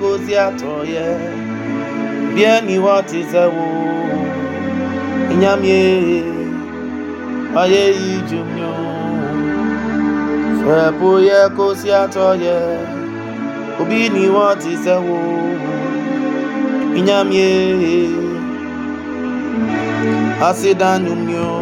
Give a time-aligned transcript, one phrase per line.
[0.00, 1.06] Kò sí àtọ̀yẹ,
[2.34, 3.72] bí ẹni wọ́n ti sẹ́wọ́.
[5.34, 5.82] Ìyàmìí
[7.60, 8.62] ayé yìí jù mí
[12.02, 12.56] àtọ̀yẹ,
[13.80, 14.72] òbí ni wọ́n ti
[21.26, 21.56] mi o.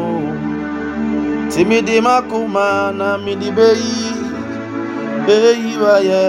[2.06, 2.14] Má
[2.54, 3.96] máa na mi di bẹ́yì,
[5.26, 6.24] bẹ́yì wáyé.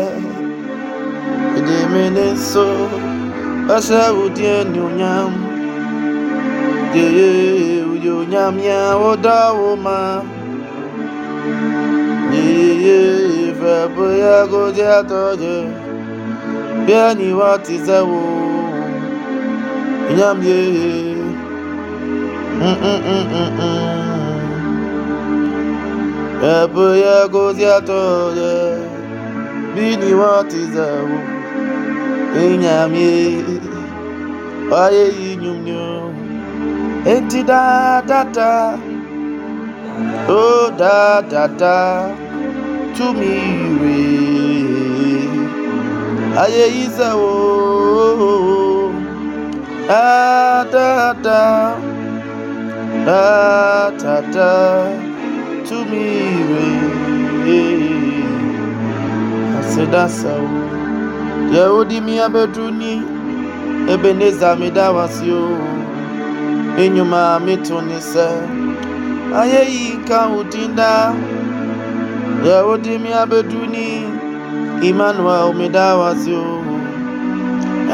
[1.57, 2.65] Ìdèmí so,
[3.75, 5.31] ọ̀sẹ̀ òdì ẹni ònyàm.
[6.95, 7.29] Yeye
[7.91, 9.99] òyè ònyàm yẹn ó dáwọ́ ma.
[12.33, 12.97] Yeye
[13.45, 15.61] ìfẹ́ bóyá kó jẹ́ àtọ́jẹ́.
[16.85, 18.27] Bí ẹni wá ti sẹ́wọ́.
[20.11, 20.91] Ìyàm yeye.
[26.31, 28.61] Ìfẹ́ bóyá kó jẹ́ àtọ́jẹ́.
[29.73, 30.61] Bí ni wọ́n ti
[32.35, 33.43] Inyamye
[34.71, 36.13] Oye inyumnyo
[37.05, 38.79] Enti da da da.
[40.29, 42.15] Oh da da da
[42.95, 43.35] To me
[43.81, 43.99] we.
[46.37, 48.91] Aye isa o.
[49.87, 51.75] Da da da.
[53.05, 54.53] Da da da
[55.67, 56.07] To me
[56.49, 56.67] we.
[59.57, 60.82] I said that's so
[61.51, 63.01] Yehudi mi abeduni
[63.93, 65.57] Ebeneza mi dawasi o.
[66.77, 68.27] Enyuma mi tuni se
[69.35, 71.13] Aye yi ka udinda.
[72.45, 74.03] Yehudi mi abeduni
[74.83, 76.63] Emmanuel mi dawasi o.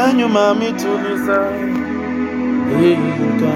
[0.10, 1.40] Enyuma mi tuni se
[2.78, 3.52] Aye yi ka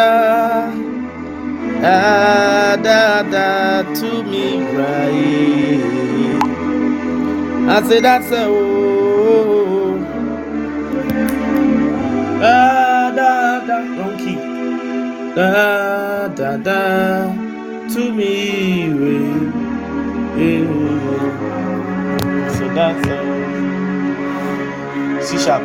[0.00, 0.72] da oh.
[1.82, 4.46] da da da to me
[4.76, 5.80] right.
[7.68, 9.98] I say that's a oh,
[13.98, 14.36] donkey,
[15.36, 16.80] da da da
[17.92, 18.32] to me
[19.02, 19.50] right.
[22.56, 23.18] So that's a
[25.26, 25.62] C sharp.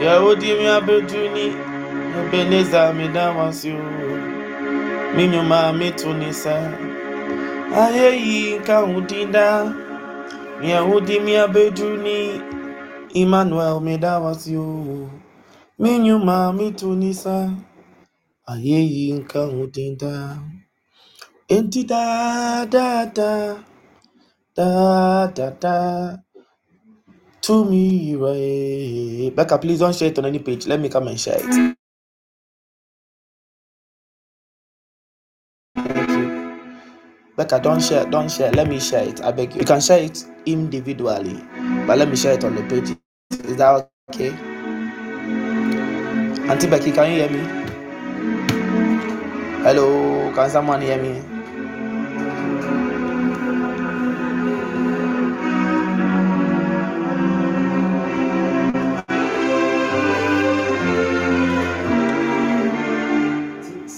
[0.00, 1.73] Yeah, what do you mean?
[2.20, 3.84] Ebeneza mi dawasi o.
[5.16, 6.54] Mi nyuma mi tunisa.
[7.82, 9.46] Ayé yìí nka udinda.
[10.60, 12.18] Mi ahudi mi abedu ni.
[13.20, 14.68] Emmanuel mi dawasi o.
[15.80, 17.36] Mi nyuma mi tunisa.
[18.52, 20.12] Ayé yìí nka udinda.
[21.56, 22.02] Enti da
[22.72, 22.86] da.
[27.42, 29.32] To me, right.
[29.34, 30.66] Becca, please don't share it on any page.
[30.66, 31.74] Let me come and share it.
[37.36, 38.52] Becca, don't share, don't share.
[38.52, 39.22] Let me share it.
[39.24, 39.60] I beg you.
[39.60, 41.42] You can share it individually,
[41.86, 42.96] but let me share it on the page.
[43.46, 44.30] Is that okay?
[46.48, 47.66] Auntie Becky, can you hear me?
[49.62, 51.22] Hello, can someone hear me?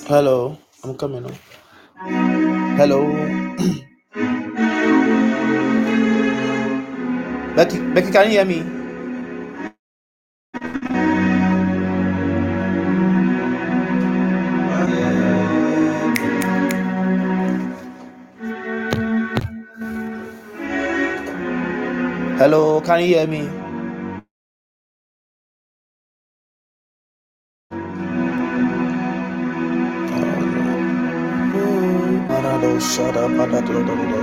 [0.08, 1.34] Hello, I'm coming on.
[2.76, 3.06] Hello,
[7.56, 7.80] Becky.
[7.94, 8.62] Becky, can you hear me?
[22.38, 23.48] Hello, can you hear me?
[32.86, 34.14] Shada pada do do do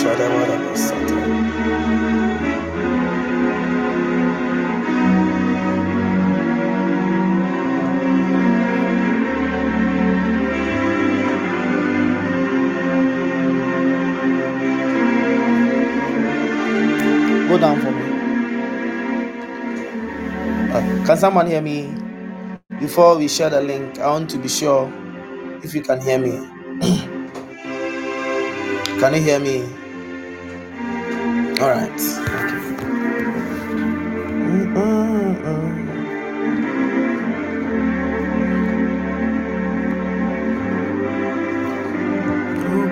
[0.00, 1.16] shada wada basata.
[17.48, 18.04] Go down for me.
[20.72, 22.09] Uh, can someone hear me?
[22.80, 24.90] Before we share the link, I want to be sure
[25.62, 26.32] if you can hear me.
[29.00, 29.62] Can you hear me?
[31.60, 32.00] All right.
[34.76, 36.02] Oh,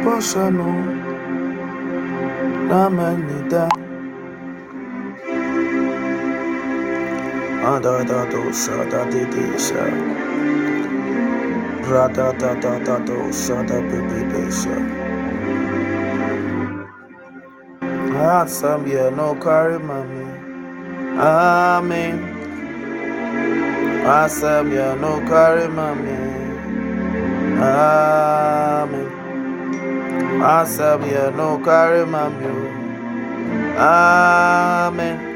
[0.05, 1.05] Boshano
[2.69, 3.69] Namanida
[7.69, 9.85] Ada da do sha da di di sha
[11.91, 14.77] Rada da da da do sha da bi bi bi sha
[18.19, 20.25] Asambia no carry mami.
[21.19, 22.19] Amen.
[24.05, 26.19] Asambia no carry mami.
[27.63, 29.09] Amen.
[30.43, 32.51] Asambia no carry mami.
[33.79, 35.28] Amen.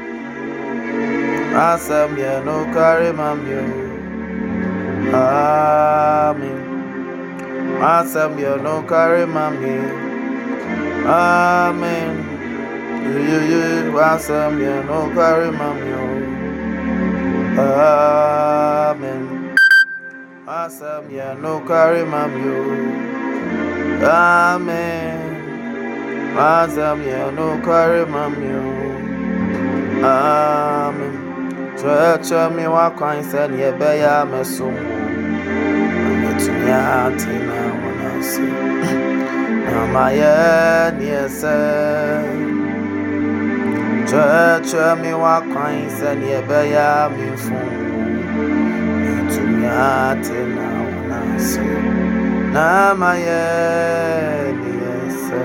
[1.53, 3.53] Asambia no carry mami.
[5.13, 6.59] Amen.
[7.81, 9.77] Asambia no carry mami.
[11.05, 12.33] Amen.
[13.03, 16.03] Yeye wasam ya no carry mamyo.
[17.59, 19.53] Amen.
[20.47, 22.57] Wasam ya no carry mamyo.
[24.01, 25.19] Amen.
[26.35, 28.63] Wasam ya no carry mamyo.
[30.03, 31.22] Amen.
[31.83, 34.83] Mi wa kwan sɛ ne yɛbɛyɛ amɛso mu.
[36.07, 37.59] Ametumi ate na
[38.17, 38.47] ase.
[39.65, 40.33] Na ma yɛ
[40.97, 41.55] neɛ sɛ.
[44.07, 47.69] Kyerɛkyerɛ me w'akwan sɛnea ɛbɛyɛ a memfom
[49.03, 50.67] metumi ate na
[51.35, 51.65] ase
[52.53, 53.41] na mayɛ
[54.61, 55.41] neɛ sɛ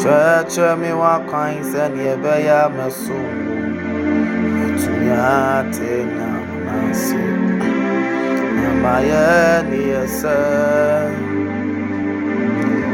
[0.00, 3.47] kyerɛkyerɛ me w'akwan sɛnea ɛbɛyɛ a mɛso
[4.78, 7.22] metumi ate na wona ase
[8.56, 9.28] na mayɛ
[9.70, 10.36] neɛ sɛ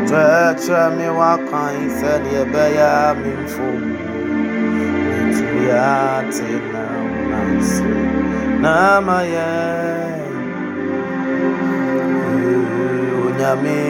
[0.08, 3.82] kyerɛkyerɛ me w'akwan sɛnea ɛbɛyɛ a memfom
[5.68, 6.84] yate na
[7.18, 7.92] unase
[8.62, 8.76] na
[9.06, 9.50] maya
[13.24, 13.80] onyame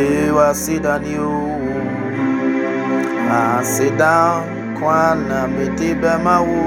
[0.00, 1.34] ewa sidani o
[3.38, 4.14] asida
[4.80, 6.62] kwana mede bɛma wo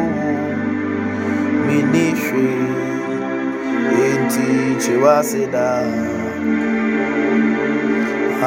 [1.66, 2.48] mini hwe
[4.06, 4.48] enti
[4.82, 5.68] kyewa asida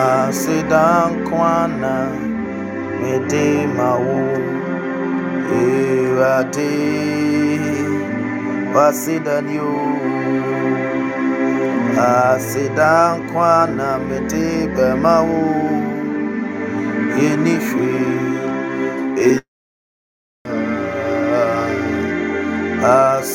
[0.07, 0.85] asida
[1.29, 1.95] kwana
[3.01, 4.21] mede ma wo
[5.47, 6.73] Ewate
[8.75, 9.75] wasidani o
[11.99, 15.43] aseda nkwa na mete bɛma wo
[17.19, 18.26] yɛni hwee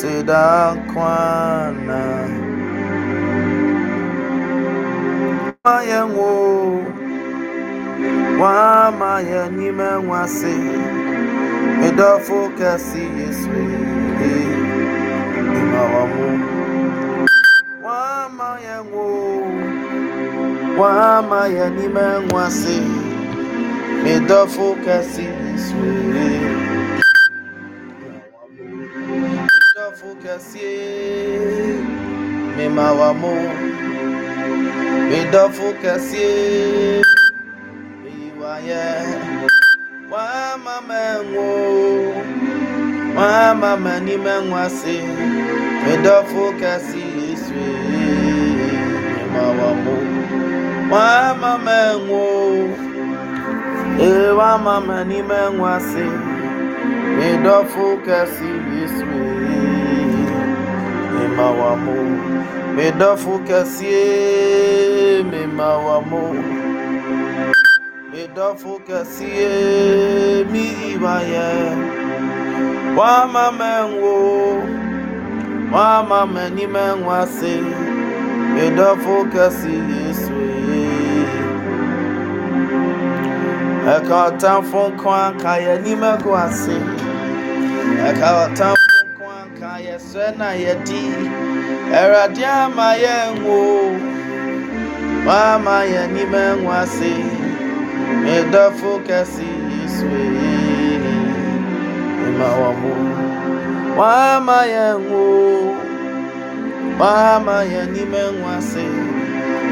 [0.02, 2.00] aseda nkwa na
[5.64, 6.30] ma yɛn wo
[8.40, 10.54] wama yɛn nyima nwase
[11.78, 13.54] medɔfo kɛse yesu.
[15.60, 16.26] Imawa mu
[17.86, 19.06] wama yɛn wo
[20.80, 22.76] wama yɛn nima nwase
[24.02, 25.80] medɔfo kɛse yesu
[30.42, 30.70] medɔfo kɛse
[32.56, 33.34] mimawa mu
[35.08, 36.26] medɔfo kɛse
[38.02, 38.84] meyiwayɛ
[40.10, 41.48] wama mɛnwo
[43.16, 44.96] wama mani mɛnwase
[45.84, 47.60] medɔfo kɛse yesu
[49.32, 49.96] memawa mo
[50.92, 52.24] wama mɛnwo
[54.06, 56.06] e wama mani mɛnwase
[57.18, 59.41] medɔfo kɛse yesu memawa
[61.84, 61.96] mo
[62.76, 63.96] medɔfo kɛse
[65.30, 66.22] memawa mo
[68.12, 69.50] medɔfo kɛseɛ
[70.52, 71.48] mi ibayɛ
[72.96, 74.14] wama mɛnwo
[75.72, 77.54] wama mɛni mɛnwo ase
[78.54, 80.38] medɔfo kɛse yesu.
[83.94, 86.76] Ɛka ɔtamfo nko anka yɛ nimɛko ase
[88.08, 88.91] ɛka ɔtamfo
[90.12, 91.02] sɛ na yɛdi
[91.98, 93.56] ɛwurade ama yɛn wo
[95.26, 97.12] wama yɛ nimɛnwo ase
[98.22, 100.08] medɔfo kɛse yesu
[102.26, 102.92] ema wɔn mo
[103.98, 105.22] wama yɛn wo
[107.00, 108.84] wama yɛn nim ɛnwo ase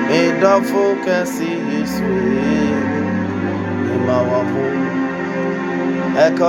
[0.09, 2.09] medɔfo kɛse yesu
[3.94, 4.64] ema wɔn mo
[6.25, 6.49] ɛka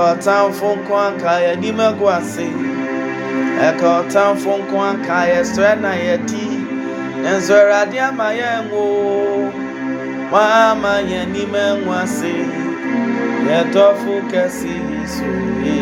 [0.76, 2.71] nko anka yɛn nim ɛgu ase
[3.68, 6.44] ɛka ɔtamfo nko anka yɛ srɛ na yɛdi
[7.22, 8.82] nso awurade ama yɛn wo.
[10.32, 10.92] wama
[13.48, 14.74] yɛdɔfo kɛse
[15.14, 15.28] so
[15.64, 15.78] ye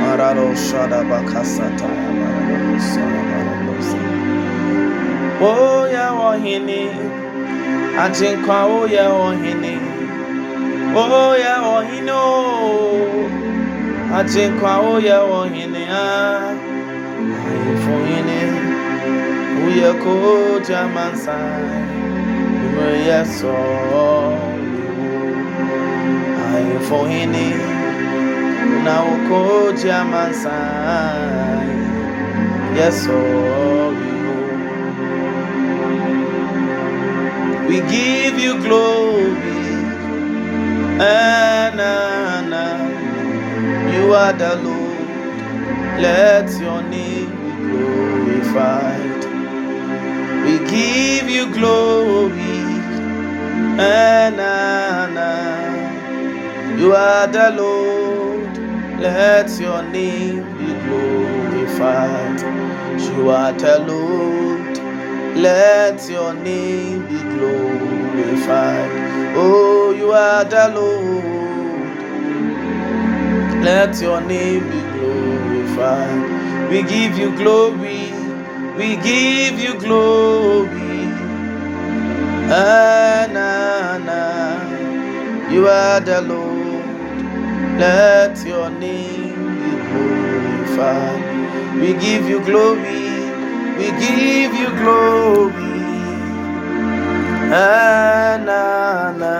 [0.00, 1.88] Mararo shada bakasata.
[5.42, 6.90] Oh ya wahini,
[8.00, 10.00] ajinkwa oh ya wahini.
[10.96, 12.22] Oya ohino
[14.18, 16.50] Achenkwa oya ohine a
[17.46, 18.40] Ayefohine
[19.66, 20.14] Uye ko
[20.66, 21.84] jamansai
[22.74, 23.54] Uye so
[26.54, 27.54] Ayefohine
[28.84, 31.70] Na uko jamansai
[32.76, 33.69] Yes oh
[37.68, 39.60] We give you glory
[41.00, 42.64] Anana,
[43.94, 45.00] you are the Lord.
[45.98, 49.24] Let your name be glorified.
[50.44, 52.60] We give you glory.
[53.80, 55.32] Anana,
[56.78, 58.58] you are the Lord.
[59.00, 62.40] Let your name be glorified.
[63.00, 64.69] You are the Lord.
[65.36, 68.90] Let your name be glorified.
[69.36, 71.24] Oh, you are the Lord.
[73.64, 76.70] Let your name be glorified.
[76.70, 78.12] We give you glory.
[78.76, 81.08] We give you glory.
[82.50, 84.82] Ah, Anana,
[85.52, 86.84] you are the Lord.
[87.78, 91.22] Let your name be glorified.
[91.80, 93.19] We give you glory.
[93.80, 95.72] We give you glory.
[97.36, 99.36] Ah, Anana,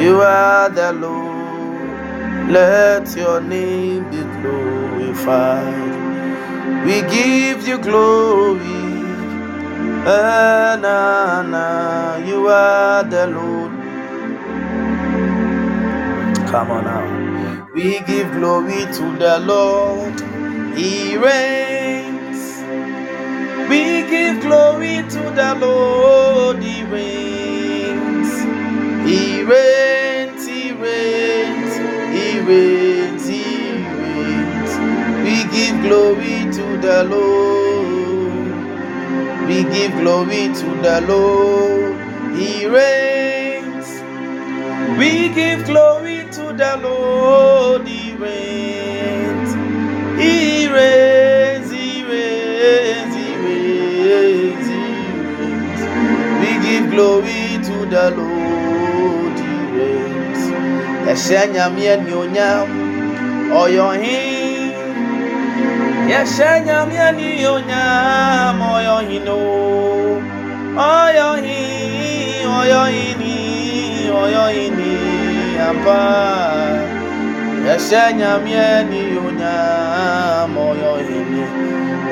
[0.00, 2.50] you are the Lord.
[2.50, 6.10] Let your name be glorified.
[6.86, 8.82] We give you glory.
[9.92, 13.72] Ah, Anana, you are the Lord.
[16.50, 17.06] Come on now.
[17.74, 20.14] We give glory to the Lord.
[20.76, 21.83] He reigns.
[23.70, 26.62] We give glory to the Lord.
[26.62, 28.30] He reigns.
[29.08, 30.46] He reigns.
[30.46, 31.74] He reigns.
[32.16, 33.26] He reigns.
[33.28, 34.72] He reigns.
[35.24, 38.70] We give glory to the Lord.
[39.48, 41.96] We give glory to the Lord.
[42.36, 43.88] He reigns.
[44.98, 47.88] We give glory to the Lord.
[47.88, 49.54] He reigns.
[50.20, 51.13] He reigns.
[56.94, 59.36] Glory to the Lord.
[59.46, 60.42] He reigns.
[61.12, 62.68] Ẹ̀ṣẹ̀ nyàmí ẹni onyam
[63.62, 64.72] ọ̀yọ̀ hìn.
[66.20, 69.40] Ẹ̀ṣẹ̀ nyàmí ẹni onyam ọ̀yọ̀ hìn o.
[71.00, 73.36] Ọ̀yọ̀ hìn, ọ̀yọ̀ hìn ni,
[74.22, 74.92] ọ̀yọ̀ hìn ni
[75.68, 76.00] àpá.
[77.74, 81.42] Ẹ̀ṣẹ̀ nyàmí ẹni onyam ọ̀yọ̀ hìn ni.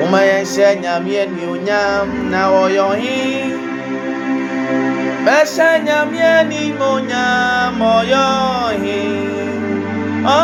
[0.03, 3.52] Uma ẹ̀ṣẹ̀ nyàmí ẹni onyam na ọ̀yọ̀ hìn.
[5.25, 6.61] Ẹ̀ṣẹ̀ nyàmí ẹni
[6.91, 8.31] onyam ọ̀yọ̀
[8.83, 9.11] hìn.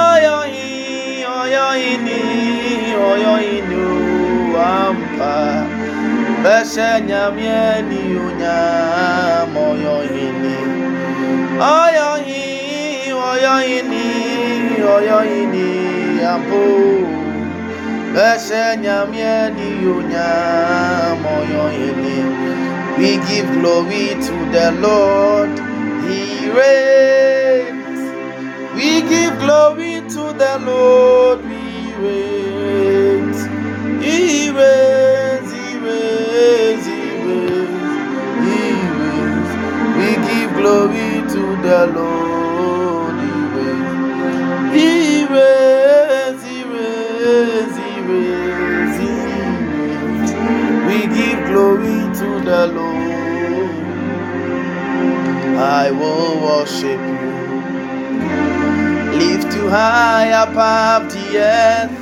[0.08, 2.20] Ọ̀yọ̀ hìn, ọ̀yọ̀ hìn ni,
[3.10, 5.36] ọ̀yọ̀ hìn ni o àmpá.
[6.58, 8.80] Ẹ̀ṣẹ̀ nyàmí ẹni onyam
[23.00, 25.52] We give glory to the Lord.
[26.10, 28.02] He reigns.
[28.76, 31.40] We give glory to the Lord.
[31.46, 33.40] He reigns.
[34.04, 35.52] He reigns.
[35.54, 36.86] He reigns.
[36.88, 37.80] He reigns.
[38.48, 38.62] He
[39.00, 39.52] reigns.
[40.00, 43.16] We give glory to the Lord.
[43.22, 44.76] He reigns.
[44.76, 46.44] He reigns.
[46.44, 47.78] He reigns.
[47.78, 48.49] He reigns.
[50.90, 54.00] We give glory to the Lord.
[55.58, 57.30] I will worship you.
[59.20, 61.98] Lift you high above the earth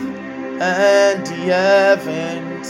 [0.61, 2.69] and the heavens.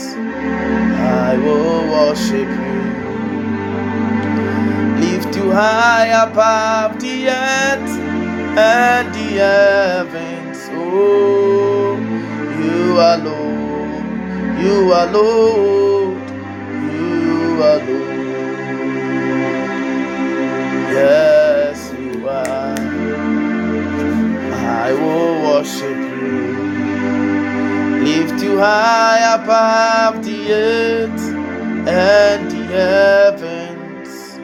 [1.28, 2.82] I will worship you.
[5.06, 7.92] Lift you high above the earth
[8.58, 10.60] and the heavens.
[10.74, 11.98] Oh,
[12.62, 15.97] you alone, you alone,
[17.62, 18.18] alone.
[20.92, 22.78] Yes, you are.
[24.88, 26.38] I will worship you.
[28.08, 31.24] Lift you high above the earth
[31.88, 34.40] and the heavens.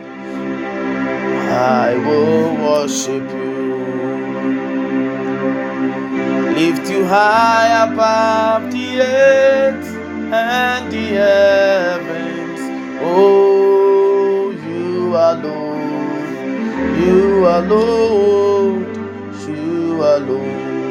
[1.50, 3.43] I will worship you.
[6.55, 9.88] Lift you high above the earth
[10.34, 12.23] and the heavens.
[13.03, 16.39] Oh, you alone,
[17.00, 18.86] you alone,
[19.48, 20.81] you alone.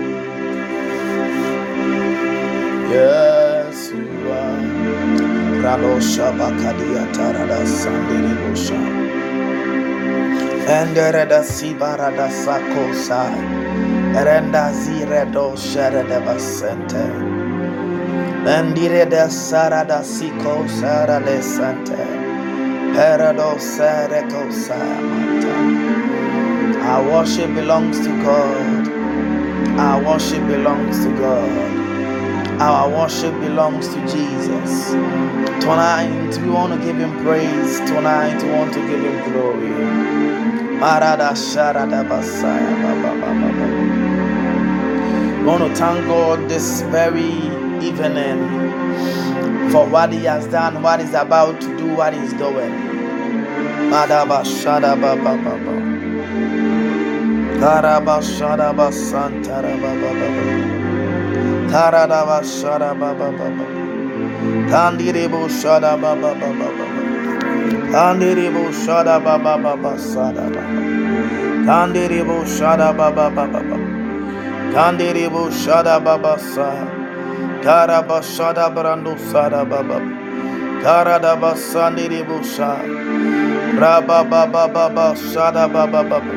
[2.91, 4.63] Yes, you are.
[5.65, 8.81] Radosha bakadia tarada sandere bosha.
[10.53, 13.23] Endereda sibarada sakosa.
[14.27, 17.32] Renda ziredo sherede basente.
[18.45, 21.97] Mendire de sarada siko sarade sante.
[22.95, 23.57] Perado.
[26.83, 28.89] Our worship belongs to God.
[29.79, 31.83] Our worship belongs to God.
[32.61, 34.91] Our worship belongs to Jesus.
[35.63, 37.79] Tonight we want to give him praise.
[37.91, 39.71] Tonight we want to give him glory.
[40.83, 43.51] Marada sharada basaya ba ba ba ba
[45.41, 51.15] We want to thank God this very evening for what he has done, what he's
[51.15, 52.73] about to do, what he's doing.
[53.93, 55.75] Madaba shada ba ba ba ba.
[57.61, 60.45] Karaba shada ba santara ba ba ba ba.
[61.73, 63.67] Karadaba shada ba ba ba ba.
[64.71, 66.83] Kandirebo shada ba ba ba ba
[77.65, 77.69] ba.
[77.69, 79.99] Kandirebo shada brando sada ba ba.
[80.83, 82.77] Karadaba sandirebo sha.
[83.81, 86.35] Raba ba ba ba ba shada ba ba ba ba.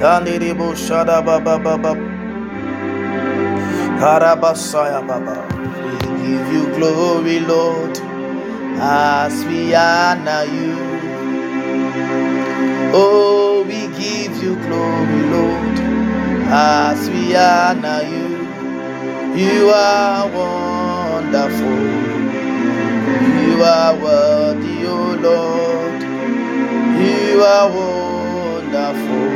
[0.00, 1.94] Kandirebo shada ba ba ba ba.
[5.06, 5.36] Baba.
[6.04, 7.98] We give you glory, Lord,
[8.80, 10.76] as we honor you.
[12.94, 15.78] Oh, we give you glory, Lord,
[16.48, 18.29] as we honor you.
[19.36, 21.80] You are wonderful.
[23.46, 26.02] You are worthy, O Lord.
[27.00, 29.30] You are wonderful.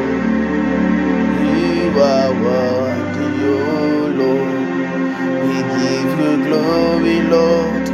[1.46, 3.56] You are worthy, O
[4.20, 4.64] Lord.
[5.46, 7.88] We give you glory, Lord,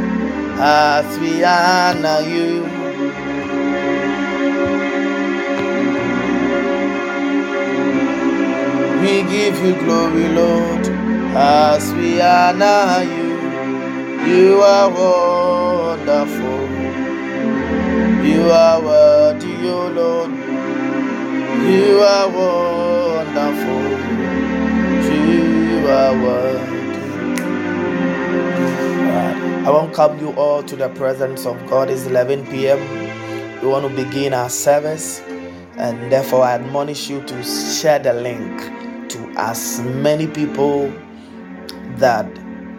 [0.59, 2.65] as we honor you.
[9.01, 10.85] We give you glory, Lord,
[11.35, 13.31] as we honor you.
[14.27, 16.67] You are wonderful.
[18.25, 20.31] You are worthy, O Lord.
[21.65, 23.83] You are wonderful.
[25.11, 26.71] You are worthy.
[29.63, 31.89] I welcome you all to the presence of God.
[31.89, 32.79] It's 11 p.m.
[33.61, 35.21] We want to begin our service,
[35.77, 38.59] and therefore I admonish you to share the link
[39.09, 40.91] to as many people
[42.01, 42.25] that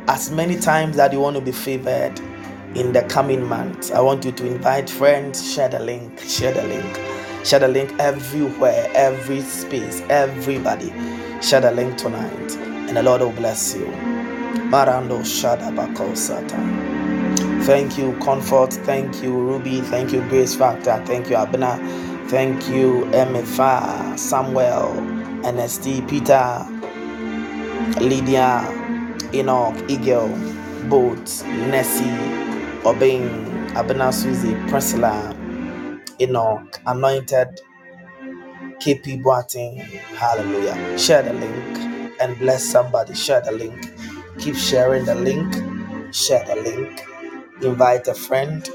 [0.08, 2.20] as many times that you want to be favored
[2.74, 3.90] in the coming months.
[3.90, 7.00] I want you to invite friends, share the link, share the link,
[7.44, 10.92] share the link everywhere, every space, everybody.
[11.42, 13.86] Share the link tonight, and the Lord will bless you.
[14.70, 15.76] Marando Satan.
[17.62, 18.72] Thank you, Comfort.
[18.72, 19.80] Thank you, Ruby.
[19.82, 21.02] Thank you, Grace Factor.
[21.06, 21.78] Thank you, Abner.
[22.28, 24.94] Thank you, Emefa, Samuel,
[25.44, 26.66] NST, Peter,
[28.00, 28.81] Lydia,
[29.34, 30.28] Enoch, Eagle,
[30.88, 32.16] Boat, Nessie,
[32.84, 33.28] Obing,
[33.74, 35.36] Abena Suzy, Priscilla,
[36.20, 37.60] Enoch, Anointed,
[38.80, 39.78] KP Boating.
[40.18, 40.98] Hallelujah.
[40.98, 41.78] Share the link
[42.20, 43.14] and bless somebody.
[43.14, 43.94] Share the link.
[44.38, 45.54] Keep sharing the link.
[46.14, 47.04] Share the link.
[47.62, 48.68] Invite a friend.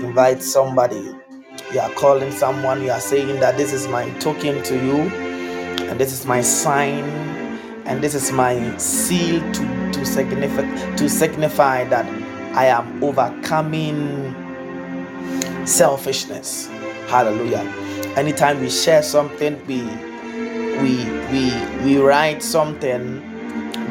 [0.00, 1.14] Invite somebody.
[1.72, 2.82] You are calling someone.
[2.82, 5.00] You are saying that this is my token to you,
[5.88, 7.04] and this is my sign,
[7.86, 12.06] and this is my seal to to signify to signify that
[12.54, 14.34] I am overcoming
[15.66, 16.68] selfishness.
[17.08, 17.60] Hallelujah.
[18.16, 19.82] Anytime we share something, we
[20.82, 21.52] we we
[21.84, 23.22] we write something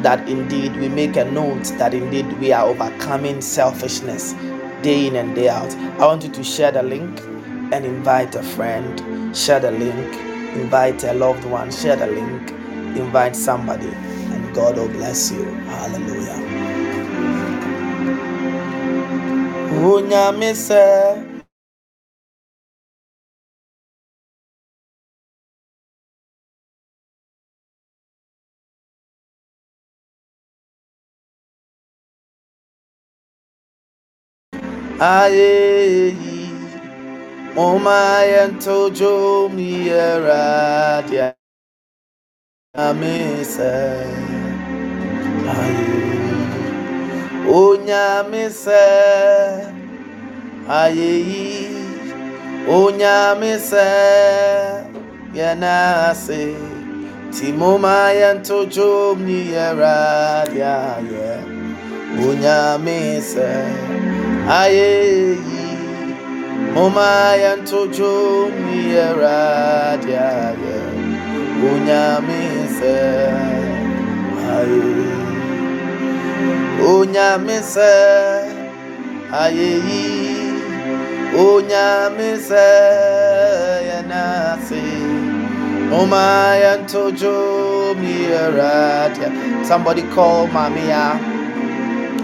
[0.02, 4.34] that indeed we make a note that indeed we are overcoming selfishness
[4.82, 5.74] day in and day out.
[6.00, 7.20] I want you to share the link
[7.72, 10.14] and invite a friend, share the link,
[10.56, 12.52] invite a loved one, share the link,
[12.98, 13.88] Invite somebody,
[14.34, 15.44] and God will bless you.
[15.70, 16.40] Hallelujah.
[19.64, 20.84] Unyame sɛ
[35.00, 36.14] ayé
[37.56, 41.37] o my máa yẹn tó jó mi yẹra
[42.74, 43.62] amese
[45.60, 45.88] aye.
[47.48, 48.84] Onyamese
[50.68, 51.68] aye.
[52.68, 53.88] Onyamese
[55.34, 56.54] yanase.
[57.32, 61.42] Timoma yento jo mi eradia yeah
[62.28, 63.48] onyamese
[64.48, 65.36] aye.
[66.74, 68.50] Moma yantojo
[71.58, 72.98] Unyamise
[74.54, 74.82] aye.
[76.86, 77.94] Unyamise
[79.32, 79.72] aye.
[81.34, 82.68] Unyamise
[83.88, 84.82] yanasi.
[85.90, 89.30] Moma yantojo miyeradia
[89.64, 91.18] Somebody call Mamia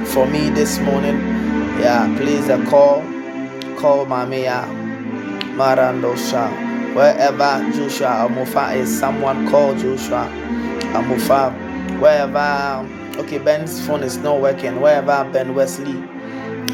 [0.06, 1.18] for me this morning.
[1.80, 3.02] Yeah, please a call
[3.80, 4.64] call Mamia
[5.56, 6.73] Marandosha.
[6.94, 10.28] Wherever Joshua Amufa is, someone call Joshua
[10.94, 11.52] Amufa.
[12.00, 12.88] Wherever,
[13.20, 14.80] okay, Ben's phone is not working.
[14.80, 15.96] Wherever Ben Wesley,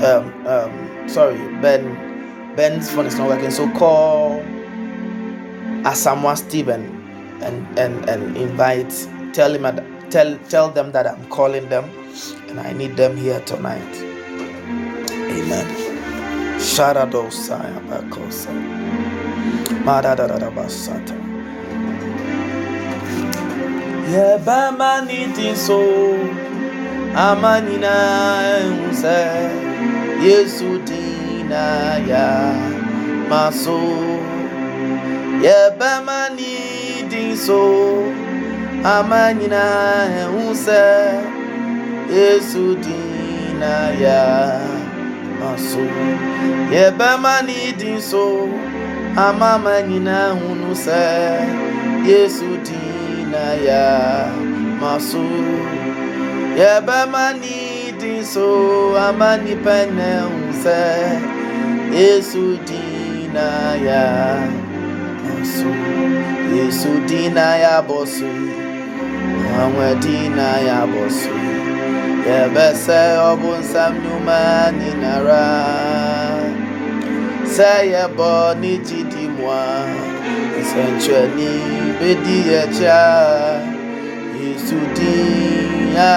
[0.04, 3.50] um, um, sorry, Ben, Ben's phone is not working.
[3.50, 4.42] So call
[5.84, 6.84] Asamoah Stephen
[7.42, 8.92] and and and invite.
[9.32, 9.64] Tell him
[10.10, 11.84] tell tell them that I'm calling them
[12.48, 13.94] and I need them here tonight.
[15.10, 15.66] Amen.
[16.60, 19.19] Sharadosaya Bakosa.
[19.90, 21.14] Madadadabasata.
[24.12, 25.80] Yebama niti so.
[27.16, 27.94] Amanina
[28.86, 29.18] unse.
[30.26, 32.54] Yesu dina ya.
[33.28, 33.80] Maso.
[35.42, 38.04] Yebama niti so.
[38.84, 39.64] Amanina
[40.38, 40.82] unse.
[42.14, 44.60] Yesu dina ya
[45.40, 45.84] maso
[46.74, 48.24] yɛbɛma ne din so
[49.16, 51.02] amama nyinaa hunu sɛ
[52.08, 53.82] yesu din na yɛ
[54.80, 55.24] maso
[56.58, 57.56] yɛbɛma ne
[58.00, 58.46] din so
[59.06, 60.78] ama nipa nyinaa hunu sɛ
[61.98, 63.46] yesu din na
[63.86, 64.02] yɛ
[65.26, 65.70] maso
[66.54, 67.74] yesu din na yɛ
[68.14, 68.30] so
[69.62, 70.78] àwọn din na yɛ
[71.18, 71.34] so
[72.26, 74.40] yɛbɛsɛ ɔbonsam nnwuma
[74.78, 75.44] nyinara
[77.56, 79.64] sɛ yɛbɔ ne gyidi mu a
[80.60, 81.50] nsɛnkyerɛnne
[81.98, 83.00] bɛdi yɛkya
[84.40, 86.12] yesu din a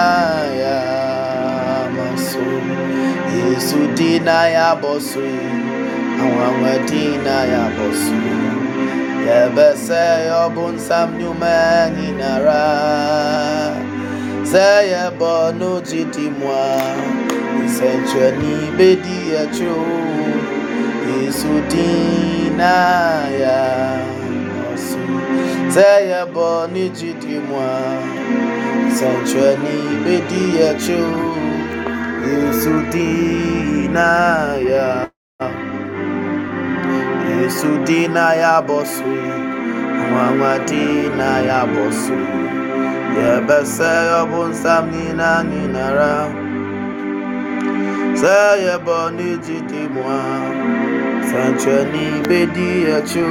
[0.62, 2.46] yɛama so
[3.38, 5.50] yesu din na yɛabɔ so yi
[6.24, 8.18] awanwa din na yɛabɔ so
[9.28, 10.04] yɛbɛsɛ
[10.46, 11.56] ɔbonsam nnwuma
[11.96, 12.64] nyinara
[14.52, 16.70] sɛ yɛbɔ no gyidi mu a
[17.66, 20.23] nsɛnkyerɛnne bɛdi akyi o
[21.34, 22.74] yesu din na
[23.42, 23.58] yɛ
[24.70, 25.02] ɔso
[25.74, 27.74] sɛ yɛbɔ no gyidi mu a
[28.86, 31.34] nsɛnkyerɛnne bɛdi akyi o
[32.30, 34.08] yesu din na
[34.70, 34.86] yɛ
[37.30, 39.34] yesu din na yɛ abɔ so yi
[40.10, 43.92] nwanwa din na yɛ abɔ so yi yɛbɛsɛ
[44.22, 46.14] ɔbonsam nina ninara
[48.22, 49.28] sɛ yɛbɔ ne
[51.34, 53.26] gyidi mu a sɛnkyerɛnne bɛdi akyi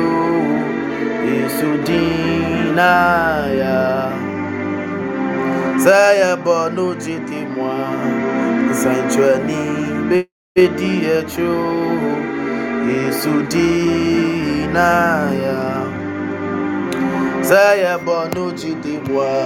[1.28, 2.90] yesu din na
[3.60, 3.78] ya
[5.84, 7.84] sɛ yɛbɔ no gyidi mu a
[8.70, 9.60] nsɛnkyerɛnne
[10.54, 11.50] bɛdi akyi
[12.90, 14.88] yesu din na
[15.44, 15.60] ya
[17.48, 19.36] sɛ yɛbɔ no gyidi mu a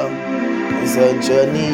[0.85, 1.67] nsɛnkyerɛnne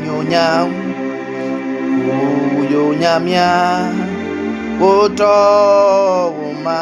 [0.00, 0.68] ne onyam
[2.54, 3.48] woyɛ onyamea
[4.80, 5.34] wotɔ
[6.36, 6.78] wo ma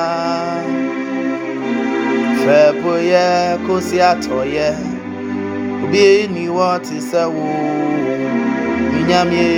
[2.42, 3.24] fɛpoyɛ
[3.66, 4.68] kosi atɔyɛ
[5.82, 7.46] obi ni wɔ te sɛ wo
[8.92, 9.52] minyamie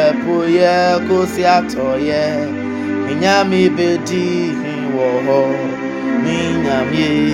[0.10, 2.24] ife puye kusi atoye.
[3.08, 4.52] Minyami bedi
[4.96, 5.42] wo
[6.24, 7.34] minyami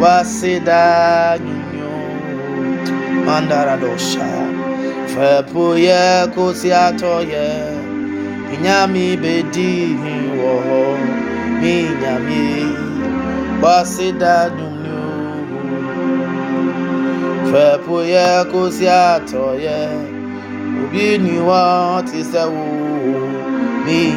[0.00, 1.94] wasida nyunyo
[3.26, 4.28] mandara dosha.
[5.06, 7.48] Ife puye kusi atoye.
[8.50, 9.96] Minyami bedi
[10.40, 10.96] wo
[11.60, 12.66] minyami
[13.62, 14.74] wasida nyunyo
[17.50, 18.86] fẹ́pọ̀ yẹ kó sí
[20.84, 21.34] òbí ni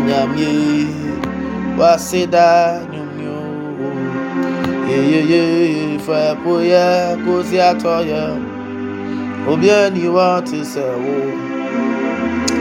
[0.07, 0.49] ìyàmí
[1.79, 2.49] wá sí dá
[2.91, 3.35] nyúnyú
[4.89, 5.41] yeyeye
[6.05, 6.85] fẹ́pọ̀ yẹ
[7.23, 8.23] kó sí àtọ̀ yẹ
[9.51, 11.21] òbí ni wọ́n ti sẹ́wọ́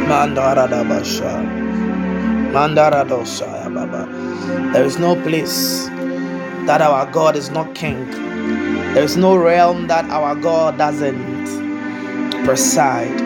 [0.08, 1.32] mandaradabasha
[2.54, 4.02] mandaradosha baba.
[4.72, 5.58] There is no place
[6.68, 7.98] that our God is not king.
[8.94, 11.46] There's no realm that our God doesn't
[12.46, 13.25] preside.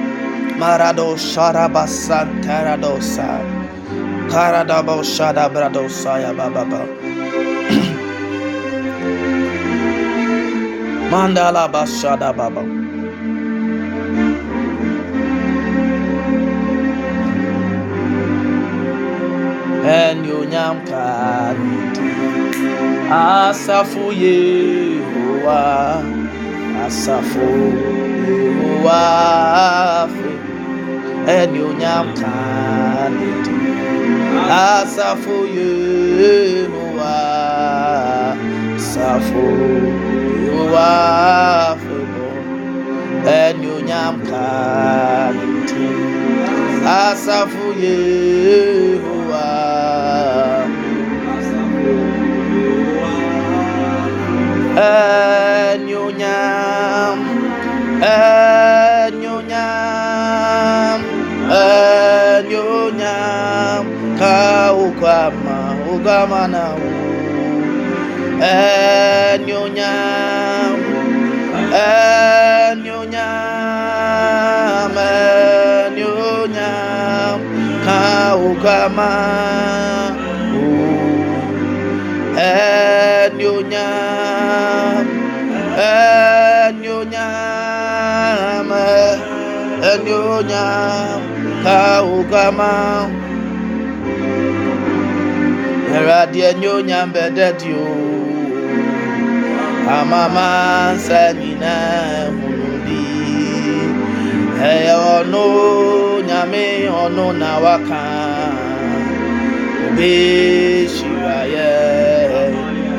[0.60, 3.40] Marado Sharaba Santaradosa.
[4.28, 6.84] Karadabo Shada Bradosaya Bababa.
[11.10, 12.60] Mandala Bashada Baba.
[19.82, 20.84] And you nyam
[23.08, 25.62] Asafu Yehowa
[26.84, 27.48] Asafu
[28.84, 30.29] Yehowa
[31.26, 33.56] Afe Ẹni onyam kanidi
[34.50, 37.16] Asafu Yehowa
[38.76, 39.44] Asafu
[40.44, 40.88] Yehowa
[41.72, 41.98] Afe
[43.40, 45.86] Ẹni onyam kanidi
[46.86, 49.46] Asafu Yehowa
[55.90, 57.18] Enyonyam,
[58.00, 59.89] enyonyam,
[62.40, 63.84] enyonyam,
[64.18, 66.80] ka ugama, ugama na u.
[68.40, 69.84] Enyonyam,
[71.74, 73.50] enyonyam,
[89.90, 91.29] enyonyam,
[91.64, 93.06] ka ugama.
[93.06, 93.20] U.
[95.90, 97.88] Enyonyam, enyonyam enyonyam ka ugama eradi enyonyam bededi o
[99.98, 100.48] amama
[100.94, 101.74] nsa nyina
[102.36, 103.00] hunu bi
[104.70, 105.44] ɛyɛ ɔno
[106.28, 106.64] nyame
[107.02, 108.02] ɔno na waka.
[109.86, 110.12] Obe
[110.94, 111.70] hyira yɛ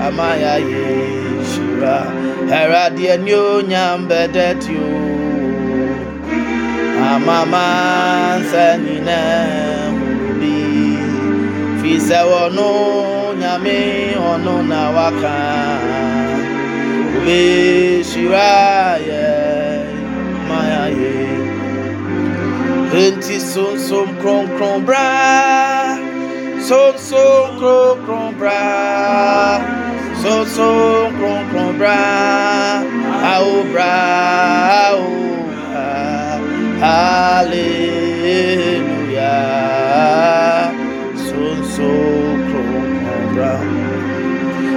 [0.06, 0.54] ama yɛ
[1.50, 1.98] hyira
[2.52, 5.11] Eradi ni onyam bedeti o
[7.02, 9.22] Amama sanina
[9.98, 10.62] mubi.
[11.82, 15.38] Fise wono nyame ono na waka.
[17.18, 19.28] Ube shiraye
[20.48, 21.22] maya ye
[22.94, 25.98] Enti son son kron kron bra.
[26.60, 28.62] Son son kron kron bra.
[30.22, 32.84] So so kron kron bra.
[33.24, 33.94] Ao bra
[34.88, 35.21] ao
[36.82, 38.42] hallelujah.
[41.16, 41.92] So so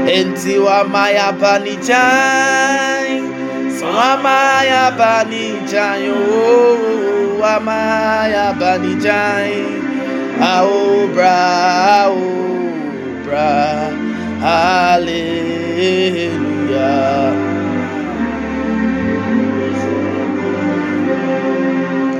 [0.06, 3.20] enti wa maya bani jai?
[3.72, 6.08] So wa maya bani jai?
[6.12, 9.64] Oh wa maya bani jai?
[10.40, 12.20] Ao bra ao
[13.24, 13.90] bra.
[14.44, 15.24] Hallelujah.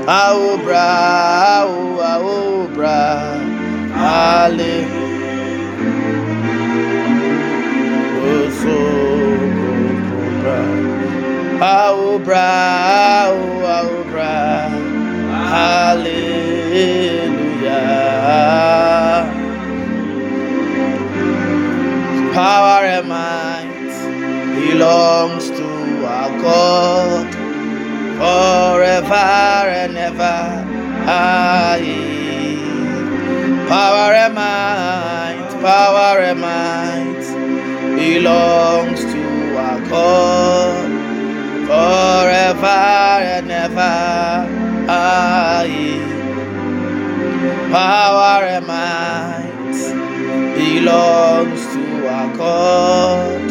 [0.07, 1.65] Aobra,
[2.13, 3.41] aobra,
[3.91, 5.05] hallelujah.
[8.61, 8.77] So
[11.59, 12.49] Aobra,
[13.65, 14.35] aobra,
[15.49, 16.55] hallelujah.
[22.35, 23.95] power and might
[24.59, 27.44] belongs to our God
[28.17, 30.65] forever and ever.
[31.07, 32.15] Aye.
[33.67, 37.25] Power and might, power and might
[37.95, 40.89] belongs to our God
[41.67, 42.65] forever
[43.35, 44.45] and ever.
[44.87, 46.01] Aye.
[47.71, 49.55] Power and might
[50.55, 53.49] belongs to our God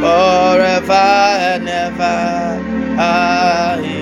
[0.00, 2.65] forever and ever.
[2.98, 3.98] Aye.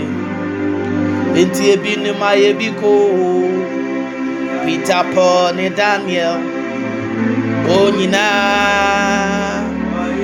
[1.35, 2.93] Nti ebi ni ma ye bi ko.
[4.65, 6.39] Peter Paul ne Daniel.
[7.75, 9.63] O nyinaa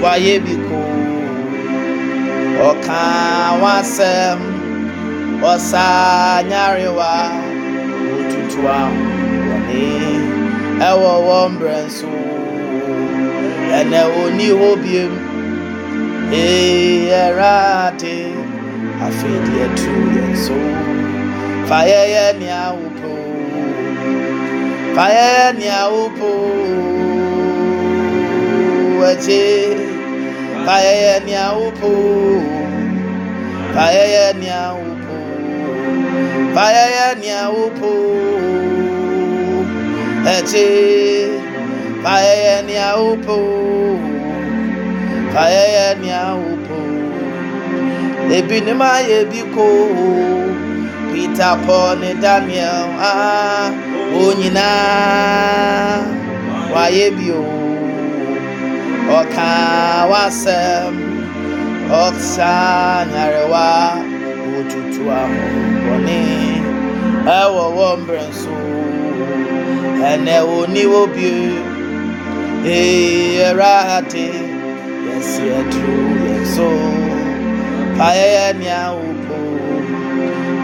[0.03, 0.81] wayɛ bi ko.
[2.69, 3.03] Ɔka
[3.63, 4.41] wasɛm
[5.43, 5.87] ɔsa
[6.51, 7.13] nyarewa
[8.13, 9.85] otutu ahomɔne
[10.89, 12.13] ɛwɔ wɔn mbrɛ nso
[13.79, 15.13] ɛnɛ oni hɔ biem
[16.33, 18.17] ee ɛrade
[19.07, 20.57] afei deɛ tu yɛn so
[21.69, 23.11] fa yɛyɛ nea wopɛ
[24.95, 26.31] fa yɛyɛ nea wopɛ
[29.11, 29.43] akyi
[30.65, 31.91] fa yɛyɛ nea wopɛ
[33.75, 35.17] fa yɛyɛ nea wopɛ
[36.55, 37.91] fa yɛyɛ nea wopɛ
[40.35, 40.67] akyi
[42.03, 43.37] fa yɛyɛ nea wopɛ
[45.33, 46.60] fa yɛyɛ nea wopɛ
[48.37, 49.67] ebinom ayɛ bi ko.
[51.11, 53.67] Peter paul ne daniel ah
[54.15, 56.07] wɔn nyinaa
[56.73, 57.43] wayɛ bi o.
[59.19, 59.51] Ɔka
[60.11, 60.95] wasɛm
[62.03, 62.53] ɔsa
[63.11, 63.67] nyarewa
[64.59, 66.21] otutu ahobɔne
[67.41, 68.55] ɛwɔ wɔn mmerɛ nso
[70.11, 71.35] ɛnɛ oni wɔ bie
[72.65, 74.27] ee ɛwurade
[75.07, 76.69] yɛsi ɛduru yɛn so
[78.01, 79.37] payɛyɛ nea wopo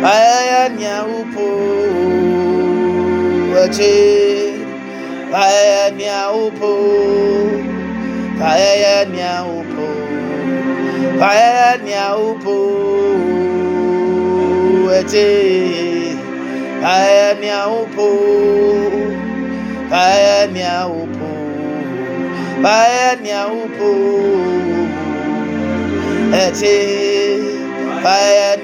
[0.03, 1.44] payɛyɛ nea wopo
[3.62, 3.92] akyi
[5.33, 6.70] payɛyɛ nea wopo
[8.38, 9.85] payɛyɛ nea wopo
[11.20, 12.57] payɛyɛ nea wopo
[14.99, 15.29] akyi
[16.83, 18.07] payɛyɛ nea wopo
[19.90, 21.29] payɛyɛ nea wopo
[22.64, 23.88] payɛyɛ nea wopo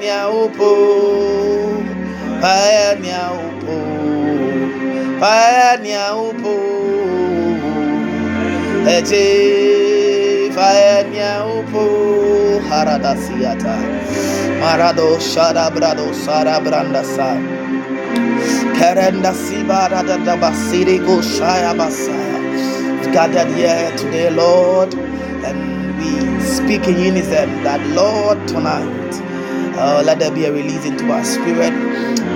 [0.01, 0.69] nea wopo
[2.41, 3.75] payɛyɛ nea wopo
[5.21, 6.53] payɛyɛ nea wopo
[8.95, 9.25] akyi
[10.55, 11.83] payɛyɛ nea wopo
[12.69, 13.75] haradasiata
[14.61, 17.29] marado shada brado sara branda sa.
[18.77, 22.37] Kerenda sibara da basiri go shaya basaya
[23.13, 24.91] gathered here today lord
[26.53, 29.13] speak in unison that lord tonight
[29.75, 31.71] uh, let there be a release into our spirit.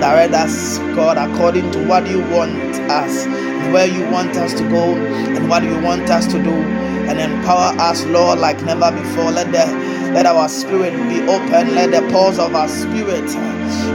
[0.00, 2.52] Direct us god according to what you want
[2.90, 3.26] us
[3.72, 6.52] where you want us to go and what you want us to do.
[7.08, 9.30] And empower us lord like never before.
[9.30, 9.66] Let the
[10.12, 11.74] let our spirit be open.
[11.76, 13.26] Let the pores of our spirit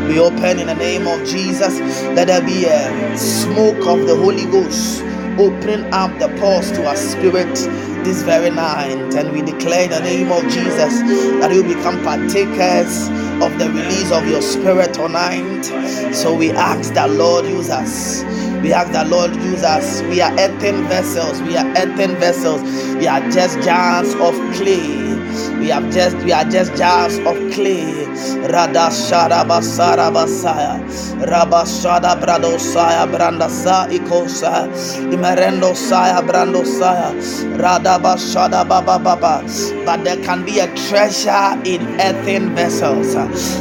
[0.07, 1.79] be open in the name of jesus.
[2.15, 5.03] Let there be a smoke of the holy ghost
[5.38, 7.57] opening up the pores to our spirit
[8.03, 10.99] this very night and we declare in the name of jesus
[11.41, 13.07] that you become partakers
[13.43, 15.63] of the release of your spirit tonight
[16.13, 18.23] so we ask that lord use us
[18.63, 20.01] we ask that Lord use us.
[20.03, 21.41] We are earthen vessels.
[21.43, 22.61] We are earthen vessels.
[22.95, 25.22] We are just jars of clay.
[25.60, 27.86] We have just we are just jars of clay.
[28.52, 30.80] Rada shada basara basaya.
[31.30, 34.67] Rabba shada brado saya branda sa ikosa.
[35.12, 37.13] Imerendo saya brando saya.
[37.58, 39.43] Rada bashada baba baba.
[39.86, 43.15] But there can be a treasure in earthen vessels.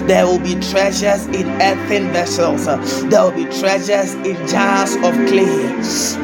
[0.06, 2.66] There will be treasures in earthen vessels.
[3.08, 5.62] There will be treasures in jars of clay.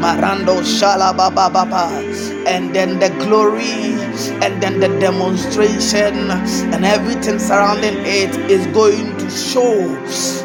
[0.00, 1.88] Marando shala baba baba.
[2.48, 3.94] And then the glory
[4.42, 5.37] and then the demonstration
[6.74, 9.88] and everything surrounding it is going to show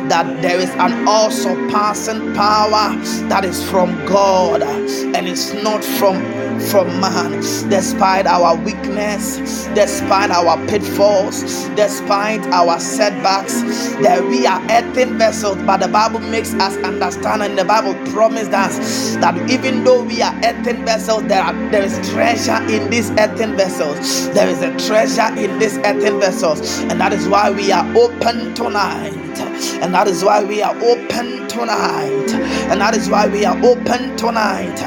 [0.08, 2.96] that there is an all surpassing power
[3.30, 6.22] that is from God and it's not from
[6.70, 7.32] from man.
[7.70, 13.62] Despite our weakness despite our pitfalls despite our setbacks
[14.04, 15.58] that we are earthen vessels.
[15.66, 20.22] But the bible makes us understand and the bible promised us that even though we
[20.22, 24.30] are earthen vessels there are there is treasure in these earthen vessels.
[24.34, 26.80] There is a treasure in these earthen vessels.
[26.82, 29.14] And that is why we are open tonight
[29.82, 32.30] and that is why we are open tonight.
[32.72, 34.78] And that is why we are open tonight.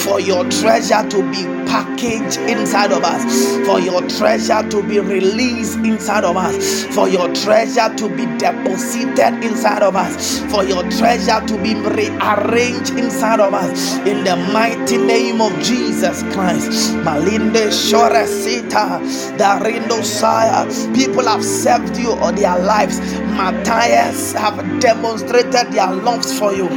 [0.00, 3.22] For your treasure to be packaged inside of us.
[3.66, 6.84] For your treasure to be released inside of us.
[6.94, 10.40] For your treasure to be deposited inside of us.
[10.52, 13.96] For your treasure to be rearranged inside of us.
[14.06, 16.94] In the mighty name of Jesus Christ.
[17.04, 19.00] Malinde shoresita
[19.38, 20.66] darindo saya.
[20.94, 23.00] People have served you all their lives.
[23.36, 26.68] martyrs have demonstrated their loves for you.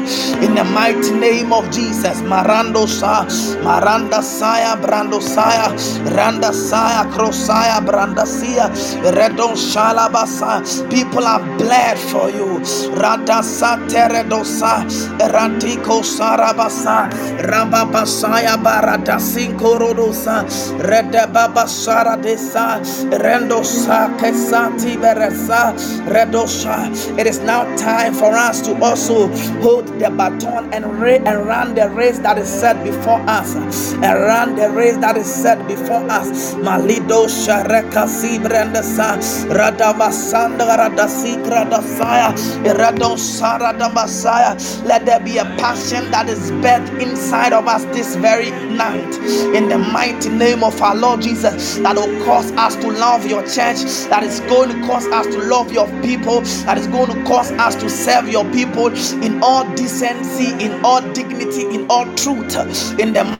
[0.46, 2.22] In the mighty name of Jesus.
[2.24, 3.26] Marando sa,
[3.64, 5.72] Maranda saya brando saya
[6.16, 8.70] randa saya krosaya branda sia
[9.16, 12.60] redon shalabasa people have bled for you.
[12.96, 14.86] Rada sateredosa
[15.20, 17.10] erantiko sarabasa
[17.46, 20.44] rababasaya barada sinkorodosa
[20.84, 22.80] rede baba sara desa
[23.12, 25.74] rendo sa kesati beresa
[26.10, 26.90] redosha
[27.20, 29.28] it is now time for us to also
[29.62, 33.56] hold the baton and, and run the race that is set before us.
[33.94, 36.56] And run the race that is set before us.
[36.56, 39.18] Malido shareka sibrendesa
[39.54, 42.34] radamasanda radasigra dasaya
[42.76, 48.50] radon saradamasaya let there be a passion that is birthed inside of us this very
[48.76, 49.14] night.
[49.56, 53.44] In the mighty name of our Lord Jesus that will cause us to love your
[53.44, 57.19] church that is going to cause us to love your people that is going to
[57.26, 58.88] cause us to serve your people
[59.24, 62.56] in all decency in all dignity in all truth
[63.00, 63.40] in the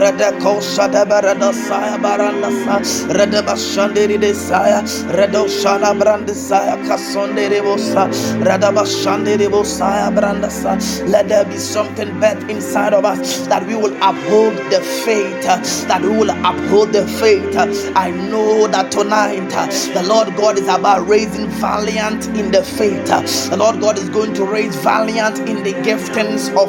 [0.00, 2.80] Redeko Shadabarada Saya Barandasa
[3.10, 4.82] Redeba Shandiri de Saya
[5.18, 8.08] Redo Shana Brandesaya Kasondere Bosa
[8.44, 10.78] Radaba Shandiri Bosaya Brandasa
[11.08, 15.42] Let there be something bad inside of us that we will uphold the faith
[15.88, 17.56] that we will uphold the faith.
[17.96, 19.48] I know that tonight
[19.94, 23.06] the Lord God is about raising valiant in the faith.
[23.50, 26.68] The Lord God is going to raise valiant in the giftings of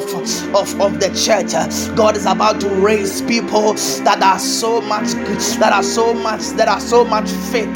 [0.54, 1.52] of, of the church.
[1.96, 5.12] God is about to raise people that are so much
[5.58, 7.68] that are so much that are so much fit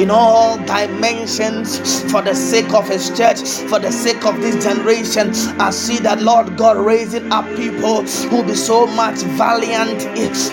[0.00, 5.30] in all dimensions for the sake of his church for the sake of this generation.
[5.60, 10.04] I see that lord god raising up people who will be so much valiant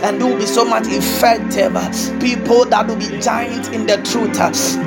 [0.04, 1.74] and who will be so much effective.
[2.20, 4.38] People that will be giant in the truth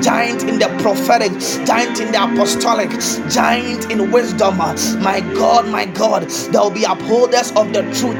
[0.03, 1.31] giant in the prophetic
[1.65, 2.89] giant in the apostolic
[3.29, 4.57] giant in wisdom.
[4.57, 8.13] My god my god there will be upholders of the truth.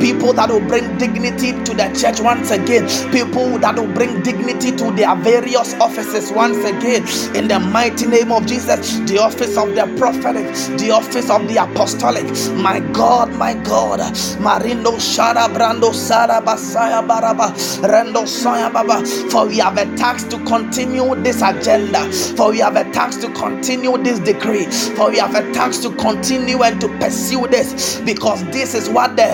[0.00, 2.88] People that will bring dignity to the church once again.
[3.12, 7.04] People that will bring dignity to their various offices once again.
[7.36, 10.46] In the mighty name of Jesus, the office of the prophetic,
[10.78, 12.26] the office of the apostolic.
[12.56, 14.00] My God, my God.
[14.40, 17.52] Marindo Shara Brando Sara Basaya Baraba
[17.88, 19.04] Rendo Saya Baba.
[19.30, 22.10] For we have a task to continue this agenda.
[22.36, 24.66] For we have a task to continue this decree.
[24.96, 29.16] For we have a task to continue and to pursue this because this is what
[29.16, 29.28] the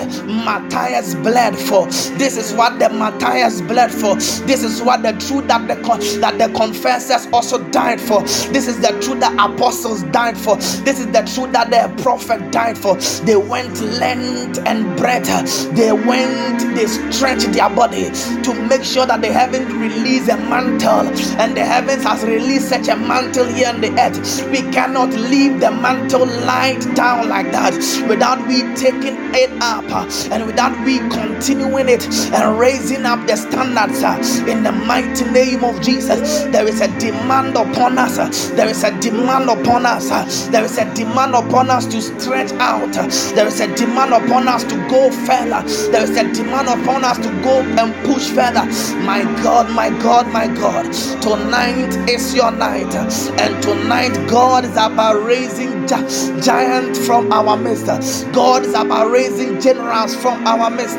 [0.44, 1.86] martyrs bled for.
[2.18, 4.14] This is what the martyrs bled for.
[4.46, 5.74] This is what the truth that the
[6.20, 8.22] that the confessors also died for.
[8.52, 10.56] This is the truth that apostles died for.
[10.84, 12.96] This is the truth that the prophet died for.
[13.24, 15.72] They went length and breadth.
[15.74, 18.10] They went, they stretched their body
[18.44, 21.08] to make sure that the heavens release a mantle,
[21.40, 24.48] and the heavens has released such a mantle here on the earth.
[24.50, 27.74] We cannot leave the mantle light down like that
[28.08, 29.84] without we taking it up
[30.30, 30.98] and without we
[31.32, 32.04] continuing it
[32.34, 34.16] and raising up the standards uh,
[34.48, 36.42] in the mighty name of Jesus.
[36.52, 38.18] There is a demand upon us.
[38.18, 40.10] Uh, there is a demand upon us.
[40.10, 42.92] Uh, there is a demand upon us to stretch out.
[43.34, 45.62] There is a demand upon us to go further.
[45.90, 48.66] There is a demand upon us to go and push further.
[49.04, 50.92] My God, my God, my God.
[51.22, 52.94] Tonight is your night.
[53.40, 55.86] And tonight, God is about raising
[56.42, 57.86] giants from our midst.
[58.32, 60.98] God is about raising generals from our midst.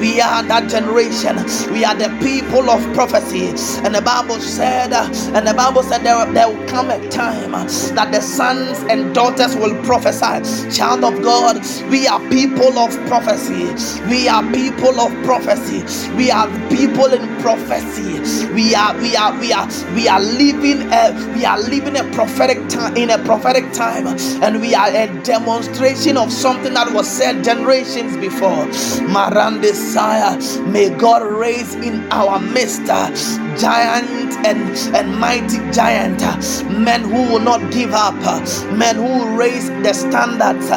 [0.00, 1.36] We are that generation.
[1.72, 3.48] We are the people of prophecy.
[3.84, 8.10] And the Bible said, and the Bible said there, there will come a time that
[8.12, 10.70] the sons and daughters will prophesy.
[10.70, 13.66] Child of God, we are people of prophecy.
[14.08, 15.82] We are people of prophecy.
[16.16, 18.20] We are people in prophecy.
[18.54, 22.68] We are we are we are we are living a we are living a prophetic
[22.68, 24.06] time in a prophetic time,
[24.42, 28.66] and we are a demonstration of something that was said generations before.
[29.10, 30.38] Marandesaya,
[30.72, 33.10] may God raise in our midst uh,
[33.58, 34.60] giant and,
[34.96, 36.36] and mighty giant, uh,
[36.70, 38.40] men who will not give up, uh,
[38.76, 40.70] men who raise the standards.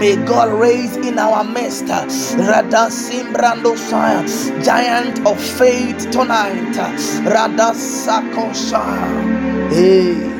[0.00, 4.24] May God raise in our midst Radasimbrandosaya,
[4.64, 6.74] giant of faith tonight.
[7.24, 9.70] Radasakosaya.
[9.70, 10.32] Hey.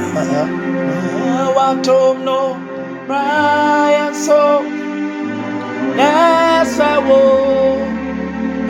[0.00, 0.44] Uh-huh.
[0.44, 1.54] Uh-huh.
[1.56, 2.56] Watono,
[3.10, 4.62] Brian, so
[5.96, 7.82] yes, I will.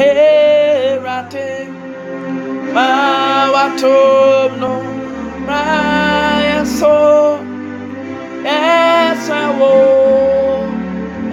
[0.00, 1.68] Herate,
[2.72, 3.84] Mawatomno,
[5.44, 6.94] Brian, so
[8.42, 10.64] yes, I will.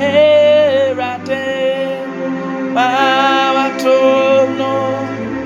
[0.01, 1.47] Herate,
[2.76, 4.74] Mawatomno,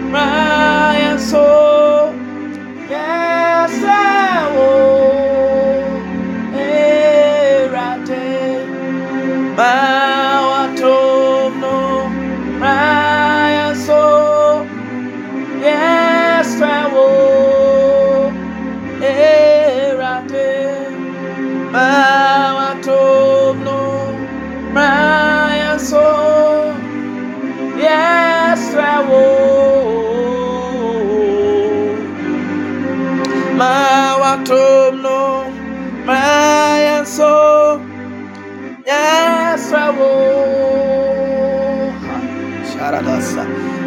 [0.10, 1.62] Brian, so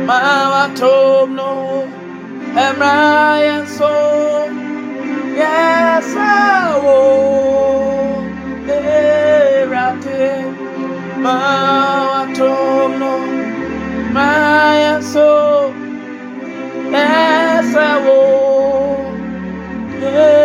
[0.08, 1.52] Mawatomno
[2.56, 3.92] Emraya so.
[5.36, 6.98] Yes awo
[8.68, 10.24] Erate.
[11.24, 13.12] Mawatomno
[14.14, 15.72] Maya so.
[17.76, 18.18] Awo
[20.00, 20.43] Erate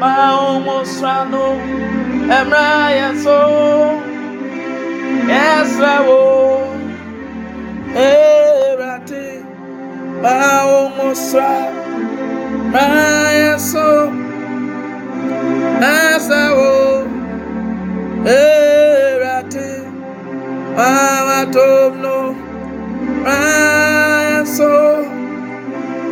[0.00, 1.46] Maomosrano
[2.38, 3.38] Emraya so
[5.28, 6.64] Yes awo
[7.94, 9.44] Erate
[10.22, 11.52] Bao Mosra
[12.72, 13.88] Maya so
[15.80, 17.04] Asao
[18.24, 19.70] Erate
[20.76, 22.18] Mama Tomno
[23.24, 25.04] Maya so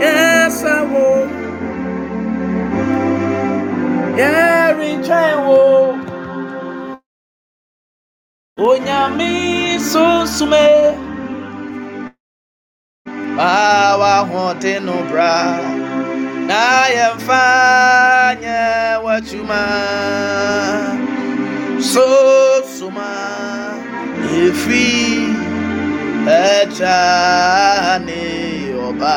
[0.02, 1.37] Yesao
[4.18, 7.00] Yeri Chewo oh.
[8.58, 10.96] Onyami Susume
[13.36, 15.34] bawa hote no bra.
[16.48, 17.44] Na yɛmfa
[19.04, 19.62] wachuma.
[21.82, 22.06] So
[22.76, 23.10] suma.
[24.42, 24.86] Efi
[26.26, 27.00] ɛkya
[28.06, 28.22] ne
[28.86, 29.16] ɔba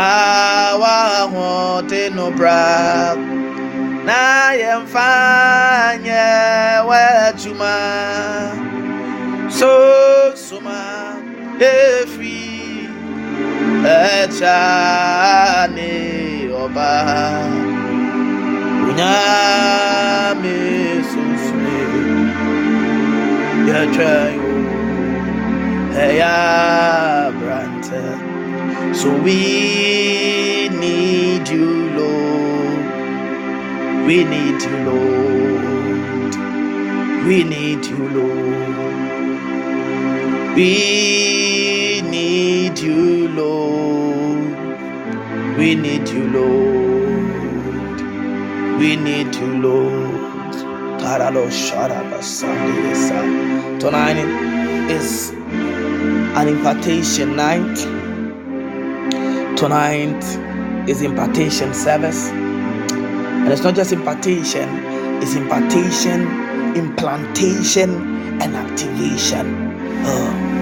[0.08, 2.28] awa ahoɔden no
[4.08, 4.20] na
[13.82, 14.60] efi ɛkya
[15.76, 15.92] ne
[16.64, 16.90] ɔba
[18.88, 20.58] onyame
[23.96, 24.34] try
[25.96, 26.20] hey
[27.40, 28.02] brante.
[28.96, 31.70] So we need you
[32.00, 32.86] lord.
[34.06, 36.36] We need you lord.
[37.28, 39.36] We need you lord.
[40.56, 41.51] We
[42.72, 44.48] need you lord
[45.58, 48.02] we need you lord
[48.80, 50.12] we need you lord
[53.80, 54.18] Tonight
[54.90, 55.32] is
[56.40, 57.76] an impartation night.
[59.58, 60.24] Tonight
[60.88, 62.30] is impartation service.
[62.30, 64.70] And it's not just impartation,
[65.22, 66.22] it's impartation,
[66.78, 67.90] implantation,
[68.42, 69.46] and activation.
[70.06, 70.61] Oh.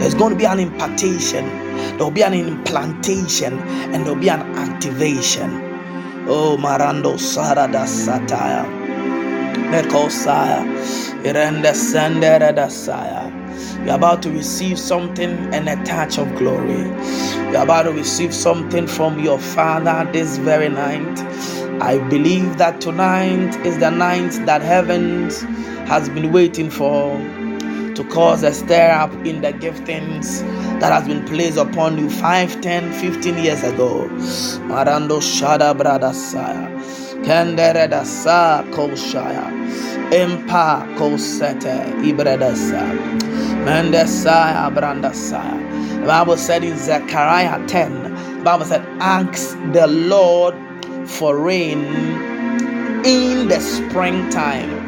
[0.00, 1.70] There's going to be an impartation
[2.00, 5.50] there will be an implantation and there will be an activation.
[6.28, 8.64] Oh, Marando Sarada Satire.
[9.70, 10.64] Mekosaya.
[11.24, 13.28] Irenda Sandera Dasaya.
[13.84, 16.84] You're about to receive something and a touch of glory.
[17.52, 21.18] You're about to receive something from your Father this very night.
[21.82, 25.28] I believe that tonight is the night that heaven
[25.86, 27.18] has been waiting for
[27.94, 30.40] to cause a stir up in the giftings
[30.80, 34.06] that has been placed upon you 5, 10, 15 years ago.
[34.66, 36.68] Marando Shada Brada Saya.
[37.24, 39.50] Kendere da Sa Koshaya.
[40.12, 42.82] Empa Kosete Ibredasa.
[43.64, 46.00] Mendesaya Brandasaya.
[46.00, 50.54] The Bible said in Zechariah 10, the Bible said, Ask the Lord
[51.06, 51.84] for rain
[53.04, 54.79] in the springtime.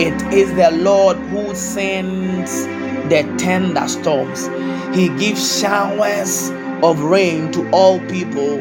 [0.00, 2.66] It is the Lord who sends
[3.08, 4.46] the tender storms.
[4.96, 6.50] He gives showers
[6.84, 8.60] of rain to all people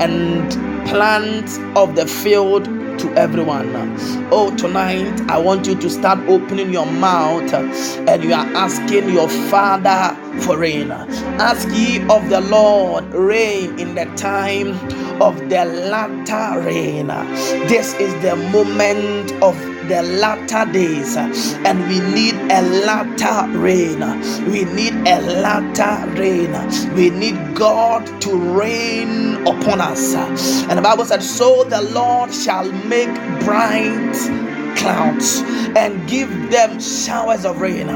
[0.00, 0.50] and
[0.88, 2.64] plants of the field
[3.00, 3.70] to everyone.
[4.32, 9.28] Oh, tonight I want you to start opening your mouth and you are asking your
[9.28, 10.90] Father for rain.
[10.90, 14.70] Ask ye of the Lord rain in the time
[15.20, 17.08] of the latter rain.
[17.68, 19.54] This is the moment of
[19.88, 24.00] the latter days, and we need a latter rain.
[24.50, 26.52] We need a latter rain.
[26.94, 30.14] We need God to rain upon us.
[30.68, 33.14] And the Bible said, So the Lord shall make
[33.44, 34.47] bright
[34.78, 35.42] clouds
[35.76, 37.88] and give them showers of rain.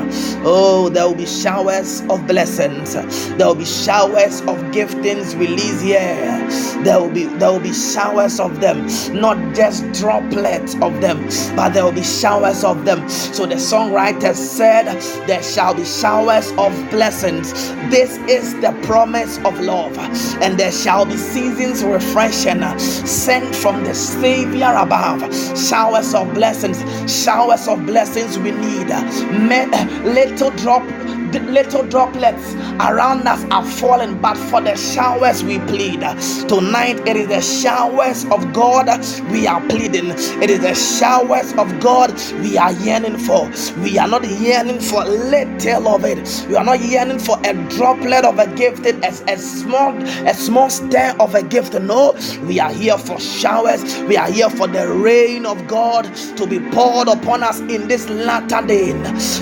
[0.44, 2.94] Oh, there will be showers of blessings.
[3.36, 6.48] There will be showers of giftings released here.
[6.84, 11.24] There will be there will be showers of them, not just droplets of them,
[11.56, 13.08] but there will be showers of them.
[13.08, 14.86] So the songwriter said,
[15.26, 17.52] There shall be showers of blessings.
[17.90, 19.96] This is the promise of love,
[20.42, 25.20] and there shall be seasons refreshing sent from the Savior above.
[25.58, 26.71] Showers of blessings,
[27.08, 28.90] showers of blessings we need.
[28.90, 30.82] Eh, little drop
[31.40, 36.00] little droplets around us are falling, but for the showers we plead.
[36.48, 38.88] Tonight it is the showers of God
[39.30, 40.10] we are pleading.
[40.42, 43.50] It is the showers of God we are yearning for.
[43.82, 46.46] We are not yearning for a little of it.
[46.48, 48.96] We are not yearning for a droplet of a gift, a,
[49.32, 49.96] a small,
[50.28, 51.74] a small stir of a gift.
[51.80, 52.14] No,
[52.46, 53.82] we are here for showers.
[54.02, 56.04] We are here for the rain of God
[56.36, 58.90] to be poured upon us in this latter day.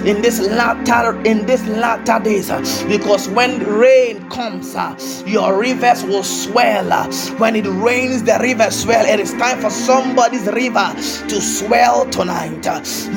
[0.09, 2.51] In this latter, in this latter days.
[2.51, 4.95] Uh, because when rain comes uh,
[5.27, 6.93] your rivers will swell.
[6.93, 9.05] Uh, when it rains the rivers swell.
[9.05, 10.95] It is time for somebody's river
[11.29, 12.63] to swell tonight.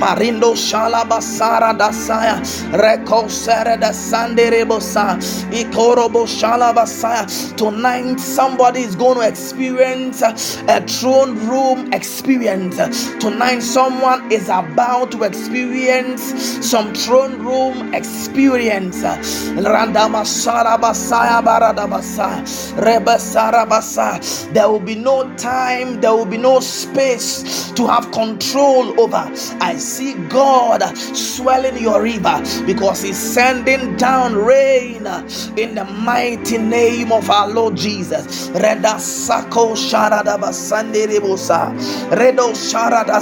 [0.01, 2.39] Marindo shalabasara dasaya
[2.73, 5.17] rekosere da sanderebosa
[5.51, 7.55] ikorobo shalabasaya.
[7.57, 12.77] Tonight somebody is going to experience a throne room experience.
[13.19, 16.21] Tonight someone is about to experience
[16.65, 19.01] some throne room experience.
[24.53, 29.29] There will be no time, there will be no space to have control over.
[29.59, 35.05] I see God swelling your river because He's sending down rain
[35.57, 38.49] in the mighty name of our Lord Jesus.
[38.51, 41.73] Reda Sako Sharadabasandiribosa
[42.11, 43.19] Redo Sharada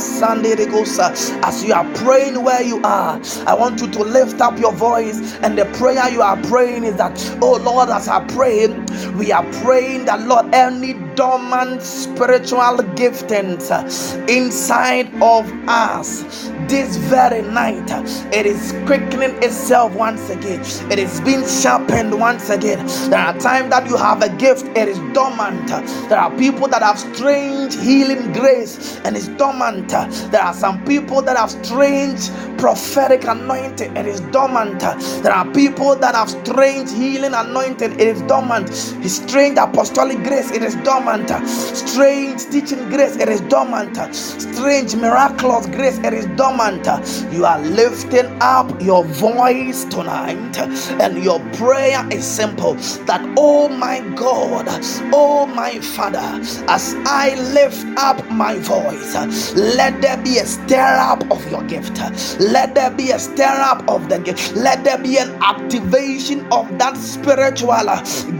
[0.60, 5.36] As you are praying where you are, I want you to lift up your voice
[5.38, 8.68] and the prayer you are praying is that, oh Lord, as I pray,
[9.16, 17.42] we are praying that, Lord, any dormant spiritual giftings uh, inside of us this very
[17.42, 17.90] night,
[18.34, 20.62] it is quickening itself once again.
[20.90, 22.86] It is being sharpened once again.
[23.10, 25.68] There are times that you have a gift, it is dormant.
[26.08, 29.90] There are people that have strange healing grace and it's dormant.
[29.90, 34.80] There are some people that have strange prophetic anointing, it is dormant.
[35.24, 38.70] There are people that have strange healing anointing, it is dormant.
[38.70, 41.30] Strange apostolic grace, it is dormant.
[41.48, 43.98] Strange teaching grace, it is dormant.
[44.16, 46.86] Strange miraculous grace, it is dormant.
[47.32, 50.58] You are lifting up your voice tonight,
[51.02, 52.74] and your prayer is simple
[53.06, 54.66] that, oh my God,
[55.14, 56.20] oh my Father,
[56.68, 62.00] as I lift up my voice, let there be a stir up of your gift.
[62.40, 64.56] Let there be a stir up of the gift.
[64.56, 67.74] Let there be an activation of that spiritual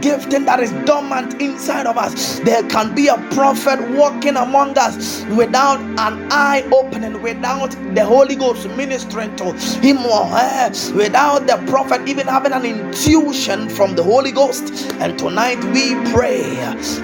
[0.00, 2.40] gifting that is dormant inside of us.
[2.40, 8.36] There can be a prophet walking among us without an eye opening, without the Holy
[8.36, 14.02] Ghost ministering to him or her, without the prophet even having an intuition from the
[14.02, 14.92] Holy Ghost.
[15.00, 16.42] And tonight we pray.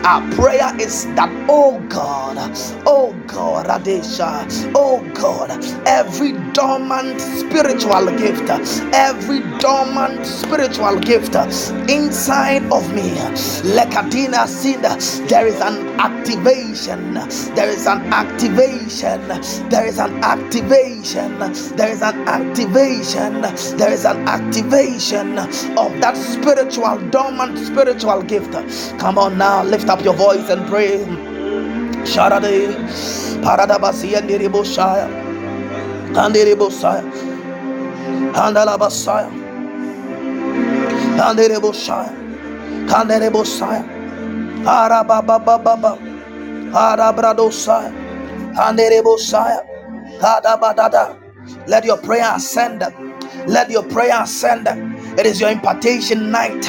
[0.04, 2.36] Our prayer is that, oh God,
[2.86, 4.48] oh God, Radesha,
[4.78, 5.50] oh God,
[5.86, 8.48] every dormant spiritual gift,
[8.94, 11.34] every dormant spiritual gift
[11.90, 13.10] inside of me,
[13.76, 14.94] Lekatina Sinda,
[15.28, 17.14] there is an activation,
[17.56, 19.28] there is an activation,
[19.70, 21.38] there is an activation,
[21.76, 23.42] there is an activation,
[23.78, 25.38] there is an activation
[25.78, 28.52] of that spiritual, dormant spiritual gift.
[29.00, 31.37] Come on now, lift up your voice and pray.
[32.04, 32.74] Sharade,
[33.42, 35.08] Paradabasi and Diriboshaya,
[36.14, 37.04] Kandiribosaya,
[38.20, 39.30] Kandalabasaya,
[41.02, 42.12] Kandiribosaya,
[42.88, 43.84] Kandiribosaya,
[44.64, 45.98] Arabababa,
[46.72, 47.92] Arabradosaya,
[48.56, 49.66] Kandiribosaya,
[50.20, 51.16] Kadabadada.
[51.68, 52.84] Let your prayer ascend.
[53.46, 54.66] Let your prayer ascend.
[55.18, 56.64] It is your impartation night.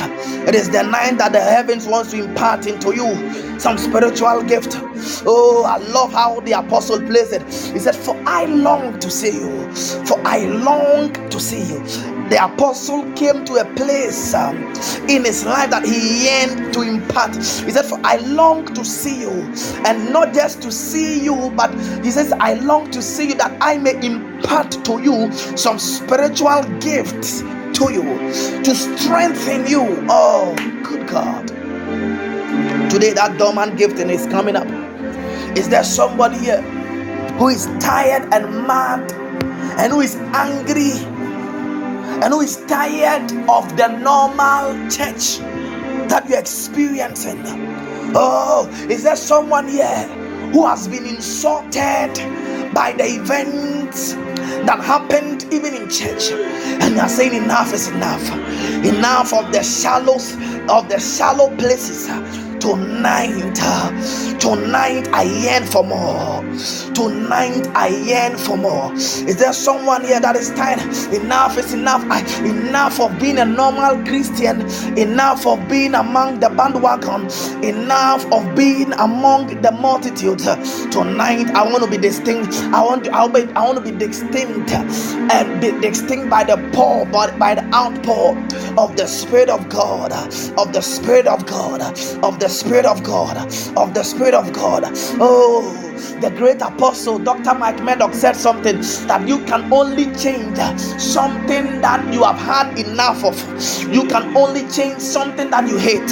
[0.47, 4.75] It is the night that the heavens wants to impart into you some spiritual gift.
[5.23, 7.43] Oh, I love how the apostle plays it.
[7.43, 9.71] He said, For I long to see you.
[10.07, 11.79] For I long to see you.
[12.29, 14.57] The apostle came to a place um,
[15.07, 17.35] in his life that he yearned to impart.
[17.35, 19.53] He said, For I long to see you.
[19.85, 21.71] And not just to see you, but
[22.03, 26.63] he says, I long to see you that I may impart to you some spiritual
[26.79, 27.43] gifts
[27.75, 28.03] to you
[28.63, 30.05] to strengthen you.
[30.09, 31.47] Oh, good God.
[32.89, 34.67] Today, that dormant gifting is coming up.
[35.57, 36.61] Is there somebody here
[37.37, 39.11] who is tired and mad
[39.79, 40.91] and who is angry
[42.23, 45.39] and who is tired of the normal church
[46.09, 47.41] that you're experiencing?
[48.15, 50.05] Oh, is there someone here
[50.53, 52.11] who has been insulted
[52.73, 56.31] by the events that happened even in church.
[56.31, 58.27] And you are saying enough is enough.
[58.85, 60.33] Enough of the shallows
[60.69, 62.07] of the shallow places
[62.59, 66.43] tonight uh, tonight i yearn for more.
[66.93, 68.93] Tonight i yearn for more.
[68.93, 70.81] Is there someone here that is tired?
[71.13, 72.03] Enough is enough.
[72.09, 74.61] I, enough of being a normal christian.
[74.97, 77.27] Enough of being among the bandwagon.
[77.63, 80.39] Enough of being among the multitude
[80.91, 82.53] tonight i want to be distinct.
[82.73, 86.43] I want to I'll be, i want to be distinct uh, and be distinct by
[86.43, 88.37] the pour but by the outpour
[88.77, 91.81] of the spirit of god of the spirit of god
[92.23, 93.37] of the Spirit of God,
[93.77, 94.83] of the Spirit of God.
[95.21, 95.88] Oh,
[96.21, 97.53] the great apostle Dr.
[97.55, 98.77] Mike Murdock said something
[99.07, 100.57] that you can only change
[100.99, 103.35] something that you have had enough of.
[103.93, 106.11] You can only change something that you hate.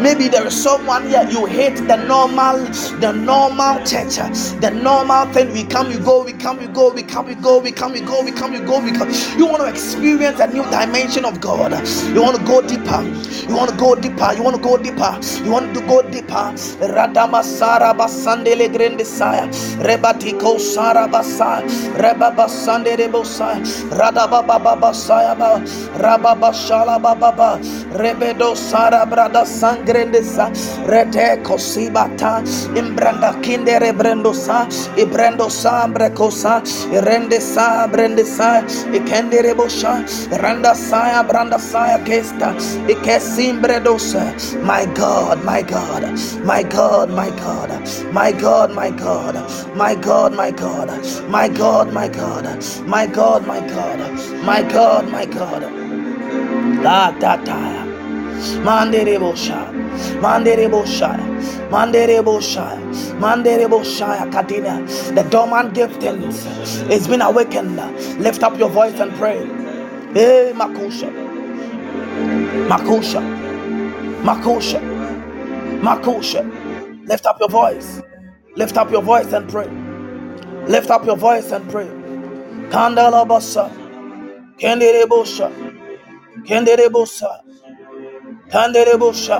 [0.00, 2.58] Maybe there is someone here you hate the normal,
[3.00, 4.16] the normal church,
[4.60, 5.52] the normal thing.
[5.52, 8.00] We come, we go, we come, we go, we come, we go, we come, we
[8.00, 9.10] go, we come, we go, we come.
[9.38, 11.72] You want to experience a new dimension of God.
[12.14, 13.02] You want to go deeper.
[13.48, 14.32] You want to go deeper.
[14.34, 15.18] You want to go deeper.
[15.44, 16.52] You want to go deeper.
[16.94, 18.68] Radama Sara Basandele
[19.32, 19.50] Rebosai,
[19.84, 21.64] Rebatiko Sarabasai,
[21.96, 25.60] Rebabasande Rebosai, Radababa Babasayaba,
[25.98, 27.58] Rababashala Baba,
[27.92, 30.48] Rebedo Sarabrada Sangrendesa,
[30.88, 32.42] Rete Kosibata,
[32.76, 34.66] Imbranda Kinde Rebrendosa,
[34.96, 36.62] Ibrendo Sambrecosa,
[37.02, 38.62] Rendesa Brendesa,
[38.92, 40.04] Ikende Rebosha,
[40.42, 42.54] Randa Saya Branda Saya Kesta,
[42.88, 46.02] Ikesimbredosa, my God, my God,
[46.44, 47.70] my God, my God,
[48.12, 49.17] my God, my God
[49.76, 50.88] my God, my God,
[51.30, 55.72] my God, my God, my God, my God, my God, my God.
[56.84, 57.84] La dataya.
[58.64, 59.60] Mandere bosha.
[60.22, 61.10] Mandere bosha.
[61.70, 62.66] Mandere bosha.
[63.20, 64.30] Mandere bosha.
[64.32, 64.82] Katina.
[65.14, 66.46] The dormant giftings
[66.90, 67.76] is been awakened.
[68.20, 69.38] Lift up your voice and pray.
[69.40, 71.10] Eh, hey, Makusha.
[72.52, 73.22] Makusha.
[74.22, 74.80] Makusha.
[75.82, 76.42] Makusha.
[77.08, 78.02] Lift up your voice.
[78.58, 79.68] Lift up your voice and pray.
[80.68, 81.88] Lift up your voice and pray.
[82.70, 83.70] Kandala basa.
[84.58, 85.48] Kendere bosha.
[86.46, 87.42] Kendere bosa.
[88.50, 89.38] Kandere bosha.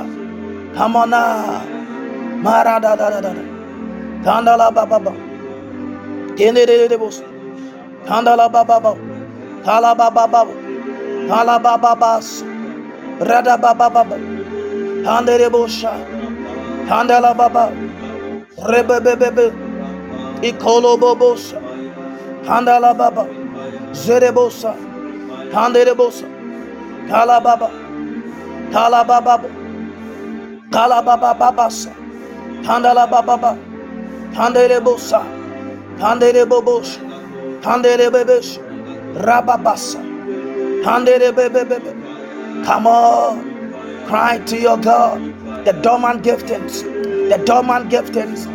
[0.77, 1.65] Come on now.
[2.45, 3.45] Marada da da da da.
[4.25, 5.13] Kandala baba.
[6.37, 7.25] Kendere bosa.
[8.07, 8.95] Kandala baba.
[9.65, 10.47] Kala baba.
[11.29, 12.21] Kala baba.
[13.21, 14.17] Rada baba baba.
[15.07, 15.93] Kandere bosha.
[16.89, 17.73] Kandala baba.
[23.93, 24.75] Zerebosa.
[24.75, 24.75] Handerebosa.
[25.53, 26.27] Handerebosa.
[39.15, 40.01] Rababasa.
[42.65, 44.07] Come on.
[44.07, 45.38] Cry to your God.
[45.69, 46.83] The dormant giftings,
[47.29, 48.47] the dormant giftings,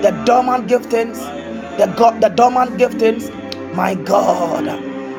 [0.00, 1.18] the dormant giftings,
[1.76, 3.28] the God, the dormant giftings.
[3.74, 4.66] My God,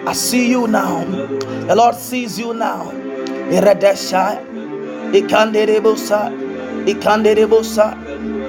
[0.08, 1.06] I see you now.
[1.06, 2.89] The Lord sees you now.
[3.54, 4.41] Iredesha,
[5.14, 6.34] Ikanderebosa,
[6.88, 7.93] Ikanderebosa,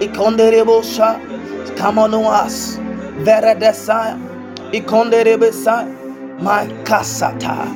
[0.00, 1.76] Ikonderebosa.
[1.76, 2.78] Come on us.
[3.20, 4.16] Veredesa,
[4.72, 7.68] Ikonderebesa, my kasata.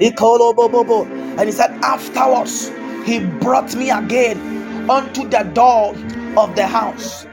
[0.00, 1.06] Ikolobobobo.
[1.38, 2.72] And he said, afterwards,
[3.04, 5.94] he brought me again unto the door
[6.36, 7.26] of the house.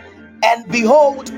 [0.44, 1.32] And behold,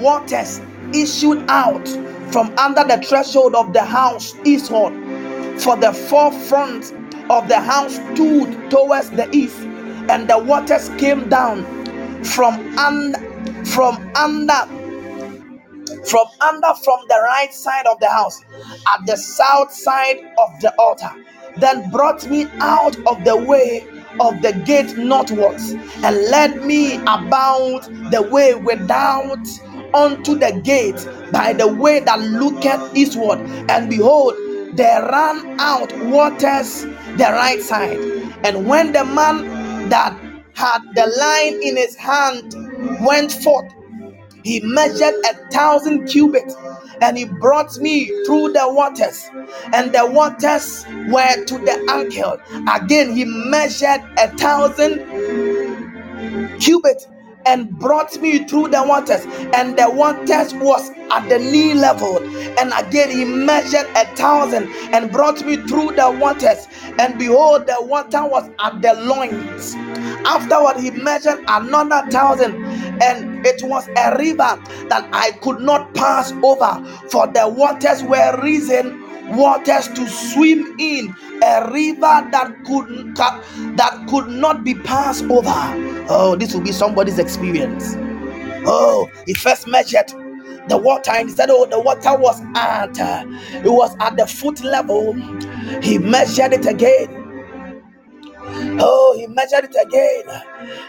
[0.00, 0.60] waters
[0.94, 1.88] issued out
[2.32, 4.92] from under the threshold of the house eastward.
[5.60, 6.92] For the forefront
[7.30, 9.58] of the house stood towards the east,
[10.08, 11.64] and the waters came down
[12.24, 13.18] from under
[13.66, 14.66] from under
[16.04, 18.42] from under from the right side of the house
[18.94, 21.10] at the south side of the altar
[21.58, 23.86] then brought me out of the way
[24.22, 29.44] of the gate northwards and led me about the way without
[29.94, 33.40] unto the gate by the way that looketh eastward.
[33.68, 34.34] And behold
[34.74, 36.82] there ran out waters
[37.18, 37.98] the right side.
[38.44, 40.18] And when the man that
[40.54, 42.54] had the line in his hand
[43.04, 43.72] went forth
[44.44, 46.54] he measured a thousand cubits
[47.00, 49.28] and he brought me through the waters,
[49.72, 52.38] and the waters were to the ankle.
[52.72, 55.00] Again, he measured a thousand
[56.60, 57.06] cubits
[57.46, 59.24] and brought me through the waters,
[59.54, 62.18] and the waters was at the knee level.
[62.58, 66.68] And again, he measured a thousand and brought me through the waters,
[66.98, 69.74] and behold, the water was at the loins.
[70.24, 72.64] Afterward, he measured another thousand,
[73.02, 78.40] and it was a river that I could not pass over, for the waters were
[78.42, 79.02] risen
[79.36, 83.16] waters to swim in a river that could
[83.76, 85.52] that could not be passed over.
[86.08, 87.94] Oh this will be somebody's experience.
[88.66, 90.08] Oh he first measured
[90.68, 94.26] the water and he said oh the water was at uh, it was at the
[94.26, 95.14] foot level.
[95.82, 97.21] He measured it again
[99.22, 100.24] he measured it again,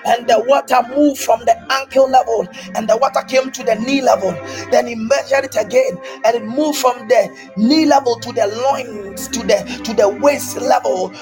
[0.06, 4.02] and the water moved from the ankle level, and the water came to the knee
[4.02, 4.32] level.
[4.72, 9.28] Then he measured it again, and it moved from the knee level to the loins,
[9.30, 11.14] to the to the waist level,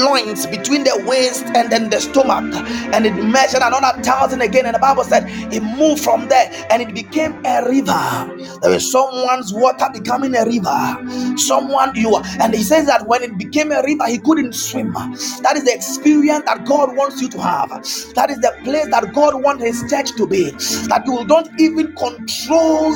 [0.00, 2.54] loins between the waist and then the stomach,
[2.94, 4.66] and it measured another thousand again.
[4.66, 8.58] And the Bible said it moved from there, and it became a river.
[8.62, 11.36] There is someone's water becoming a river.
[11.38, 14.92] Someone you are, and he says that when it became a river, he couldn't swim.
[14.92, 17.70] That is the experience that God wants you to have.
[18.14, 20.50] That is the place that God wants His church to be.
[20.88, 22.94] That you don't even control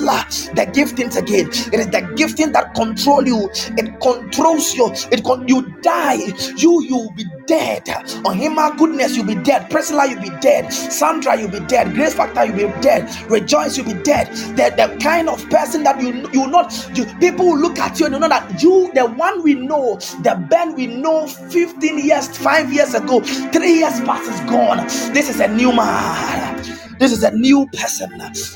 [0.55, 1.49] the giftings again.
[1.73, 3.51] It is the gifting that control you.
[3.79, 4.93] It controls you.
[5.13, 6.17] It con- you die.
[6.57, 7.89] You you will be dead.
[8.25, 9.71] On him, my goodness, you'll be dead.
[9.71, 10.73] Priscilla, you'll be dead.
[10.73, 11.95] Sandra, you'll be dead.
[11.95, 13.09] Grace Factor, you'll be dead.
[13.31, 14.29] Rejoice, you'll be dead.
[14.57, 18.07] The, the kind of person that you you not you, people will look at you
[18.07, 22.29] and you know that you, the one we know, the Ben we know 15 years,
[22.39, 24.87] five years ago, three years past is gone.
[25.13, 26.92] This is a new man.
[27.03, 28.13] This is a new person.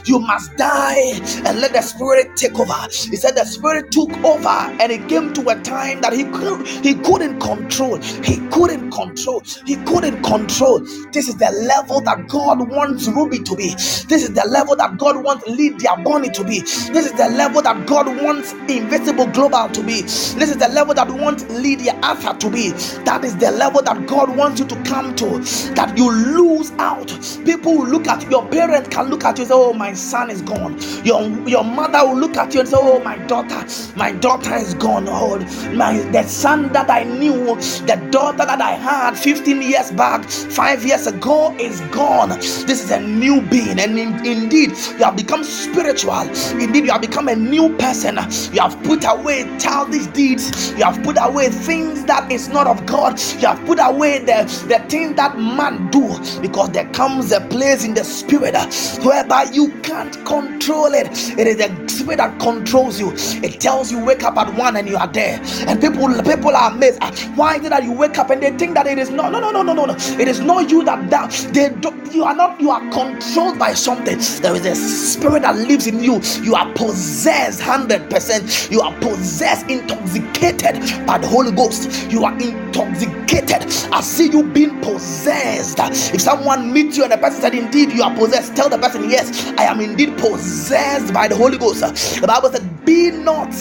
[0.07, 2.74] You must die and let the spirit take over.
[2.92, 6.66] He said the spirit took over and it came to a time that he could
[6.68, 7.99] he couldn't control.
[8.24, 9.42] He couldn't control.
[9.66, 10.80] He couldn't control.
[11.12, 13.70] This is the level that God wants Ruby to be.
[14.09, 16.61] This is the level that God wants Lydia Bonnie to be.
[16.61, 20.03] This is the level that God wants Invisible Global to be.
[20.03, 22.70] This is the level that wants Lydia Arthur to be.
[23.05, 25.40] That is the level that God wants you to come to.
[25.74, 27.09] That you lose out.
[27.44, 30.30] People look at you your parent can look at you and say, Oh, my son
[30.30, 30.78] is gone.
[31.05, 33.64] Your, your mother will look at you and say, Oh, my daughter,
[33.97, 35.07] my daughter is gone.
[35.09, 35.39] Oh,
[35.74, 37.57] my the son that I knew,
[37.87, 42.28] the daughter that I had 15 years back, five years ago is gone.
[42.30, 46.20] This is a new being, and in, indeed, you have become spiritual.
[46.61, 48.16] Indeed, you have become a new person.
[48.53, 52.84] You have put away childish deeds, you have put away things that is not of
[52.84, 56.07] God, you have put away the, the thing that man do
[56.43, 58.66] because there comes a place in the spirit uh,
[59.04, 61.08] whereby you can't control it.
[61.38, 63.12] It is the spirit that controls you.
[63.44, 65.40] It tells you wake up at one and you are there.
[65.68, 66.98] And people people are amazed.
[67.02, 69.32] Uh, why is it that you wake up and they think that it is not?
[69.32, 69.94] No, no, no, no, no, no.
[70.20, 72.60] It is not you that that they don't, you are not.
[72.60, 74.18] You are controlled by something.
[74.42, 76.20] There is a spirit that lives in you.
[76.42, 78.68] You are possessed hundred percent.
[78.70, 82.10] You are possessed, intoxicated by the Holy Ghost.
[82.10, 83.64] You are intoxicated.
[83.92, 85.78] I see you being possessed.
[86.14, 89.11] If someone meets you and the person said, "Indeed, you are possessed, tell the person,
[89.11, 91.80] Yes, I am indeed possessed by the Holy Ghost.
[92.20, 93.52] The Bible said, Be not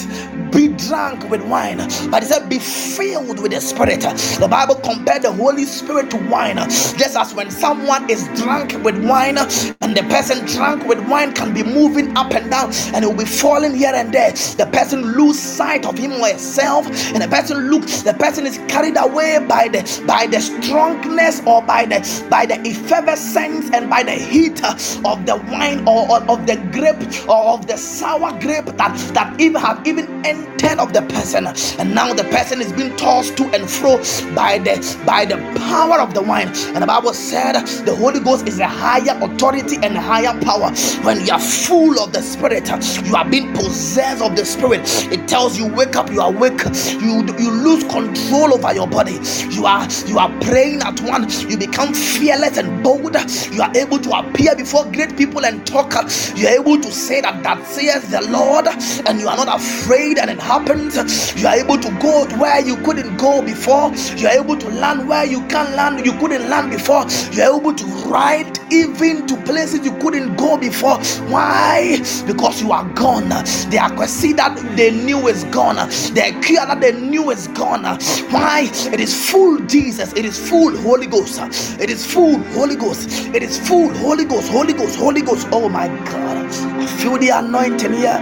[0.52, 1.78] be drunk with wine,
[2.10, 4.02] but it said, Be filled with the Spirit.
[4.02, 8.98] The Bible compared the Holy Spirit to wine, just as when someone is drunk with
[9.06, 13.08] wine and the person drunk with wine can be moving up and down and it
[13.08, 14.32] will be falling here and there.
[14.32, 18.58] The person lose sight of him or herself, and the person looks, the person is
[18.70, 24.04] carried away by the by the strongness or by the by the effervescence and by
[24.04, 24.60] the heat
[25.06, 29.40] of the wine or, or of the grape or of the sour grape that that
[29.40, 33.46] even have even entered of the person, and now the person is being tossed to
[33.56, 33.98] and fro
[34.36, 34.76] by the
[35.06, 35.38] by the
[35.70, 36.50] power of the wine.
[36.74, 37.54] And the Bible said
[37.86, 40.72] the Holy Ghost is a higher authority and higher power.
[41.06, 42.68] When you are full of the Spirit,
[43.08, 44.82] you are being possessed of the Spirit.
[45.12, 46.62] It tells you wake up, you are awake,
[47.02, 49.20] you you lose control over your body.
[49.52, 53.16] You are you are praying at one, you become fearless and bold.
[53.52, 55.94] You are able to appear before great people and talk.
[56.36, 58.68] You are able to say that that says the Lord,
[59.08, 60.18] and you are not afraid.
[60.18, 60.96] And it happens.
[61.42, 63.92] You are able to go where you couldn't go before.
[64.18, 66.06] You are able to land where you can't land.
[66.06, 67.06] You couldn't land before.
[67.32, 70.98] You are able to ride even to places you couldn't go before.
[71.30, 71.98] Why?
[72.26, 73.30] Because you are gone.
[73.30, 75.76] The accuracy that they knew is gone.
[75.76, 77.84] The cure that they knew is gone.
[78.32, 78.70] Why?
[78.94, 80.14] It is full Jesus.
[80.14, 81.40] It is full Holy Ghost.
[81.80, 83.10] It is full Holy Ghost.
[83.36, 84.50] It is full Holy Ghost.
[84.50, 84.96] Holy Ghost.
[84.98, 85.48] Holy Ghost.
[85.52, 86.46] Oh my God.
[86.80, 88.20] I feel the anointing here.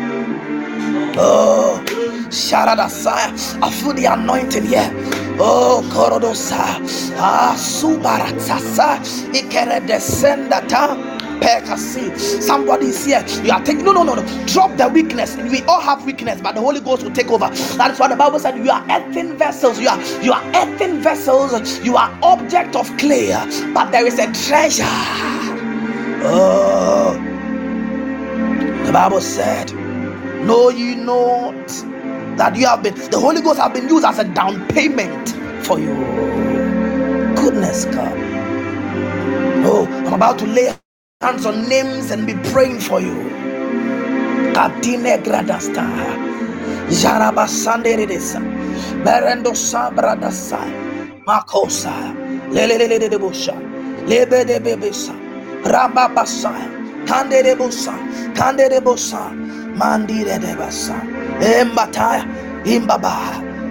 [1.18, 1.84] Oh,
[2.30, 3.62] Sharadasaya.
[3.64, 4.90] I feel the anointing here.
[5.40, 6.80] Oh, Korodosa.
[7.18, 9.00] Ah, Subaratsasa.
[9.34, 10.98] Ikere descendata.
[12.42, 13.26] Somebody is here.
[13.44, 14.46] You are taking no, no, no, no.
[14.48, 15.38] Drop the weakness.
[15.38, 17.50] We all have weakness, but the Holy Ghost will take over.
[17.78, 19.80] That is why the Bible said you are earthen vessels.
[19.80, 21.80] You are you are earthen vessels.
[21.82, 23.34] You are object of clay,
[23.74, 25.53] but there is a treasure.
[26.26, 27.20] Oh,
[28.72, 29.74] the Bible said,
[30.46, 31.68] "Know ye not
[32.38, 35.32] that you have been the Holy Ghost have been used as a down payment
[35.66, 36.22] for you."
[37.36, 38.18] Goodness, God.
[39.66, 40.74] Oh, I'm about to lay
[41.22, 43.48] hands on names and be praying for you.
[44.54, 45.86] Katine gradasta.
[51.28, 52.16] Makosa.
[52.54, 52.68] De
[55.66, 56.54] Rababasa.
[57.08, 57.94] Kande de busa.
[58.36, 59.32] Kande de busa.
[59.78, 60.96] Mandire de basa.
[61.42, 62.26] Embataya.
[62.66, 63.14] Imbaba.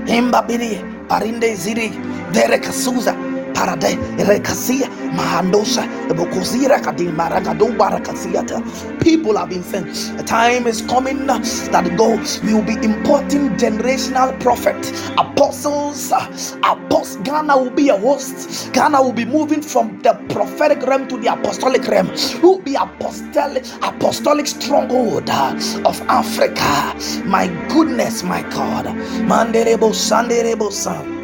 [0.07, 0.81] Imbabiri.
[1.09, 1.93] Parinde ziri.
[2.33, 3.15] Dere kasuza
[3.55, 3.99] parade
[4.29, 5.83] rekasia mahandosa
[6.15, 8.63] bokosira kadima ragado barakasiata
[9.01, 10.21] people have been sent.
[10.21, 14.77] A time is coming that God will be importing generational prophet
[15.19, 17.17] apostles apostles.
[17.25, 18.73] Ghana will be a host.
[18.73, 22.09] Ghana will be moving from the prophetic realm to the apostolic realm.
[22.43, 26.95] Will be apostolic apostolic stronghold of Africa?
[27.27, 28.87] My goodness my God.
[29.27, 31.22] Manderebo sanderebo san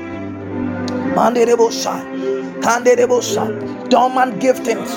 [1.14, 2.28] manderebo san
[3.90, 4.90] Dormant giftings.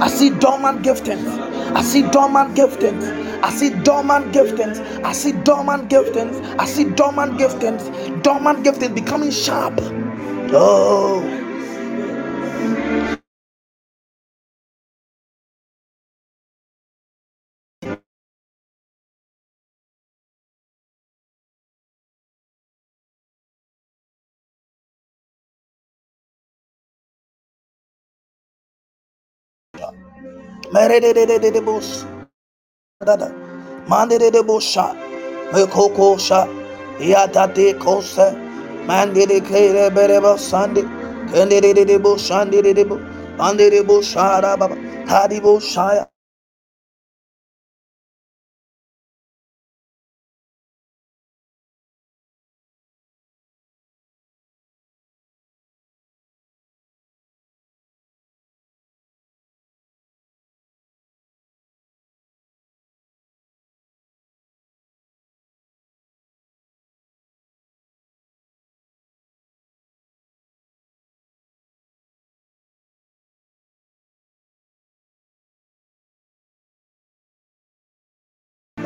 [0.00, 1.26] I see dormant giftings.
[1.74, 3.02] I see dormant giftings.
[3.42, 4.78] I see dormant giftings.
[5.04, 6.40] I see dormant giftings.
[6.58, 8.22] I see dormant giftings.
[8.22, 9.74] Dormant giftings becoming sharp.
[10.52, 11.45] Oh.
[30.76, 32.04] Merededededebus.
[33.06, 33.32] Dada.
[33.88, 34.96] Mandededebusha.
[35.74, 36.48] Kokosha.
[37.00, 38.34] Yatate kosa.
[38.88, 40.82] Mandede kere bereba sandi.
[41.32, 42.96] Kendededebushandedebo.
[43.38, 44.76] Bandedebusha rababa.
[45.08, 46.06] Kadibusha.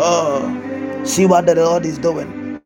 [0.01, 2.61] Oh, see what the Lord is doing.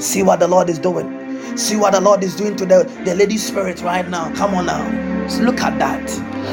[0.00, 1.58] See what the Lord is doing.
[1.58, 4.34] See what the Lord is doing to the, the lady spirit right now.
[4.36, 5.26] Come on now.
[5.40, 6.10] look at that.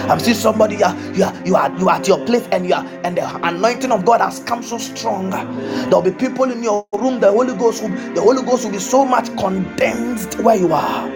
[0.09, 2.65] I'm seeing somebody you are, you are you are you are at your place and
[2.67, 5.32] you are and the anointing of God has come so strong.
[5.32, 7.19] There'll be people in your room.
[7.21, 11.09] The Holy Ghost will, the Holy Ghost will be so much condensed where you are.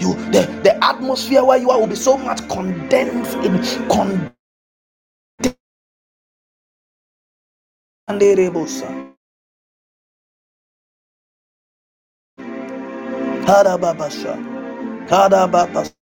[0.00, 4.37] you the, the atmosphere where you are will be so much condensed in condensed
[13.46, 14.34] Karababasha.
[15.08, 15.94] Karababasha.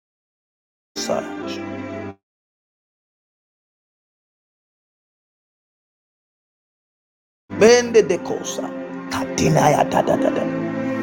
[7.60, 8.70] Bende de cosa.
[9.10, 10.42] Katina ya da da da da.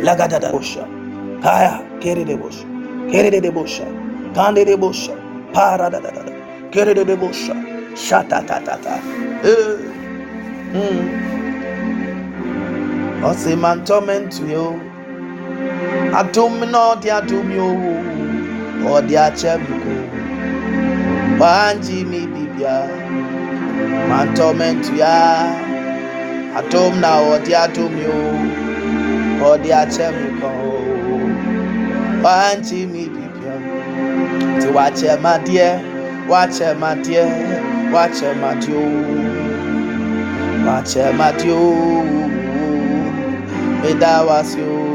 [0.04, 0.86] Laga da da bosha.
[1.44, 2.66] Kaya kere de bosha.
[3.12, 3.86] Kere de de bosha.
[4.36, 5.16] Kande de bosha.
[5.54, 6.34] Para da da da da.
[6.72, 7.56] Kere de de bosha.
[7.96, 8.96] Shata ta ta ta.
[9.44, 10.03] Eh.
[10.74, 11.02] Mm.
[13.30, 14.70] Ọsẹ máa ń tọ́ mẹ́ntù yìí o.
[16.20, 17.92] adom na ɔde adom yi owo
[18.96, 19.94] ɔde akyɛ mi ko
[21.40, 22.76] wangye mi bibia
[24.10, 25.16] mantɔmɛntu ya.
[26.60, 28.32] Adom na ɔde adom yi owo
[29.52, 30.50] ɔde akyɛ mi ko
[32.24, 33.54] wangye mi bibia
[34.60, 35.68] ti wakyɛ ma deɛ
[36.32, 37.24] wakyɛ ma deɛ
[37.94, 39.33] wakyɛ ma deɛ owo
[40.66, 42.04] wakyɛ ma deɛ owo
[43.82, 44.92] meda wasi owo.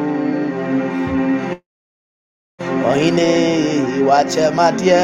[2.84, 3.30] Oine
[4.08, 5.00] wache madie,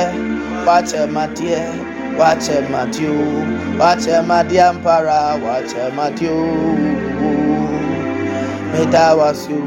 [0.67, 1.61] wache madie,
[2.19, 3.15] wache madio,
[3.81, 6.37] wache madia mpara, wache madio.
[8.73, 9.59] Meda wasu,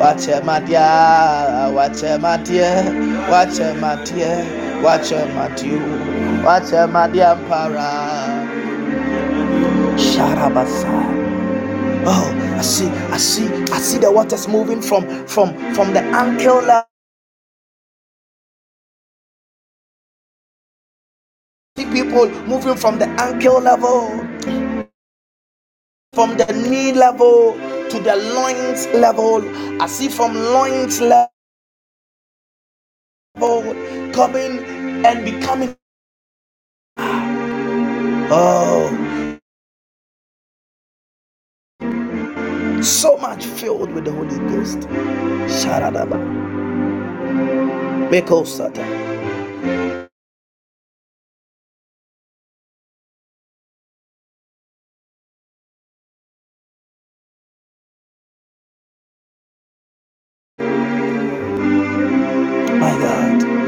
[0.00, 0.88] wache madia,
[1.76, 2.68] wache madie,
[3.32, 4.32] wache madie,
[10.16, 11.28] Sharabasa.
[12.06, 16.56] Oh, I see, I see, I see the waters moving from from from the ankle
[16.62, 16.84] level.
[21.92, 24.26] people moving from the ankle level,
[26.14, 27.54] from the knee level
[27.90, 29.42] to the loins level.
[29.82, 31.28] I see from loins level
[34.12, 34.64] coming
[35.06, 35.76] and becoming.
[38.30, 39.05] Oh.
[42.86, 44.80] So much filled with the Holy Ghost.
[45.58, 46.44] Sharadaba.
[63.00, 63.60] God.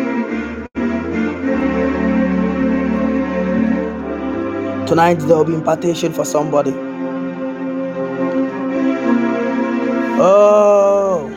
[4.89, 6.73] Tonight there will be impartation for somebody.
[10.21, 11.31] Oh.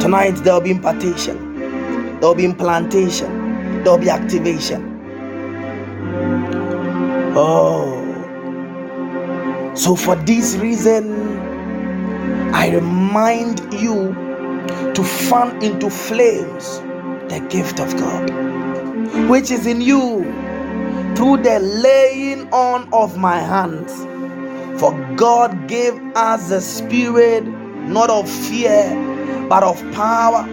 [0.00, 2.18] Tonight there will be impartation.
[2.18, 3.84] There will be implantation.
[3.84, 4.82] There will be activation.
[7.36, 8.00] Oh.
[9.76, 11.38] So for this reason,
[12.52, 14.12] I remind you
[14.94, 16.80] to fan into flames
[17.30, 18.28] the gift of God,
[19.30, 20.24] which is in you
[21.14, 24.11] through the laying on of my hands.
[24.78, 28.84] For God gave us the spirit not of fear,
[29.48, 30.48] but of power,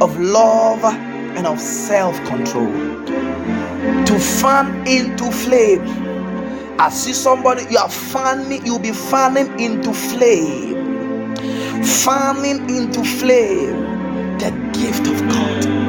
[0.00, 2.72] of love, and of self control.
[4.06, 5.82] To fan into flame.
[6.78, 10.94] I see somebody, you are fanning, you'll be fanning into flame.
[11.84, 13.98] Fanning into flame
[14.38, 15.88] the gift of God.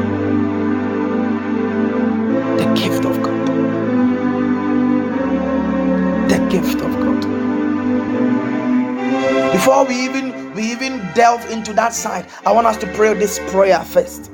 [2.44, 3.44] The gift of God
[6.30, 6.93] the gift of.
[9.64, 13.40] Before we even we even delve into that side, I want us to pray this
[13.52, 14.32] prayer first.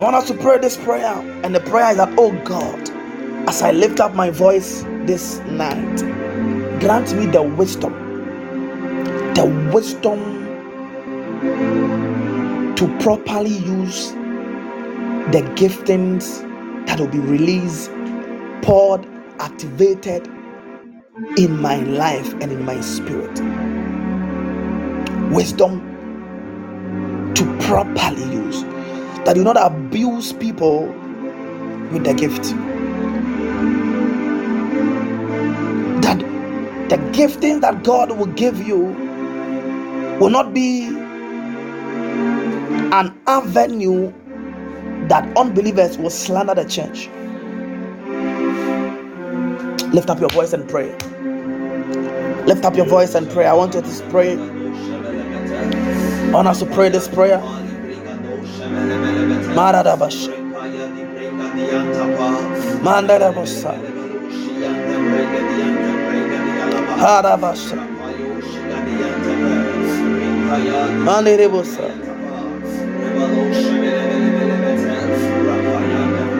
[0.00, 2.90] I want us to pray this prayer, and the prayer is that, oh God,
[3.48, 5.98] as I lift up my voice this night,
[6.80, 8.16] grant me the wisdom,
[9.34, 10.60] the wisdom
[12.76, 14.12] to properly use
[15.32, 16.42] the giftings
[16.88, 17.90] that will be released,
[18.62, 19.06] poured,
[19.40, 20.26] activated
[21.36, 23.40] in my life and in my spirit.
[25.30, 26.02] Wisdom
[27.34, 28.62] to properly use,
[29.26, 30.86] that you not abuse people
[31.92, 32.44] with the gift.
[36.02, 36.18] That
[36.88, 38.78] the gifting that God will give you
[40.18, 40.86] will not be
[42.92, 44.12] an avenue
[45.08, 47.08] that unbelievers will slander the church.
[49.92, 50.94] Lift up your voice and pray.
[52.44, 53.46] Lift up your voice and pray.
[53.46, 54.36] I want you to pray.
[54.36, 57.40] I want us to pray this prayer.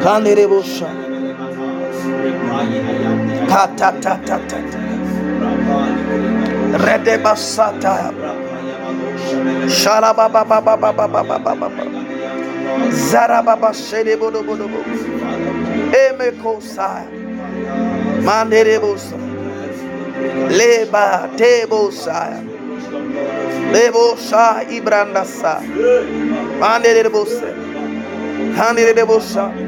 [0.08, 0.88] Kanderebosha.
[3.50, 4.58] Katatatata.
[6.84, 7.94] Redebasata.
[9.68, 11.84] Shalabababababababababa.
[13.10, 14.80] Zarababa shedebodobodobo.
[15.92, 16.88] Emekosa.
[18.24, 19.16] Manderebosa.
[20.58, 22.20] Leba tebosa.
[23.74, 25.60] Lebosha ibrandasa.
[26.60, 27.48] Manderebosa.
[28.56, 29.67] Handerebosa.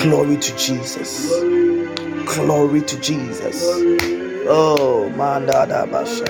[0.00, 1.30] Glory to Jesus.
[2.26, 3.64] Glory to Jesus.
[4.48, 6.24] Oh, mandada basha.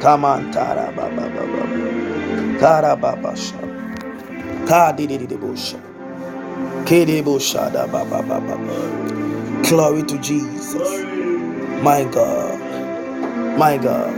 [0.00, 1.92] Come on, tara baba baba.
[2.60, 3.58] Kara baba sha.
[4.66, 5.80] Kadi di di bosha.
[6.86, 7.70] Kede bosha.
[9.68, 10.90] Glory to Jesus.
[11.82, 12.60] My God.
[13.58, 14.14] My God.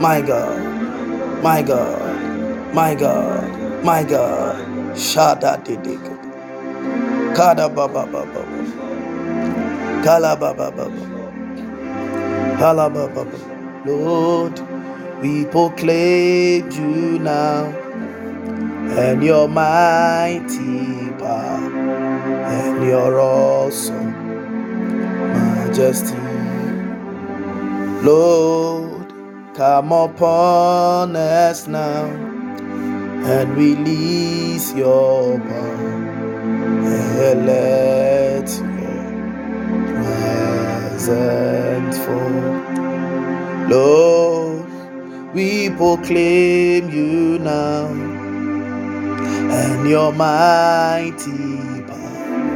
[0.00, 0.82] My God.
[1.42, 2.74] My God.
[2.74, 3.84] My God.
[3.84, 4.56] My God.
[4.96, 5.98] Shada didi.
[7.36, 8.06] Kada baba.
[10.02, 10.86] Kala baba baba.
[12.58, 12.88] Kala.
[13.84, 14.58] Lord,
[15.20, 17.66] we proclaim you now
[18.96, 21.60] and your mighty power
[22.56, 24.14] and your awesome
[25.20, 26.16] majesty.
[28.02, 29.12] Lord,
[29.54, 32.06] come upon us now
[33.28, 36.05] and release your power
[37.46, 39.02] let your
[40.98, 42.76] presence fall.
[43.68, 44.66] Lord,
[45.34, 47.88] we proclaim you now
[49.36, 52.50] and your mighty power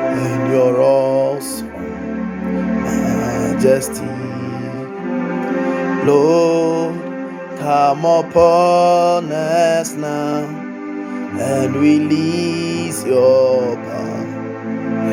[0.00, 1.72] and your awesome
[2.84, 4.02] majesty.
[6.06, 6.94] Lord,
[7.60, 10.63] come upon us now
[11.40, 14.48] and release your power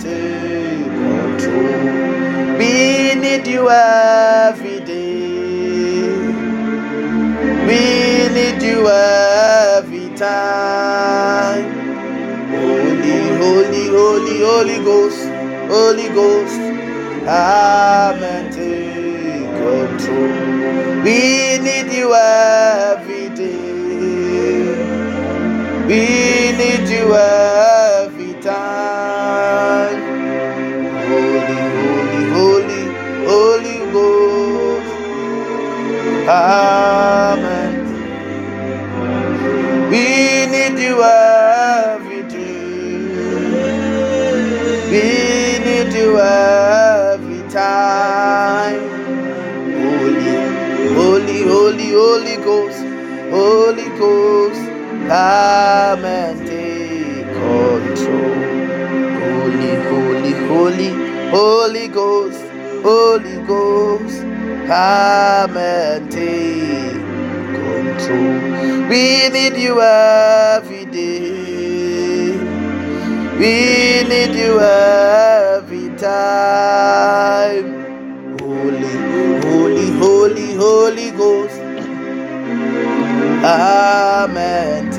[0.01, 2.59] Take control.
[2.59, 6.09] We need you every day.
[7.69, 7.81] We
[8.35, 11.78] need you every time.
[12.61, 15.25] Holy, holy, holy, Holy Ghost,
[15.69, 16.57] Holy Ghost,
[17.25, 20.49] come and take control.
[21.05, 24.97] We need you every day.
[25.87, 26.03] We
[26.61, 30.23] need you every time.
[30.97, 32.85] Holy, holy, holy,
[33.27, 35.07] Holy Ghost,
[36.27, 38.01] come and
[39.91, 41.38] we need you every
[53.39, 54.62] Holy Ghost,
[55.09, 58.35] come and take control.
[59.23, 60.90] Holy, holy, holy,
[61.31, 62.43] Holy Ghost,
[62.82, 64.23] Holy Ghost,
[64.66, 67.01] come and take
[67.55, 68.89] control.
[68.90, 72.35] We need you every day.
[73.39, 73.55] We
[74.12, 77.66] need you every time.
[78.40, 78.94] Holy,
[79.47, 81.48] holy, holy, Holy Ghost.
[83.44, 84.93] Amen.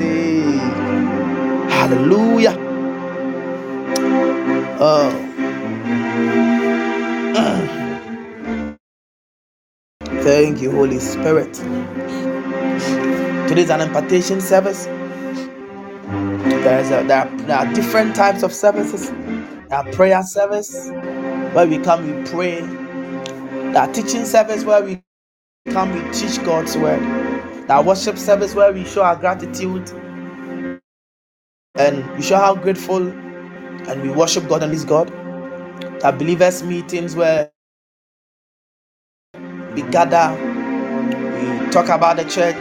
[1.70, 2.56] Hallelujah.
[4.66, 5.36] Oh.
[10.22, 11.54] Thank you, Holy Spirit.
[13.48, 14.86] Today is an impartation service.
[16.46, 19.10] There, is a, there, are, there are different types of services.
[19.10, 20.90] There are prayer service
[21.54, 22.62] where we come, we pray.
[23.58, 25.02] There are teaching service where we
[25.70, 27.29] come, we teach God's word.
[27.70, 29.90] Are worship service where we show our gratitude
[31.76, 35.10] and we show how grateful and we worship God and His God.
[36.04, 37.50] Are believers meetings where
[39.74, 40.36] we gather,
[41.22, 42.56] we talk about the church,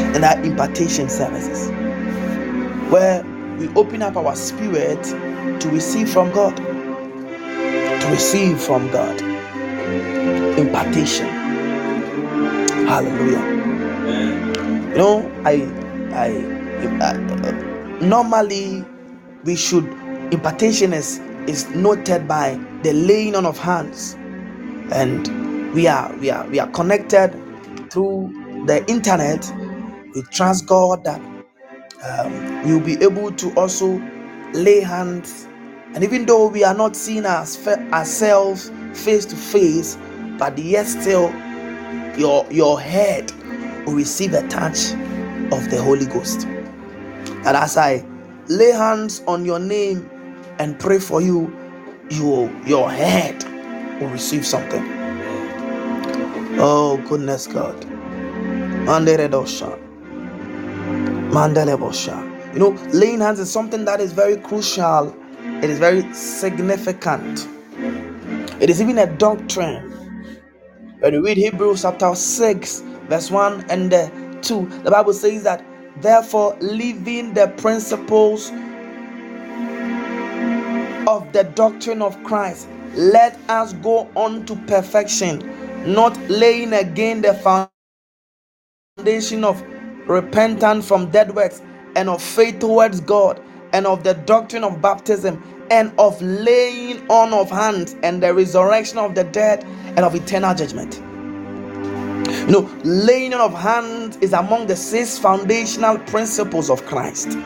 [0.00, 1.70] and our impartation services
[2.90, 3.24] where
[3.58, 5.02] we open up our spirit
[5.60, 6.56] to receive from God.
[6.56, 9.20] To receive from God.
[10.58, 11.28] Impartation.
[12.72, 13.59] Hallelujah.
[14.90, 15.54] You know, I,
[16.14, 16.28] I,
[17.00, 18.84] I normally
[19.44, 19.86] we should
[20.32, 24.14] impartation is is noted by the laying on of hands,
[24.92, 27.30] and we are we are we are connected
[27.92, 29.52] through the internet.
[30.14, 31.20] We trust God that
[32.04, 34.00] um, we will be able to also
[34.54, 35.46] lay hands
[35.94, 39.96] and even though we are not seeing as ourselves face to face
[40.38, 41.30] but yet still
[42.18, 43.32] your your head
[43.86, 44.92] will receive a touch
[45.52, 46.46] of the holy ghost
[47.44, 48.04] and as i
[48.48, 50.08] lay hands on your name
[50.58, 51.52] and pray for you
[52.10, 53.42] you your head
[54.00, 54.84] will receive something
[56.58, 57.86] oh goodness god
[61.30, 62.54] Mandelebosha.
[62.54, 65.14] You know, laying hands is something that is very crucial.
[65.62, 67.46] It is very significant.
[68.60, 69.90] It is even a doctrine.
[70.98, 74.10] When you read Hebrews chapter 6, verse 1 and uh,
[74.42, 75.64] 2, the Bible says that
[76.02, 78.52] therefore, leaving the principles
[81.08, 85.40] of the doctrine of Christ, let us go on to perfection,
[85.94, 87.34] not laying again the
[88.98, 89.62] foundation of
[90.08, 91.62] repentance from dead works,
[91.96, 93.42] and of faith towards God,
[93.72, 98.98] and of the doctrine of baptism, and of laying on of hands, and the resurrection
[98.98, 99.64] of the dead,
[99.96, 101.02] and of eternal judgment.
[102.30, 107.36] You know, laying on of hands is among the six foundational principles of Christ.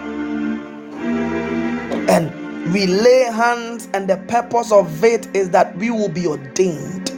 [2.09, 2.33] And
[2.73, 7.11] we lay hands, and the purpose of it is that we will be ordained.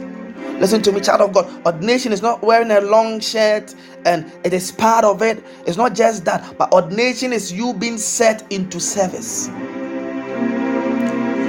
[0.59, 1.47] Listen to me, child of God.
[1.67, 3.75] Ordination is not wearing a long shirt
[4.05, 5.43] and it is part of it.
[5.67, 9.49] It's not just that, but ordination is you being set into service.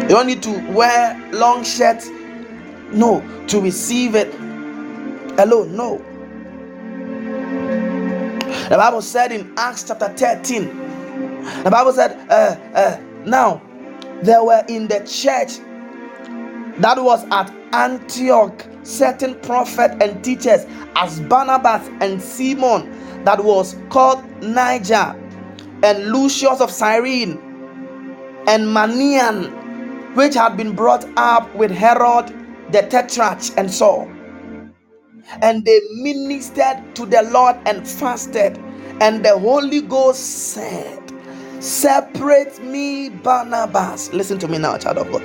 [0.03, 2.09] You don't need to wear long shirts,
[2.93, 4.35] no, to receive it
[5.39, 5.74] alone.
[5.74, 6.05] No.
[8.69, 10.66] The Bible said in Acts chapter 13,
[11.65, 13.62] the Bible said, uh, uh, now
[14.23, 15.59] there were in the church
[16.81, 20.66] that was at Antioch certain prophets and teachers
[20.97, 25.15] as Barnabas and Simon that was called Niger
[25.83, 27.39] and Lucius of Cyrene
[28.47, 32.29] and Manaen which had been brought up with Herod
[32.73, 34.11] the Tetrarch and Saul
[35.43, 38.59] and they ministered to the Lord and fasted.
[39.01, 41.03] And the Holy Ghost said
[41.61, 44.13] separate me Barnabas.
[44.15, 45.23] Listen to me now child of God.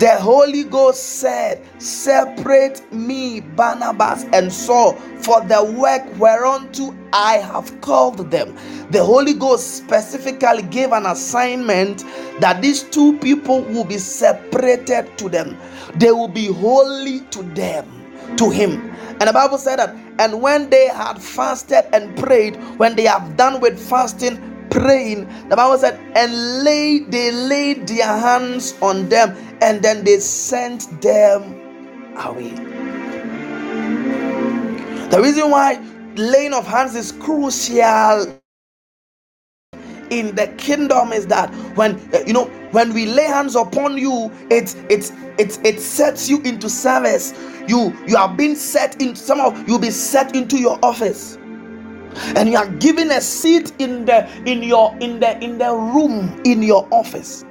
[0.00, 7.80] The Holy Ghost said, Separate me, Barnabas and Saul, for the work whereunto I have
[7.82, 8.56] called them.
[8.90, 12.04] The Holy Ghost specifically gave an assignment
[12.40, 15.58] that these two people will be separated to them,
[15.96, 17.86] they will be holy to them,
[18.38, 18.90] to Him.
[19.20, 23.36] And the Bible said that, and when they had fasted and prayed, when they have
[23.36, 24.38] done with fasting,
[24.70, 30.20] praying, the Bible said, and lay they laid their hands on them, and then they
[30.20, 32.54] sent them away.
[35.10, 35.80] The reason why
[36.16, 38.40] laying of hands is crucial
[40.10, 44.74] in the kingdom is that when you know when we lay hands upon you it
[44.90, 47.32] it it it sets you into service.
[47.68, 51.38] You you are being set in some of you'll be set into your office.
[52.36, 56.40] And you are given a seat in the in your in the in the room
[56.44, 57.44] in your office.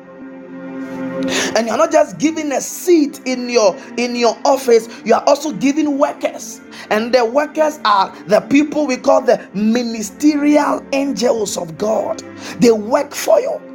[1.56, 5.52] And you're not just giving a seat in your in your office you are also
[5.54, 6.62] giving workers.
[6.90, 12.20] And the workers are the people we call the ministerial angels of god.
[12.60, 13.71] They work for you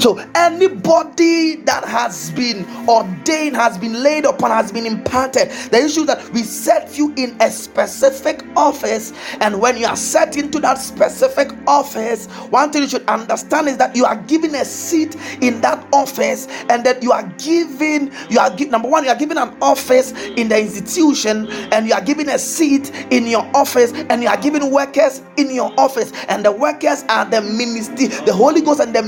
[0.00, 6.04] So anybody that has been ordained, has been laid upon, has been imparted, the issue
[6.06, 10.78] that we set you in a specific office, and when you are set into that
[10.78, 15.60] specific office, one thing you should understand is that you are given a seat in
[15.60, 19.38] that office, and that you are given, you are given number one, you are given
[19.38, 24.22] an office in the institution, and you are given a seat in your office, and
[24.22, 28.60] you are given workers in your office, and the workers are the ministry, the Holy
[28.60, 29.02] Ghost and the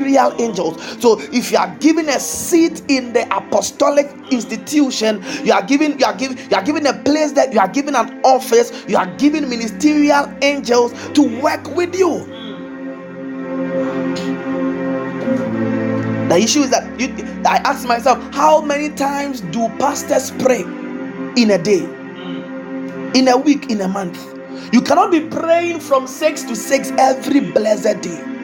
[0.00, 0.80] ministerial angels.
[1.02, 6.06] So if you are given a seat in the apostolic institution, you are given, you
[6.06, 9.06] are given, you are given a place that you are given an office, you are
[9.16, 12.24] given ministerial angels to work with you.
[16.28, 17.08] The issue is that you,
[17.46, 20.62] I ask myself, how many times do pastors pray
[21.36, 21.84] in a day,
[23.14, 24.34] in a week, in a month?
[24.72, 28.35] You cannot be praying from 6 to 6 every blessed day.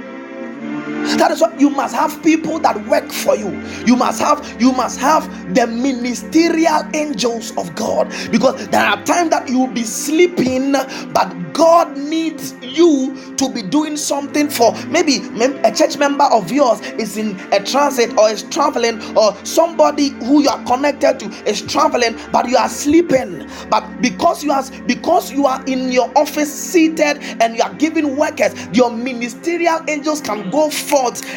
[1.19, 3.51] That is what you must have people that work for you.
[3.87, 5.25] You must have you must have
[5.55, 11.35] the ministerial angels of God because there are times that you will be sleeping, but
[11.53, 15.19] God needs you to be doing something for maybe
[15.65, 20.43] a church member of yours is in a transit or is traveling, or somebody who
[20.43, 23.47] you are connected to is traveling, but you are sleeping.
[23.71, 28.17] But because you are because you are in your office seated and you are giving
[28.17, 30.71] workers, your ministerial angels can go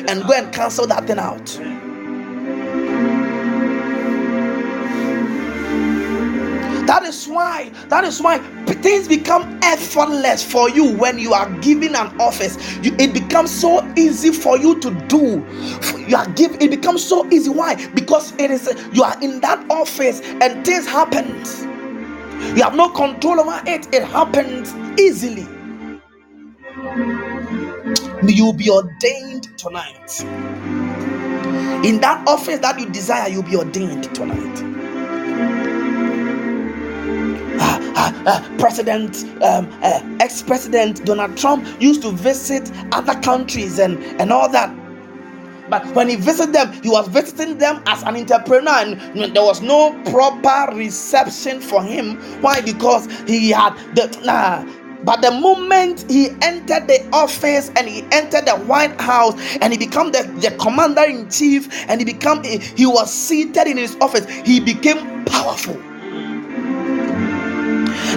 [0.07, 1.59] and go and cancel that thing out.
[6.87, 8.39] That is why, that is why
[8.83, 12.57] things become effortless for you when you are given an office.
[12.83, 15.45] You, it becomes so easy for you to do.
[16.07, 17.49] You are given, it becomes so easy.
[17.49, 17.75] Why?
[17.95, 21.27] Because it is you are in that office and things happen.
[22.55, 25.47] You have no control over it, it happens easily.
[28.27, 29.34] You will be ordained
[29.65, 30.21] tonight.
[31.83, 34.61] In that office that you desire, you'll be ordained tonight.
[38.27, 44.49] uh, President, um, uh, ex-president Donald Trump used to visit other countries and and all
[44.49, 44.73] that.
[45.69, 49.61] But when he visited them, he was visiting them as an entrepreneur, and there was
[49.61, 52.17] no proper reception for him.
[52.41, 52.61] Why?
[52.61, 54.63] Because he had the nah,
[55.05, 59.77] but the moment he entered the office and he entered the White House and he
[59.79, 64.25] became the, the commander in chief and he became he was seated in his office,
[64.45, 65.79] he became powerful.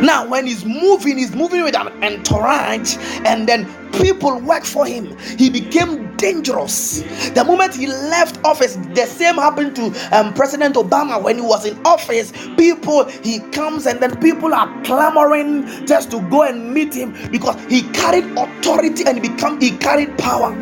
[0.03, 5.17] Now, when he's moving, he's moving with an entourage, and then people work for him.
[5.37, 7.01] He became dangerous.
[7.31, 11.65] The moment he left office, the same happened to um, President Obama when he was
[11.67, 12.33] in office.
[12.57, 17.57] People, he comes and then people are clamoring just to go and meet him because
[17.67, 20.53] he carried authority and become he carried power.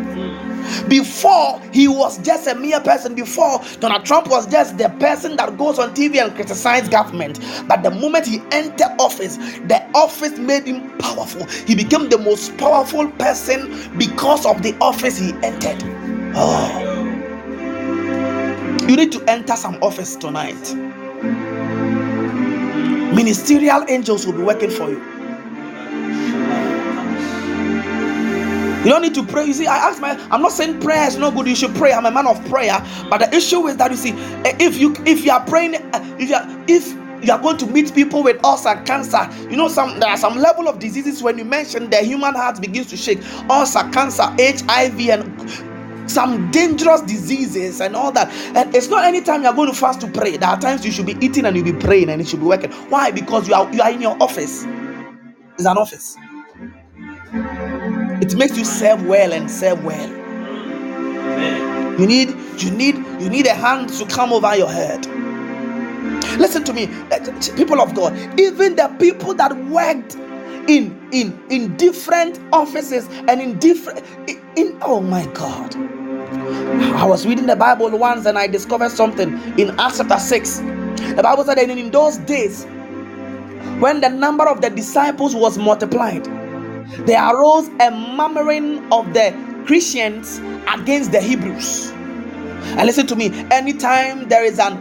[0.89, 5.57] Before he was just a mere person, before Donald Trump was just the person that
[5.59, 7.41] goes on TV and criticizes government.
[7.69, 11.45] But the moment he entered office, the office made him powerful.
[11.67, 15.83] He became the most powerful person because of the office he entered.
[16.35, 16.83] Oh.
[18.89, 20.75] You need to enter some office tonight.
[23.15, 25.16] Ministerial angels will be working for you.
[28.87, 29.45] You don't need to pray.
[29.47, 31.49] You see, I ask my I'm not saying prayer is good.
[31.49, 31.93] You should pray.
[31.93, 32.81] I'm a man of prayer.
[33.11, 36.17] But the issue is that you see, eh, if you if you are praying, eh,
[36.21, 36.95] if you are if
[37.27, 39.29] you are going to meet people with ulcer, cancer.
[39.51, 42.61] You know, some there are some level of diseases when you mention the human heart
[42.61, 43.19] begins to shake.
[43.51, 48.31] Ulcer, cancer, HIV, and some dangerous diseases and all that.
[48.55, 50.37] And it's not anytime you are going to fast to pray.
[50.37, 52.47] There are times you should be eating and you'll be praying and it should be
[52.47, 52.71] working.
[52.89, 53.11] Why?
[53.11, 54.65] Because you are you are in your office.
[55.59, 56.17] It's an office.
[58.23, 60.11] It makes you serve well and serve well.
[62.01, 65.07] You need you need you need a hand to come over your head.
[66.39, 68.15] Listen to me, eh, people of God.
[68.41, 70.17] Even the people that worked
[70.69, 75.77] in in in different offices and in different in, in oh my God.
[76.95, 80.59] I was reading the Bible once and I discovered something in Acts chapter 6.
[81.17, 82.67] The Bible said that in those days,
[83.81, 86.27] when the number of the disciples was multiplied,
[87.07, 89.33] there arose a murmuring of the
[89.67, 90.39] Grecians
[90.69, 91.91] against the Hebrews.
[92.77, 94.77] And listen to me, anytime there is an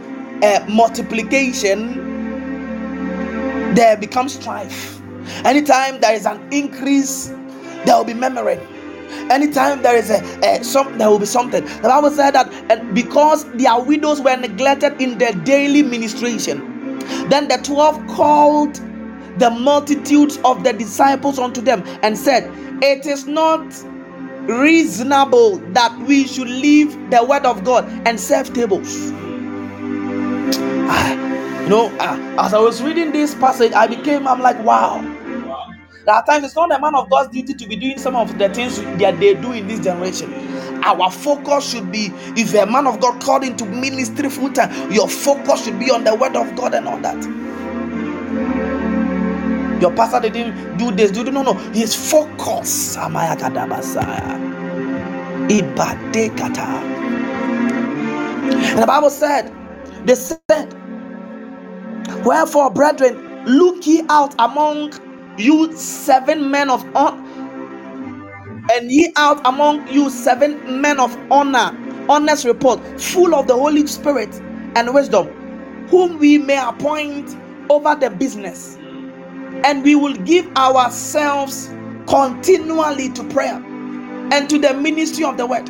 [0.68, 2.04] multiplication,
[3.74, 5.00] there becomes strife.
[5.44, 7.28] Anytime there is an increase,
[7.84, 8.60] there will be murmuring.
[9.30, 11.64] Anytime there is a, a some, there will be something.
[11.64, 17.48] The Bible said that and because their widows were neglected in their daily ministration, then
[17.48, 18.80] the twelve called
[19.38, 22.50] the multitudes of the disciples unto them and said,
[22.82, 23.60] It is not
[24.48, 29.12] reasonable that we should leave the word of God and serve tables?
[30.74, 35.00] Ah, you know, uh, as I was reading this passage, I became, I'm like, wow.
[36.08, 38.48] At times, it's not a man of God's duty to be doing some of the
[38.54, 40.32] things that they do in this generation.
[40.84, 45.08] Our focus should be, if a man of God called into ministry full time, your
[45.08, 47.45] focus should be on the word of God and all that.
[49.80, 51.54] Your pastor didn't do this, do no, no.
[51.72, 52.96] His focus.
[52.96, 54.56] Amaya kadabasaya.
[55.48, 57.02] Ibadekata.
[58.60, 59.52] And the Bible said,
[60.06, 60.74] they said,
[62.24, 64.92] Wherefore, brethren, look ye out among
[65.38, 67.42] you seven men of honor,
[68.72, 71.76] and ye out among you seven men of honor,
[72.08, 74.34] honest report, full of the Holy Spirit
[74.76, 75.28] and wisdom,
[75.88, 77.36] whom we may appoint
[77.70, 78.78] over the business
[79.66, 81.68] and we will give ourselves
[82.06, 83.56] continually to prayer
[84.32, 85.68] and to the ministry of the word.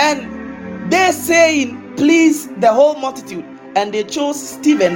[0.00, 3.44] And they saying, please the whole multitude,
[3.74, 4.94] and they chose Stephen,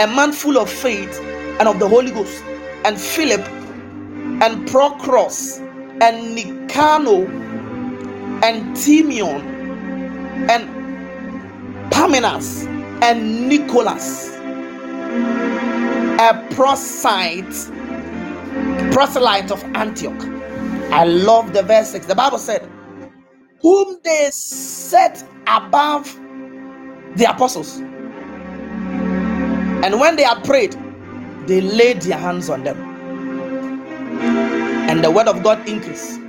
[0.00, 1.20] a man full of faith
[1.60, 2.42] and of the Holy Ghost,
[2.84, 3.46] and Philip,
[4.42, 5.60] and Prochorus,
[6.02, 7.30] and Nicanor,
[8.42, 9.42] and Timon,
[10.50, 12.66] and Parmenas,
[13.00, 14.30] and Nicholas
[16.20, 17.72] a proselyte,
[18.92, 20.22] proselyte of Antioch.
[20.92, 22.04] I love the verse 6.
[22.04, 22.68] The Bible said,
[23.62, 26.14] Whom they set above
[27.16, 27.78] the apostles.
[29.82, 30.76] And when they had prayed,
[31.46, 32.76] they laid their hands on them.
[34.90, 36.20] And the word of God increased,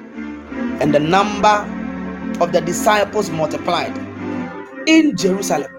[0.79, 1.67] and the number
[2.39, 3.97] of the disciples multiplied
[4.87, 5.69] in Jerusalem.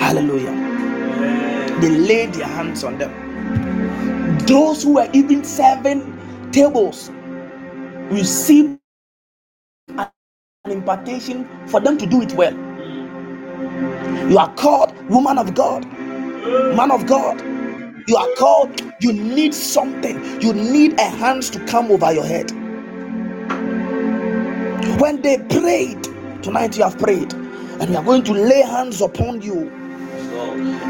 [0.00, 0.57] Hallelujah
[1.80, 3.12] they laid their hands on them.
[4.46, 7.10] Those who were even serving tables
[7.96, 8.78] received
[9.98, 10.08] an
[10.72, 12.54] impartation for them to do it well.
[14.28, 15.86] You are called woman of God,
[16.76, 17.40] man of God.
[18.08, 22.50] You are called, you need something, you need a hands to come over your head.
[25.00, 26.02] When they prayed,
[26.42, 29.70] tonight you have prayed, and we are going to lay hands upon you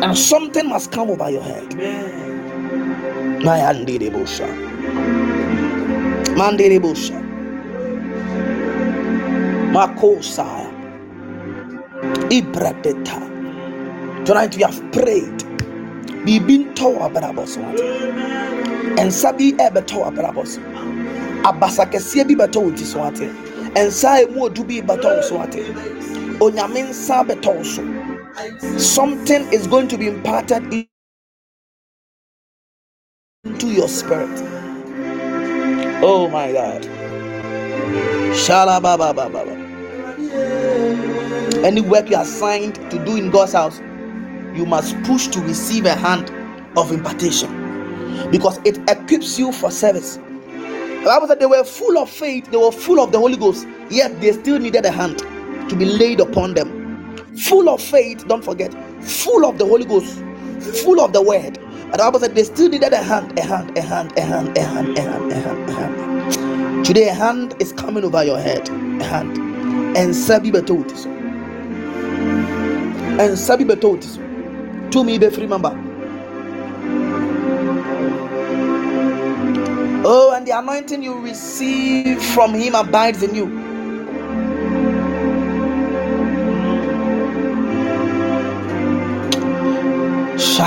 [0.02, 1.74] and something must come over your head.
[3.44, 4.48] My Andiribusha.
[6.36, 7.20] Mandiribusha.
[9.72, 10.70] Makosaya.
[12.30, 13.20] Ibradeta.
[14.24, 15.38] Tonight we have prayed.
[16.26, 17.56] Bibin towa brabos.
[18.98, 20.58] And sabi ebe towa brabos.
[21.44, 23.30] Abasa kɛseɛ bi bɛtɔ wo ti so ate
[23.76, 25.62] nsa emu odu bi bɛtɔ wo so ate
[28.78, 30.64] something is going to be imparted
[33.44, 34.60] into your spirit.
[36.02, 36.86] Oh my God.
[41.64, 43.80] Any work you are assigned to do in God's house,
[44.54, 46.30] you must push to receive a hand
[46.78, 47.72] of impartation
[48.30, 50.18] because it equips you for service.
[50.88, 53.66] The Bible said they were full of faith, they were full of the Holy Ghost,
[53.90, 55.18] yet they still needed a hand
[55.70, 56.77] to be laid upon them
[57.42, 60.18] full of faith, don't forget, full of the Holy Ghost,
[60.84, 61.58] full of the word.
[61.58, 64.58] And the Bible said they still needed a hand, a hand, a hand, a hand,
[64.58, 66.86] a hand, a hand, a hand, a hand.
[66.86, 68.68] Today, a hand is coming over your head.
[68.68, 69.38] A hand.
[69.96, 71.06] And Sabi Betotis.
[73.04, 74.18] And Sabi Betotis.
[74.92, 75.78] To me, be free member.
[80.04, 83.67] Oh, and the anointing you receive from him abides in you.
[90.58, 90.64] You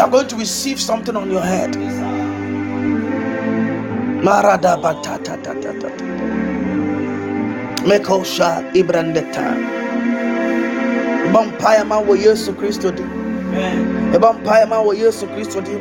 [0.00, 1.72] are going to receive something on your head.
[4.22, 5.90] Marada batata tata.
[7.82, 9.58] Mekosha ibrandeta.
[11.32, 13.02] Bampaya ma wo Yesu Kristo di.
[14.16, 15.74] Bampaya ma wo Yesu Kristo di.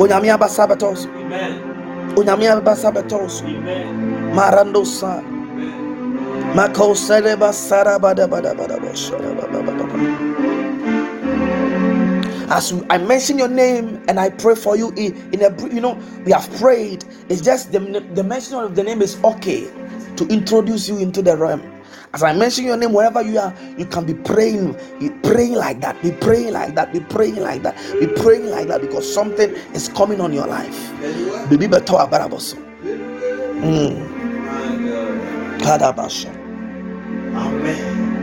[0.00, 1.06] Onyame abasa betos.
[2.16, 3.42] Onyame abasa betos.
[4.32, 5.20] Marando sa.
[12.48, 15.98] As I mention your name and I pray for you in, in a you know
[16.24, 17.04] we have prayed.
[17.28, 17.80] It's just the,
[18.14, 19.68] the mention of the name is okay
[20.16, 21.60] to introduce you into the realm.
[22.14, 25.82] As I mention your name, wherever you are, you can be praying, be praying like
[25.82, 29.50] that, be praying like that, be praying like that, be praying like that because something
[29.74, 30.74] is coming on your life.
[33.60, 34.16] Mm.
[37.36, 38.16] Amen.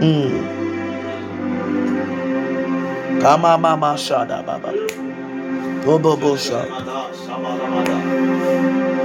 [0.00, 0.64] Mm.
[3.22, 4.72] Kama mama shada baba.
[5.86, 6.60] Obobosha.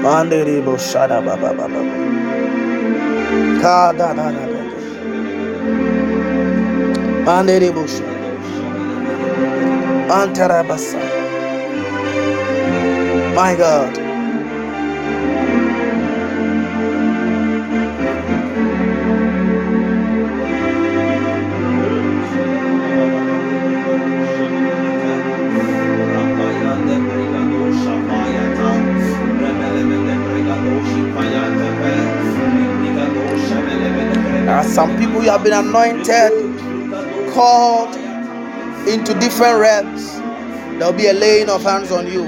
[0.04, 1.82] Manderebo shada baba baba.
[3.62, 4.62] Ka da da da da.
[7.28, 8.20] Manderebo shada.
[10.20, 11.02] Antarabasa.
[13.36, 14.09] My God.
[34.60, 36.34] Are some people you have been anointed,
[37.32, 37.96] called
[38.90, 40.18] into different realms.
[40.78, 42.26] There'll be a laying of hands on you.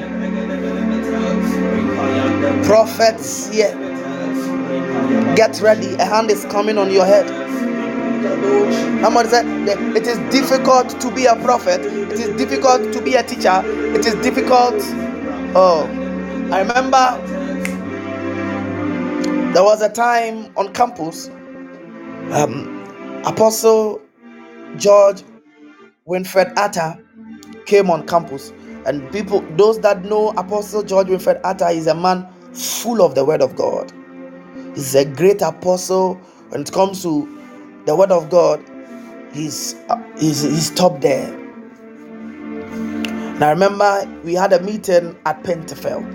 [2.64, 3.76] Prophets here.
[5.36, 5.94] Get ready.
[5.96, 7.28] A hand is coming on your head.
[9.02, 9.46] Somebody said
[9.98, 11.82] it is difficult to be a prophet.
[11.82, 13.62] It is difficult to be a teacher.
[13.66, 14.76] It is difficult.
[15.54, 15.86] Oh,
[16.50, 17.18] I remember
[19.54, 21.30] there was a time on campus
[22.34, 22.84] um,
[23.26, 24.02] Apostle
[24.78, 25.24] George
[26.08, 27.00] Winfred Atta
[27.66, 28.52] came on campus,
[28.86, 33.24] and people, those that know Apostle George Winfred Atta, is a man full of the
[33.26, 33.92] Word of God.
[34.76, 36.16] He's a great apostle
[36.50, 37.28] when it comes to
[37.86, 38.64] the Word of God.
[39.34, 41.34] He's uh, he's, he's top there.
[43.24, 46.06] And I remember we had a meeting at Pentefield,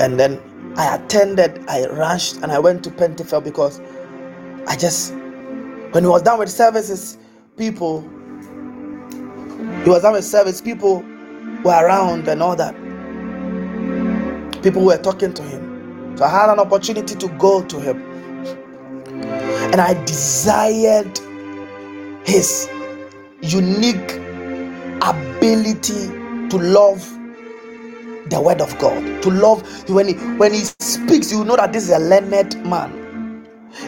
[0.00, 0.40] and then
[0.76, 1.64] I attended.
[1.68, 3.80] I rushed and I went to Pentefield because
[4.66, 5.12] I just,
[5.92, 7.18] when he was done with services,
[7.56, 8.02] people,
[9.84, 11.04] he was done with service, people
[11.64, 12.74] were around and all that.
[14.62, 16.16] People were talking to him.
[16.16, 18.02] So I had an opportunity to go to him.
[19.56, 21.18] And I desired
[22.24, 22.68] his
[23.42, 24.12] unique
[25.02, 26.08] ability
[26.48, 27.02] to love
[28.30, 29.22] the word of God.
[29.22, 33.03] To love when he when he speaks, you know that this is a learned man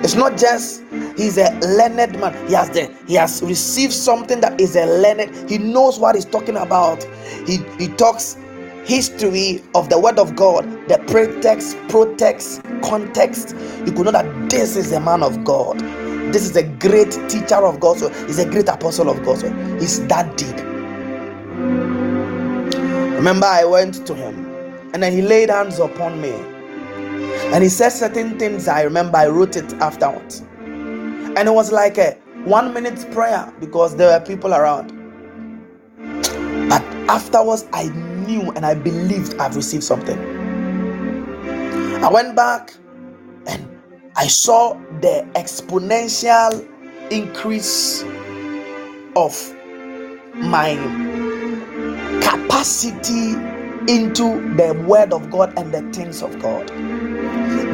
[0.02, 0.82] it's not just
[1.16, 2.46] he's a learned man.
[2.48, 5.50] He has the he has received something that is a learned.
[5.50, 7.02] He knows what he's talking about.
[7.46, 8.36] He he talks
[8.84, 13.56] history of the word of God, the pretext, protext, context.
[13.84, 15.80] You could know that this is a man of God.
[16.32, 17.98] This is a great teacher of God.
[17.98, 19.38] So he's a great apostle of God.
[19.38, 20.56] So he's that deep.
[23.16, 24.46] Remember, I went to him
[24.92, 26.32] and then he laid hands upon me
[27.52, 30.40] and he said certain things I remember I wrote it afterwards.
[30.60, 32.12] And it was like a
[32.44, 34.92] one minute prayer because there were people around.
[36.68, 37.88] But afterwards, I
[38.26, 40.18] knew and I believed I've received something.
[42.02, 42.74] I went back
[43.46, 43.66] and
[44.16, 46.68] I saw the exponential
[47.10, 48.02] increase
[49.14, 49.54] of
[50.34, 50.74] my
[52.20, 53.32] capacity
[53.92, 56.70] into the word of God and the things of God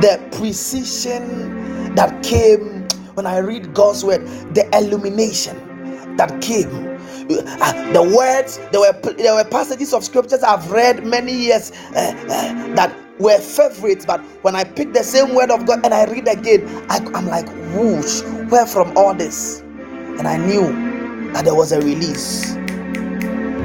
[0.02, 6.90] the precision that came when I read God's word, the illumination that came.
[7.30, 12.12] Uh, the words, there were there were passages of scriptures I've read many years uh,
[12.28, 16.04] uh, that were favorites, but when I pick the same word of God and I
[16.06, 19.60] read again, I, I'm like, whoosh, where from all this?
[19.62, 22.56] And I knew that there was a release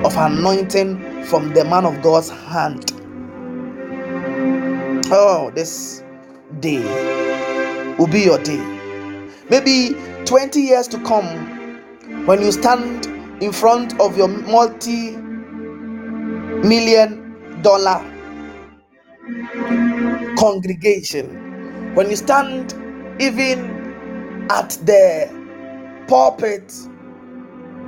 [0.06, 2.94] of anointing from the man of God's hand.
[5.12, 6.04] Oh, this
[6.60, 6.80] day
[7.98, 8.64] will be your day.
[9.50, 9.96] Maybe
[10.26, 13.06] 20 years to come, when you stand
[13.42, 15.16] in front of your multi
[16.68, 18.04] million dollar
[20.38, 22.74] congregation, when you stand
[23.20, 25.30] even at the
[26.08, 26.74] pulpit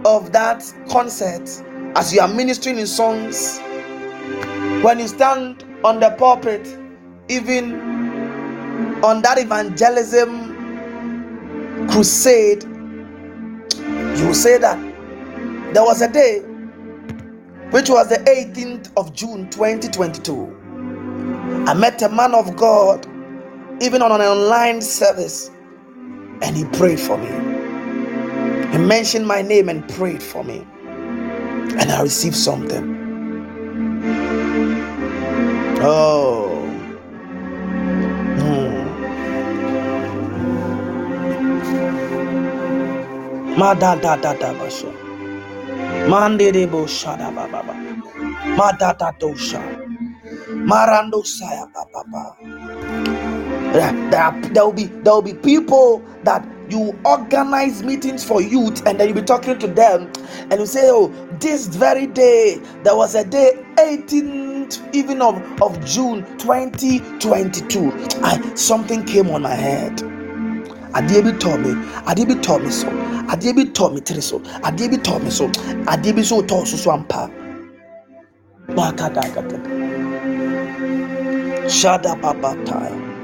[0.06, 1.48] of that concert
[1.96, 3.60] as you are ministering in songs,
[4.84, 6.68] when you stand on the pulpit,
[7.28, 7.99] even
[9.04, 10.56] on that evangelism
[11.90, 12.64] crusade,
[14.18, 14.78] you say that
[15.74, 16.40] there was a day
[17.72, 20.58] which was the 18th of June 2022.
[21.68, 23.06] I met a man of God
[23.82, 25.52] even on an online service
[26.42, 27.30] and he prayed for me.
[28.72, 30.66] He mentioned my name and prayed for me,
[31.60, 32.98] and I received something.
[35.82, 36.49] Oh.
[43.60, 44.90] Madada da da da basho.
[46.08, 47.74] Mandere bo shada baba.
[48.58, 49.62] Madada dosha.
[50.50, 52.38] Marando saya baba.
[53.74, 58.86] There, there, there will be there will be people that you organize meetings for youth
[58.88, 60.12] and then you be talking to them
[60.52, 61.10] and you say oh
[61.40, 67.92] this very day there was a day 18th even of, of june 2022
[68.24, 70.02] I, something came on my head
[70.98, 71.72] adeɛ bi tɔɔ me
[72.10, 72.88] adeɛ bi tɔɔ me so
[73.34, 75.48] adeɛ bi tɔɔ me tiri so adeɛ bi tɔɔ me so
[75.94, 77.30] adeɛ bi so tɔɔ so ampa
[81.70, 83.22] Shada baba time.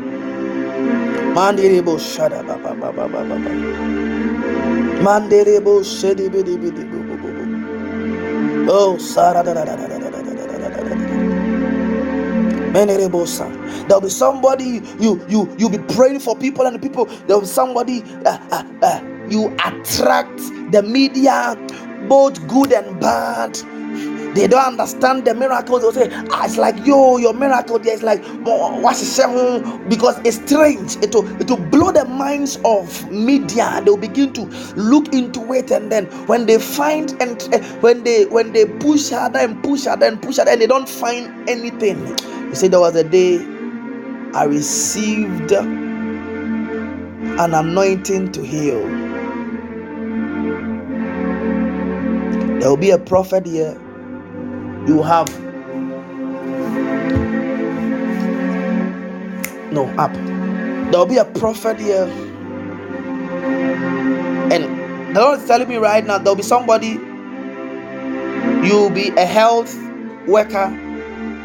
[1.36, 3.52] Mandirebo shada baba baba baba baba.
[5.06, 7.72] Mandirebo shedi bidi bidi bu bu bu bu.
[8.70, 11.05] Oh, Sarah da da da da da da da da da da da.
[13.88, 17.06] There'll be somebody you you you be praying for people and the people.
[17.28, 20.38] There'll be somebody uh, uh, uh, you attract
[20.72, 21.56] the media,
[22.10, 23.60] both good and bad
[24.36, 25.82] they don't understand the miracles.
[25.82, 30.38] They'll say, ah, it's like yo, your miracle there is like what's it because it's
[30.46, 30.98] strange.
[30.98, 33.82] It will it will blow the minds of media.
[33.86, 34.44] They'll begin to
[34.76, 39.10] look into it, and then when they find and uh, when they when they push
[39.10, 42.16] harder and push harder and push harder and they don't find anything.
[42.50, 43.38] You see, there was a day
[44.34, 45.94] I received an
[47.54, 48.88] anointing to heal.
[52.60, 53.80] There will be a prophet here.
[54.88, 55.30] You have
[59.72, 60.12] no up
[60.92, 62.08] there will be a prophet here.
[64.36, 67.00] And the lord is telling me right now there'll be somebody.
[68.66, 69.76] You'll be a health
[70.28, 70.68] worker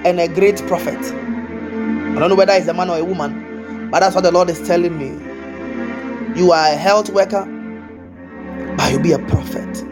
[0.07, 0.99] and a great prophet.
[0.99, 4.51] I don't know whether it's a man or a woman but that's what the lord
[4.51, 5.09] is telling me.
[6.37, 7.45] You are a health worker
[8.63, 9.83] but you'll be a prophet.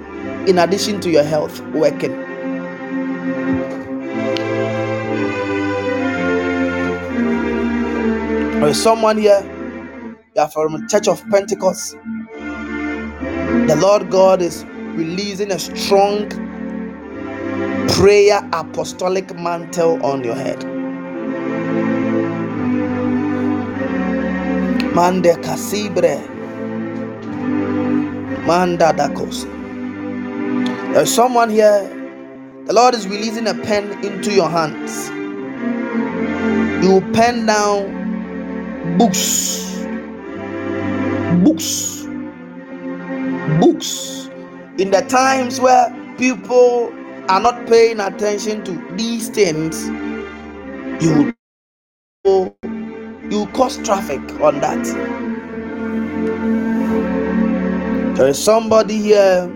[0.49, 2.39] In addition to your health working.
[8.47, 9.43] There is someone here,
[10.37, 11.97] you are from Church of Pentecost.
[13.53, 14.65] The Lord God is
[14.95, 16.29] releasing a strong
[17.89, 20.65] prayer apostolic mantle on your head.
[24.95, 26.19] Mande casibre.
[28.47, 29.47] Manda dakos.
[30.95, 31.89] There's someone here.
[32.67, 35.11] The Lord is releasing a pen into your hands.
[36.85, 38.11] You pen down
[38.99, 39.85] books
[41.45, 42.07] books
[43.61, 44.31] books
[44.79, 46.93] in the times where people
[47.29, 49.89] are not paying attention to these things
[51.03, 51.33] you
[53.31, 54.85] you cause traffic on that
[58.17, 59.47] there is somebody here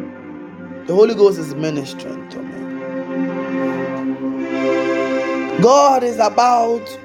[0.87, 2.83] the holy ghost is ministering to me
[5.63, 6.99] god is about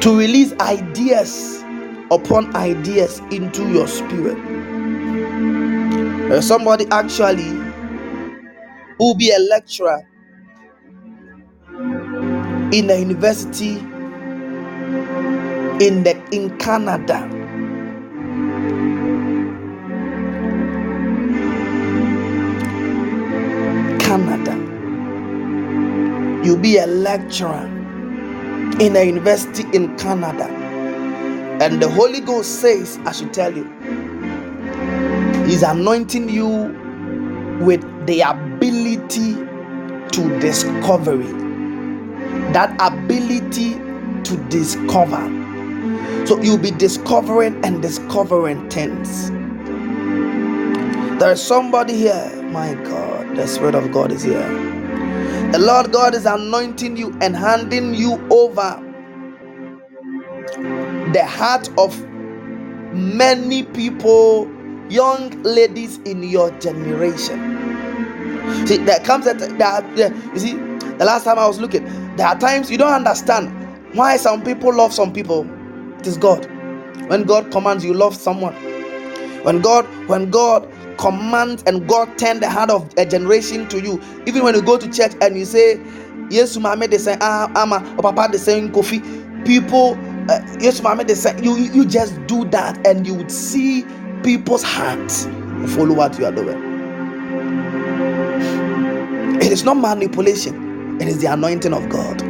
[0.00, 1.62] to release ideas
[2.10, 4.38] upon ideas into your spirit.
[6.16, 7.50] There's somebody actually
[9.02, 10.08] who will be a lecturer
[12.72, 13.78] in a university
[15.84, 17.28] in the in Canada.
[23.98, 24.54] Canada.
[26.44, 27.66] You'll be a lecturer
[28.78, 30.46] in a university in Canada.
[31.60, 33.64] And the Holy Ghost says, I should tell you,
[35.44, 36.48] He's anointing you
[37.60, 38.51] with the ability
[39.16, 41.32] to discovery.
[42.52, 43.74] That ability
[44.24, 45.22] to discover.
[46.26, 49.30] So you'll be discovering and discovering things.
[51.20, 52.30] There's somebody here.
[52.52, 54.72] My God, the Spirit of God is here.
[55.52, 58.82] The Lord God is anointing you and handing you over
[61.12, 62.06] the heart of
[62.94, 64.50] many people,
[64.90, 67.58] young ladies in your generation.
[68.66, 69.98] See, there comes that that
[70.34, 71.84] you see, the last time I was looking,
[72.16, 73.50] there are times you don't understand
[73.94, 75.46] why some people love some people.
[76.00, 76.46] It is God.
[77.08, 78.54] When God commands you love someone,
[79.44, 84.00] when God, when God commands and God turn the heart of a generation to you.
[84.26, 85.80] Even when you go to church and you say,
[86.30, 89.00] Yes, Mama, they say, Ah, Ama, or Papa, they saying coffee.
[89.44, 89.98] People,
[90.30, 93.84] uh, yes, Mama, they say, you, you just do that and you would see
[94.22, 95.24] people's hearts
[95.74, 96.71] follow what you are doing.
[99.36, 102.22] It is not manipulation, it is the anointing of God.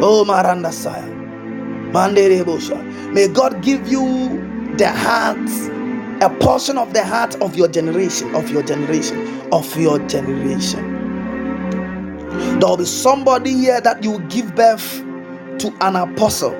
[0.00, 1.06] Oh, Maranda Saya.
[1.92, 4.04] May God give you
[4.78, 5.38] the heart,
[6.22, 11.06] a portion of the heart of your generation, of your generation, of your generation.
[12.44, 15.04] There will be somebody here that you give birth
[15.60, 16.54] to an apostle.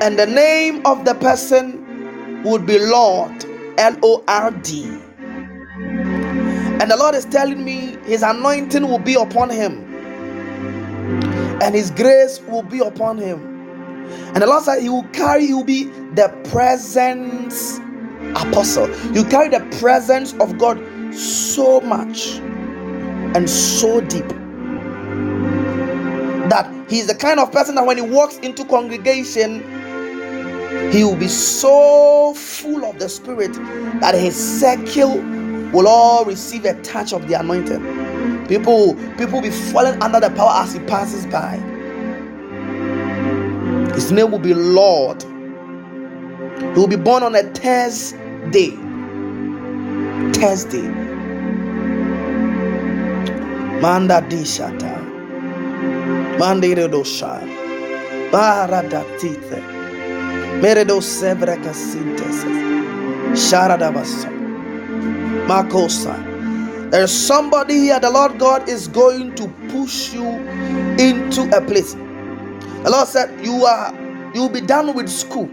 [0.00, 3.44] And the name of the person would be Lord,
[3.78, 4.84] L O R D.
[6.80, 9.84] And the Lord is telling me his anointing will be upon him,
[11.62, 13.38] and his grace will be upon him.
[14.34, 17.78] And the Lord said he will carry, he will be the presence
[18.36, 18.88] apostle.
[19.12, 20.80] You carry the presence of God
[21.14, 22.38] so much
[23.34, 24.26] and so deep
[26.48, 29.62] that he's the kind of person that when he walks into congregation
[30.92, 33.52] he will be so full of the spirit
[34.00, 35.16] that his circle
[35.72, 37.80] will all receive a touch of the anointing.
[38.48, 41.58] People people will be falling under the power as he passes by.
[43.94, 45.22] His name will be lord.
[46.60, 48.76] He will be born on a thursday.
[50.34, 50.88] Thursday.
[53.80, 55.24] Manda di shata.
[56.38, 57.40] Mandire do sha.
[58.32, 59.79] Baradatite
[60.58, 62.44] Meredo sevra casintes.
[63.34, 64.30] Sharadabasa.
[65.46, 66.16] Makosa.
[66.90, 70.26] There's somebody here, the Lord God is going to push you
[70.98, 71.94] into a place.
[71.94, 73.94] The Lord said, You are
[74.34, 75.50] you'll be done with school.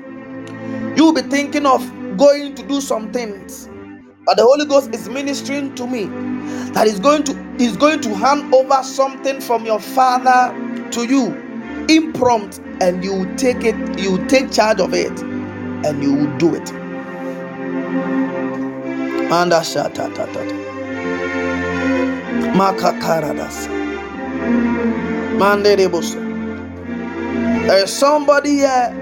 [0.95, 1.81] You'll be thinking of
[2.17, 3.69] going to do some things.
[4.25, 6.05] But the Holy Ghost is ministering to me
[6.73, 10.53] that is going to is going to hand over something from your father
[10.91, 11.46] to you
[11.89, 15.11] impromptu and you take it you take charge of it
[15.85, 16.65] and you will do it.
[27.67, 28.93] There is somebody here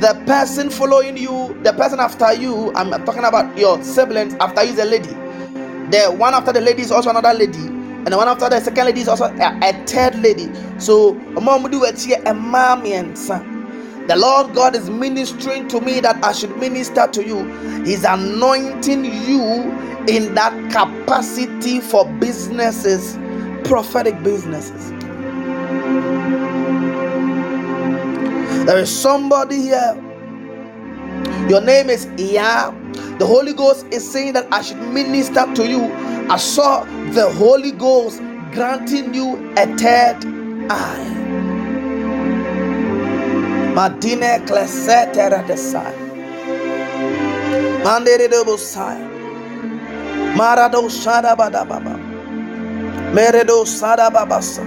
[0.00, 4.72] the person following you the person after you i'm talking about your siblings after you
[4.72, 5.14] is a lady.
[5.90, 7.73] The one after the lady is also another lady
[8.04, 10.50] and the one after the second lady is also a, a third lady.
[10.78, 13.50] So, mom, do it here, a mommy and son.
[14.08, 17.44] the Lord God is ministering to me that I should minister to you.
[17.84, 19.72] He's anointing you
[20.08, 23.18] in that capacity for businesses,
[23.68, 24.92] prophetic businesses.
[28.66, 30.13] There is somebody here.
[31.48, 32.72] Your name is Iya.
[33.18, 35.86] The Holy Ghost is saying that I should minister to you
[36.30, 38.18] I saw the Holy Ghost
[38.52, 40.24] granting you a third
[40.70, 41.36] eye.
[43.76, 45.92] Madine klesetera de sai.
[47.84, 48.98] Mandere de bosai.
[50.34, 51.98] Marado shada bada baba.
[53.12, 54.64] Meredo sada babasa.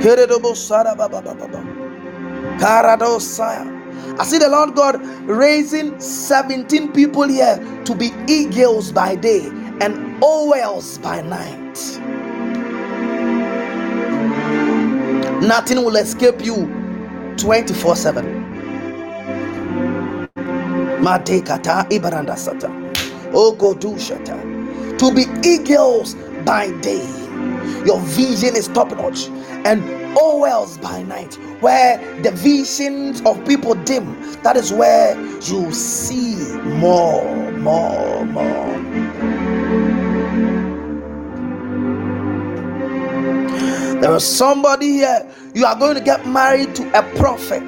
[0.00, 1.62] Keredo bosada baba baba.
[2.58, 3.77] Karado saya.
[4.18, 7.56] I see the Lord God raising 17 people here
[7.86, 9.46] to be eagles by day
[9.80, 12.00] and owls by night.
[15.42, 16.66] Nothing will escape you
[17.38, 18.54] 24 7.
[20.86, 22.70] Matekata Ibaranda Sata.
[23.32, 24.98] Ogodushata.
[24.98, 26.14] To be eagles
[26.44, 27.27] by day.
[27.86, 29.28] Your vision is top notch.
[29.66, 29.82] And
[30.18, 34.20] owls by night, where the visions of people dim.
[34.42, 38.78] That is where you see more, more, more.
[44.00, 47.62] There is somebody here, you are going to get married to a prophet.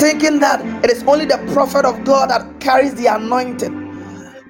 [0.00, 3.88] Thinking that it is only the prophet of God that carries the anointing.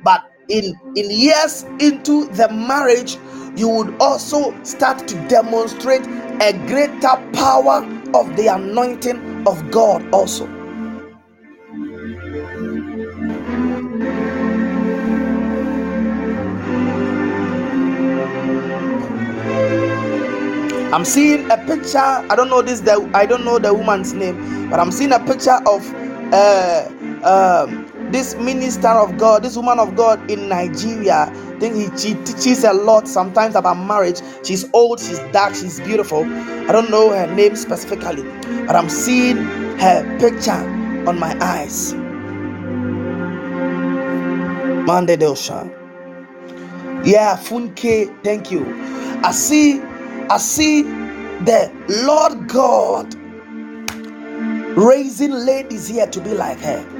[0.05, 3.17] But in, in years into the marriage,
[3.61, 6.01] you would also start to demonstrate
[6.41, 7.85] a greater power
[8.15, 10.47] of the anointing of God also.
[20.93, 21.99] I'm seeing a picture.
[21.99, 22.81] I don't know this.
[22.81, 25.87] The, I don't know the woman's name, but I'm seeing a picture of
[26.33, 26.89] uh,
[27.23, 31.27] um, this minister of God, this woman of God in Nigeria.
[31.61, 34.21] Think he, she teaches a lot sometimes about marriage.
[34.45, 36.25] She's old, she's dark, she's beautiful.
[36.25, 38.25] I don't know her name specifically,
[38.67, 39.37] but I'm seeing
[39.79, 40.53] her picture
[41.09, 41.95] on my eyes.
[44.73, 45.71] Mande Dosha.
[47.05, 48.67] Yeah, Funke, thank you.
[49.25, 49.81] I see
[50.31, 51.73] I see the
[52.07, 53.15] Lord God
[54.77, 57.00] raising ladies here to be like her.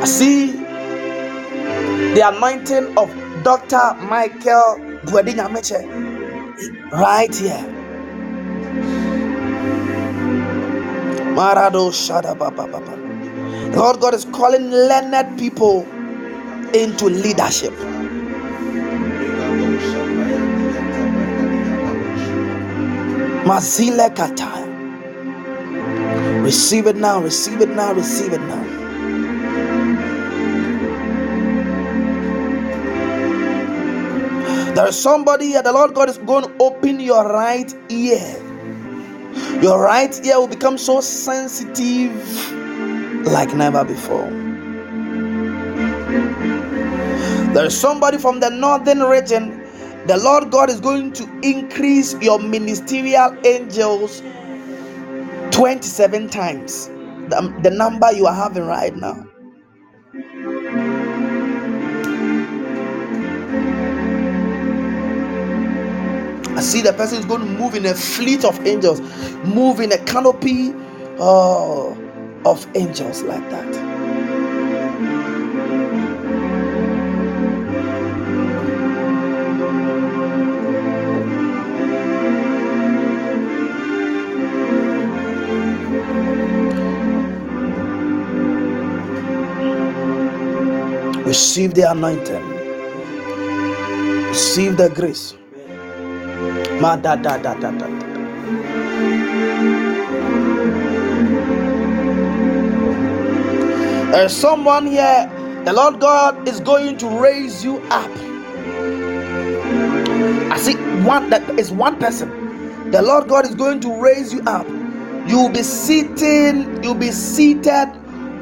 [0.00, 0.52] I see
[2.00, 3.10] the anointing of
[3.44, 3.94] Dr.
[4.08, 5.48] Michael Buedinya
[6.92, 7.88] right here.
[11.36, 11.92] Marado
[13.76, 15.86] Lord God is calling learned people
[16.74, 17.74] into leadership.
[26.42, 28.79] Receive it now, receive it now, receive it now.
[34.74, 38.42] There is somebody here, the Lord God is going to open your right ear.
[39.62, 42.12] Your right ear will become so sensitive
[43.26, 44.30] like never before.
[47.38, 49.50] There is somebody from the northern region.
[50.06, 54.22] The Lord God is going to increase your ministerial angels
[55.52, 59.26] 27 times the, the number you are having right now.
[66.60, 69.00] I see the person is going to move in a fleet of angels,
[69.46, 70.74] move in a canopy
[71.18, 71.88] uh,
[72.44, 74.04] of angels like that.
[91.24, 92.44] Receive the anointing.
[94.28, 95.39] Receive the grace.
[96.80, 97.88] Ma da da da da da.
[104.12, 105.30] There's someone here.
[105.64, 108.10] The Lord God is going to raise you up.
[110.38, 112.90] I see one that is one person.
[112.90, 114.66] The Lord God is going to raise you up.
[115.28, 117.88] You'll be sitting, you'll be seated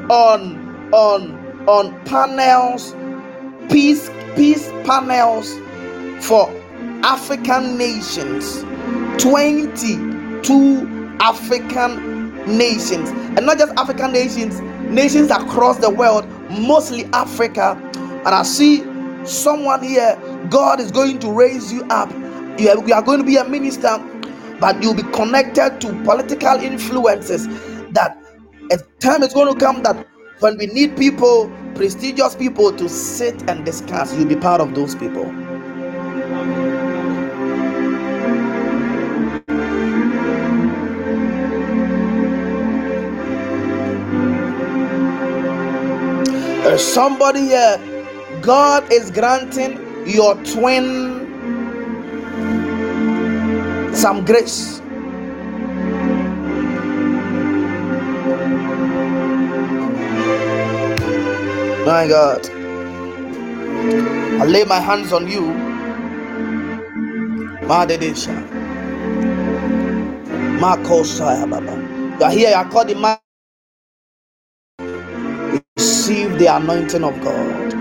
[0.09, 2.95] on on on panels,
[3.69, 5.53] peace peace panels
[6.25, 6.49] for
[7.03, 8.63] African nations.
[9.21, 14.59] 22 African nations, and not just African nations,
[14.89, 17.77] nations across the world, mostly Africa.
[18.25, 18.83] And I see
[19.25, 20.17] someone here,
[20.49, 22.09] God is going to raise you up.
[22.59, 23.97] You are, you are going to be a minister,
[24.59, 27.47] but you'll be connected to political influences.
[27.91, 28.17] That
[28.71, 30.07] a time is going to come that
[30.39, 34.95] when we need people, prestigious people to sit and discuss, you'll be part of those
[34.95, 35.25] people.
[46.69, 47.79] There's somebody here.
[48.43, 51.47] God is granting your twin
[53.93, 54.81] some grace.
[61.71, 62.49] My God.
[64.25, 65.43] I lay my hands on you.
[67.69, 68.35] Madedesha.
[70.43, 71.75] Makosaya Baba.
[72.19, 73.17] You are here, you are called the man.
[75.79, 77.73] Receive the anointing of God.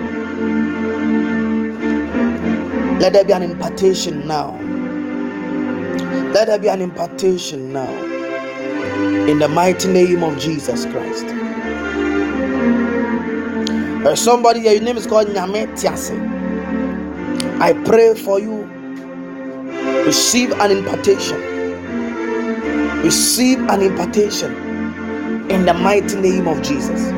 [3.00, 4.56] Let there be an impartation now.
[6.32, 7.90] Let there be an impartation now.
[9.26, 11.26] In the mighty name of Jesus Christ.
[14.04, 16.14] There's somebody here, your name is called Nyame Tiase.
[17.60, 18.62] I pray for you.
[20.06, 21.40] Receive an impartation.
[23.02, 24.54] Receive an impartation
[25.50, 27.17] in the mighty name of Jesus.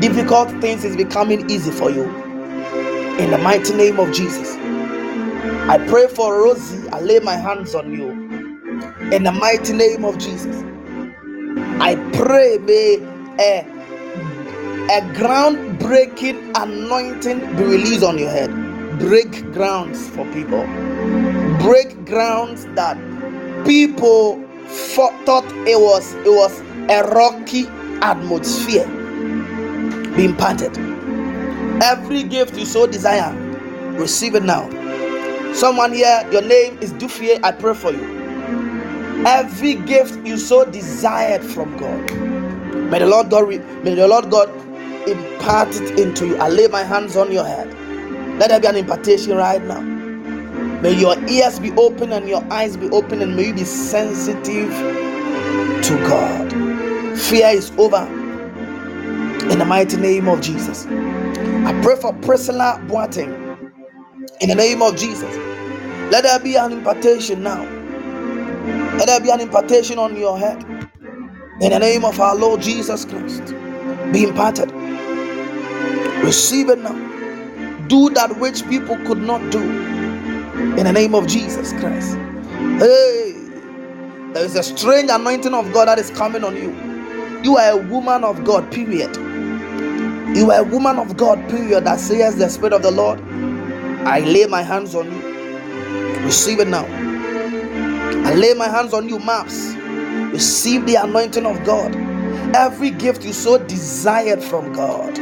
[0.00, 2.04] Difficult things is becoming easy for you
[3.18, 4.56] in the mighty name of Jesus.
[5.68, 6.88] I pray for Rosie.
[6.90, 8.10] I lay my hands on you
[9.12, 10.64] in the mighty name of Jesus.
[11.80, 12.96] I pray may
[13.40, 13.66] a
[14.90, 18.50] a groundbreaking anointing be released on your head.
[18.98, 20.64] Break grounds for people.
[21.60, 22.96] Break grounds that
[23.66, 24.42] people
[25.26, 26.60] thought it was it was
[26.90, 27.66] a rocky
[28.02, 28.99] atmosphere
[30.16, 30.76] being planted.
[31.82, 33.32] Every gift you so desire,
[33.98, 34.68] receive it now.
[35.54, 37.42] Someone here, your name is Dufie.
[37.44, 38.28] I pray for you.
[39.26, 42.12] Every gift you so desired from God,
[42.90, 43.48] may the Lord God,
[43.84, 44.50] may the Lord God
[45.08, 46.36] impart it into you.
[46.38, 47.68] I lay my hands on your head.
[48.38, 49.80] Let there be an impartation right now.
[50.82, 54.70] May your ears be open and your eyes be open, and may you be sensitive
[55.68, 56.52] to God.
[57.18, 58.19] Fear is over
[59.50, 60.86] in the mighty name of Jesus.
[60.86, 63.56] I pray for Priscilla Boateng
[64.40, 65.36] in the name of Jesus.
[66.10, 67.62] Let there be an impartation now.
[68.84, 70.62] Let there be an impartation on your head
[71.60, 73.54] in the name of our Lord Jesus Christ.
[74.12, 74.72] Be imparted.
[76.24, 76.94] Receive it now.
[77.88, 79.62] Do that which people could not do.
[80.62, 82.16] In the name of Jesus Christ.
[82.78, 83.34] Hey,
[84.32, 86.89] there is a strange anointing of God that is coming on you.
[87.44, 89.16] You are a woman of God, period.
[90.36, 93.20] You are a woman of God, period, that says the Spirit of the Lord.
[93.92, 95.44] I lay my hands on you.
[96.24, 96.86] Receive it now.
[98.10, 99.74] I lay my hands on you, maps.
[100.32, 101.96] Receive the anointing of God.
[102.54, 105.18] Every gift you so desired from God.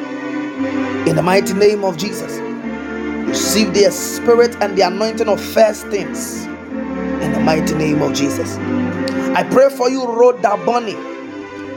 [1.08, 2.38] In the mighty name of Jesus.
[3.28, 6.44] Receive the spirit and the anointing of first things.
[6.46, 8.56] In the mighty name of Jesus.
[9.36, 10.96] I pray for you, Rhoda Bunny.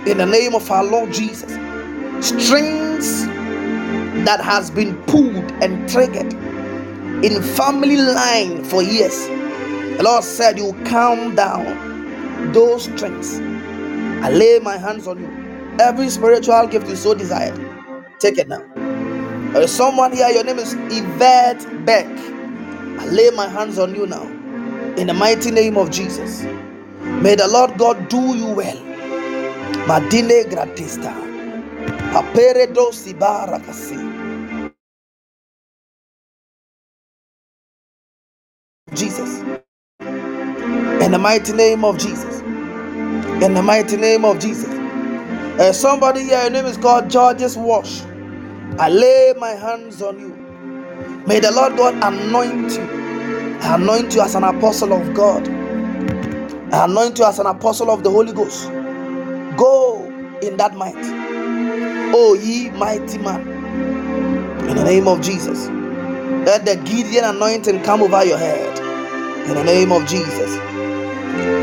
[0.07, 1.51] In the name of our Lord Jesus.
[2.25, 3.25] Strings
[4.25, 6.33] that has been pulled and triggered
[7.23, 9.27] in family line for years.
[9.27, 13.39] The Lord said, You calm down those strings.
[14.23, 15.77] I lay my hands on you.
[15.79, 17.59] Every spiritual gift you so desired,
[18.19, 18.63] take it now.
[19.53, 22.07] There is someone here, your name is Yvette Beck.
[22.07, 24.23] I lay my hands on you now.
[24.97, 26.43] In the mighty name of Jesus.
[27.21, 28.90] May the Lord God do you well.
[29.87, 31.13] Madine gratista.
[32.13, 34.23] Papere do sibarakasi.
[38.93, 39.41] Jesus.
[41.01, 42.41] In the mighty name of Jesus.
[43.25, 44.69] In the mighty name of Jesus.
[45.45, 48.03] Uh, somebody here, your name is called George's Wash.
[48.79, 50.57] I lay my hands on you.
[51.27, 53.05] May the Lord God anoint you.
[53.61, 55.47] Anoint you as an apostle of God.
[56.57, 58.69] Anoint you as an apostle of the Holy Ghost.
[59.57, 60.05] Go
[60.41, 60.95] in that might.
[62.13, 63.69] Oh, ye mighty man.
[64.69, 65.69] In the name of Jesus.
[66.29, 68.79] Let the Gideon anointing come over your head.
[69.49, 70.57] In the name of Jesus.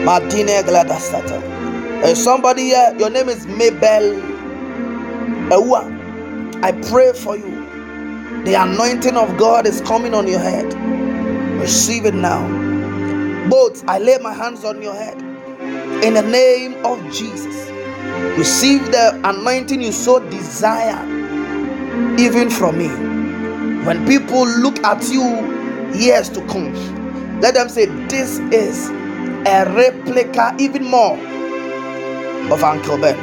[0.05, 1.43] Martine Gladasata.
[2.03, 4.17] Uh, somebody here, your name is Mabel
[5.51, 5.85] Ewa.
[6.63, 7.67] I pray for you.
[8.45, 10.73] The anointing of God is coming on your head.
[11.61, 12.47] Receive it now.
[13.51, 15.19] Both, I lay my hands on your head.
[16.05, 17.68] In the name of Jesus.
[18.39, 21.27] Receive the anointing you so desire,
[22.19, 22.89] even from me.
[23.85, 25.23] When people look at you
[25.95, 26.73] years to come,
[27.41, 28.91] let them say, This is
[29.47, 31.19] a replica, even more,
[32.53, 33.19] of Uncle Ben.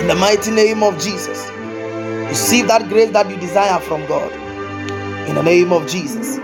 [0.00, 1.50] In the mighty name of Jesus,
[2.28, 4.32] receive that grace that you desire from God.
[5.28, 6.38] In the name of Jesus,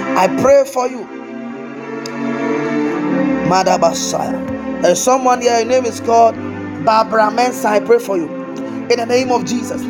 [0.00, 1.04] I pray for you,
[3.48, 4.82] Messiah.
[4.82, 6.36] There's someone here, your name is called
[6.84, 7.68] Barbara Mensa.
[7.68, 8.28] I pray for you.
[8.90, 9.82] In the name of Jesus,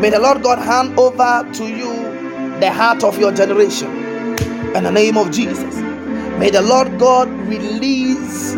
[0.00, 1.92] may the Lord God hand over to you
[2.60, 3.90] the heart of your generation.
[4.76, 5.76] In the name of Jesus,
[6.38, 8.54] may the Lord God release.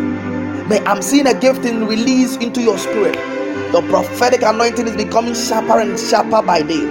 [0.69, 3.15] May I'm seeing a gift in release into your spirit.
[3.73, 6.83] The prophetic anointing is becoming sharper and sharper by day.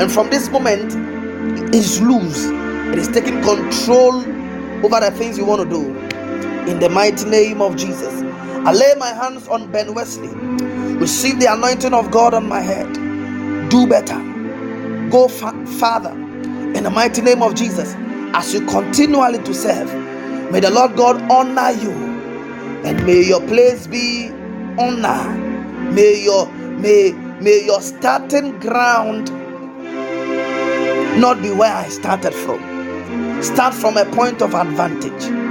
[0.00, 0.94] And from this moment,
[1.74, 2.46] it's loose.
[2.92, 4.20] It is taking control
[4.84, 6.05] over the things you want to do.
[6.68, 8.22] In the mighty name of Jesus.
[8.66, 10.28] I lay my hands on Ben Wesley.
[10.98, 12.92] Receive the anointing of God on my head.
[13.70, 14.18] Do better.
[15.10, 16.12] Go fa- farther.
[16.12, 17.94] In the mighty name of Jesus.
[18.34, 19.92] As you continually to serve,
[20.52, 21.92] may the Lord God honor you.
[22.84, 24.28] And may your place be
[24.78, 25.28] honor.
[25.92, 29.30] May your may may your starting ground
[31.20, 32.82] not be where I started from.
[33.42, 35.45] Start from a point of advantage.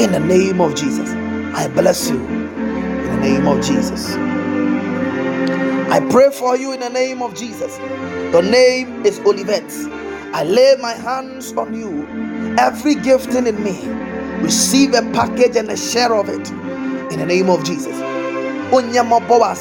[0.00, 1.10] In the name of Jesus.
[1.54, 2.16] I bless you.
[2.16, 4.16] In the name of Jesus.
[5.90, 7.78] I pray for you in the name of Jesus.
[8.32, 9.70] Your name is Olivet.
[10.32, 12.06] I lay my hands on you.
[12.58, 13.86] Every gifting in me,
[14.42, 16.50] receive a package and a share of it.
[17.12, 17.94] In the name of Jesus.
[18.72, 19.54] onyamabɔ wɔ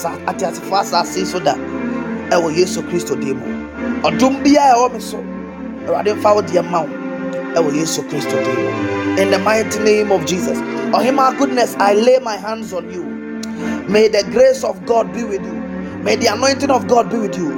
[5.02, 6.99] so
[7.58, 10.58] ɛwɔ yesu kristo dim in the mighty name of jesus.
[10.94, 13.04] Oh, Ɔhema goodness i lay my hands on you.
[13.90, 15.58] May the grace of god be with you.
[16.04, 17.50] May the anointing of god be with you.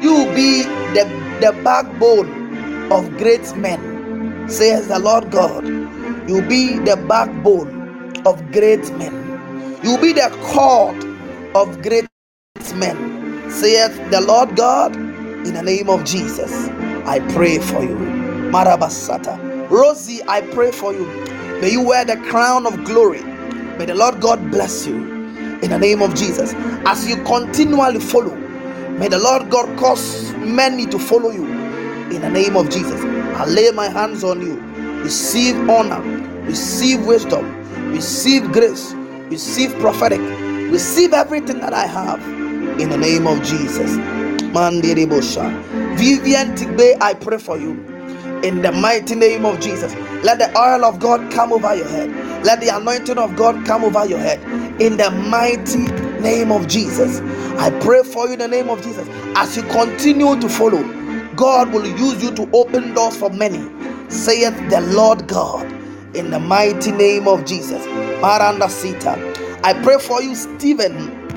[0.00, 1.04] You be the
[1.40, 2.30] the backbone
[2.92, 3.80] of great men
[4.48, 5.66] says the lord god.
[6.28, 9.14] You be the backbone of great men.
[9.82, 10.96] You will be the cord
[11.56, 12.06] of great
[12.76, 14.96] men, saith the Lord God.
[14.96, 16.52] In the name of Jesus,
[17.06, 18.17] I pray for you.
[18.50, 19.70] Marabasata.
[19.70, 21.06] Rosie, I pray for you.
[21.60, 23.22] May you wear the crown of glory.
[23.78, 24.96] May the Lord God bless you.
[25.62, 26.54] In the name of Jesus.
[26.86, 28.34] As you continually follow,
[28.98, 31.46] may the Lord God cause many to follow you.
[32.10, 33.00] In the name of Jesus.
[33.36, 34.56] I lay my hands on you.
[35.02, 36.00] Receive honor,
[36.44, 37.46] receive wisdom,
[37.92, 38.94] receive grace
[39.30, 40.20] receive prophetic,
[40.72, 42.22] receive everything that I have
[42.80, 43.96] in the name of Jesus.
[44.52, 45.96] Mandiribosha.
[45.96, 47.74] Vivian Tigbe, I pray for you
[48.44, 49.94] in the mighty name of Jesus.
[50.24, 52.10] Let the oil of God come over your head.
[52.44, 54.40] Let the anointing of God come over your head
[54.80, 55.84] in the mighty
[56.20, 57.20] name of Jesus.
[57.58, 59.08] I pray for you in the name of Jesus.
[59.36, 60.82] As you continue to follow,
[61.36, 63.60] God will use you to open doors for many,
[64.10, 65.76] saith the Lord God.
[66.14, 67.86] in the mighty name of Jesus.
[68.22, 69.14] Maranda Sita.
[69.64, 71.30] I pray for you, Stephen.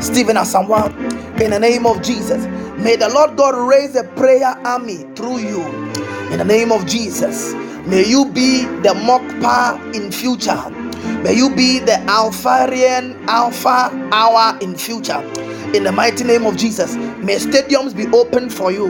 [0.00, 0.90] Stephen Asamoah,
[1.40, 2.44] in the name of Jesus.
[2.78, 5.62] May the Lord God raise a prayer army through you.
[6.32, 7.54] In the name of Jesus.
[7.86, 10.70] May you be the Mokpa in future.
[11.22, 15.20] May you be the Alpharian Alpha hour in future.
[15.74, 16.96] In the mighty name of Jesus.
[16.96, 18.88] May stadiums be open for you.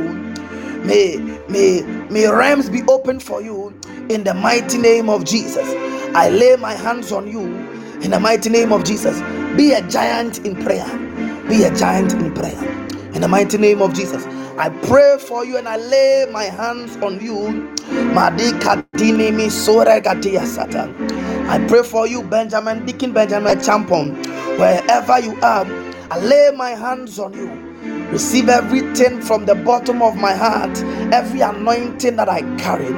[0.84, 1.16] May
[1.48, 3.74] may may realms be open for you
[4.10, 5.68] in the mighty name of Jesus.
[6.14, 7.42] I lay my hands on you
[8.02, 9.20] in the mighty name of Jesus.
[9.56, 10.86] Be a giant in prayer.
[11.48, 12.95] Be a giant in prayer.
[13.16, 14.26] In the mighty name of Jesus.
[14.58, 17.74] I pray for you and I lay my hands on you.
[21.48, 24.14] I pray for you, Benjamin, Deacon Benjamin Champon,
[24.58, 25.66] wherever you are.
[26.12, 27.65] I lay my hands on you.
[28.12, 30.76] Receive everything from the bottom of my heart,
[31.12, 32.92] every anointing that I carry.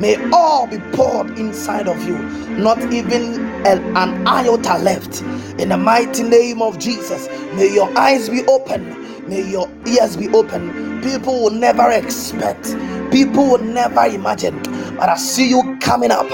[0.00, 2.18] May all be poured inside of you,
[2.58, 5.22] not even an iota left.
[5.60, 10.28] In the mighty name of Jesus, may your eyes be open, may your ears be
[10.30, 11.02] open.
[11.02, 12.76] People will never expect,
[13.12, 14.62] people will never imagine,
[14.96, 16.28] but I see you coming up.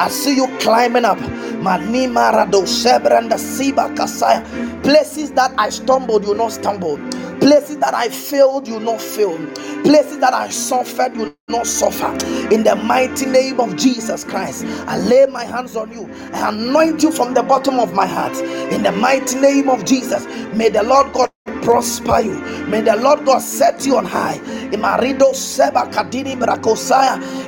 [0.00, 1.18] I see you climbing up.
[1.62, 4.44] Manima Rado Siba Kasaya.
[4.82, 6.98] Places that I stumbled, you not stumble.
[7.40, 9.36] Places that I failed, you not fail.
[9.84, 12.08] Places that I suffered, you not suffer.
[12.54, 16.08] In the mighty name of Jesus Christ, I lay my hands on you.
[16.34, 18.36] I anoint you from the bottom of my heart.
[18.72, 21.30] In the mighty name of Jesus, may the Lord God
[21.62, 22.38] prosper you.
[22.68, 24.38] May the Lord God set you on high.
[24.72, 26.36] Imarido Seba Kadini.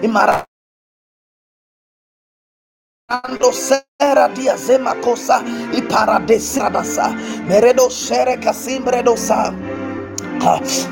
[0.03, 0.45] Imara
[3.11, 5.43] Ando sera dia zema cosa
[5.75, 7.11] i paradesradasa
[7.49, 9.53] meredo sere casimbre dosa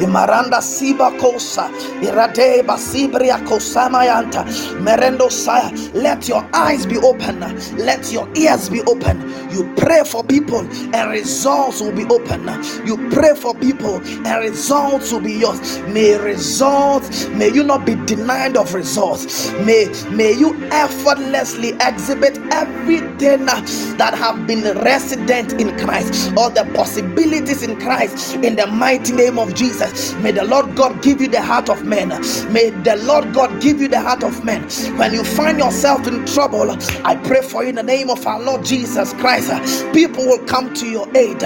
[0.00, 1.70] Imaranda siba kosa
[2.02, 4.44] irade basibria kosamayanta
[4.82, 7.40] merendo saya let your eyes be open.
[7.76, 9.20] Let your ears be open.
[9.50, 10.60] You pray for people
[10.94, 12.46] and results will be open.
[12.86, 13.96] You pray for people
[14.26, 15.78] and results will be yours.
[15.88, 19.50] May results may you not be denied of results.
[19.64, 26.32] May may you effortlessly exhibit everything that have been resident in Christ.
[26.36, 30.14] Or the possibilities in Christ in the mighty name of Jesus.
[30.16, 32.08] May the Lord God give you the heart of men.
[32.52, 34.62] May the Lord God give you the heart of men.
[34.98, 36.70] When you find yourself in trouble,
[37.04, 39.50] I pray for you in the name of our Lord Jesus Christ.
[39.92, 41.38] People will come to your aid.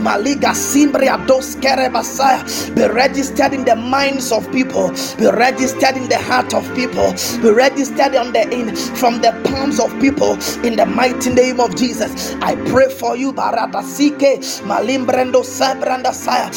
[0.00, 2.74] Maliga Simbria dos Kerebasaya.
[2.74, 4.90] Be registered in the minds of people.
[5.18, 7.12] Be registered in the heart of people.
[7.42, 10.32] Be registered on the in from the palms of people
[10.64, 12.34] in the mighty name of Jesus.
[12.42, 16.50] I pray for you, Barata Sike, Malimbrendo Sabranda Saya,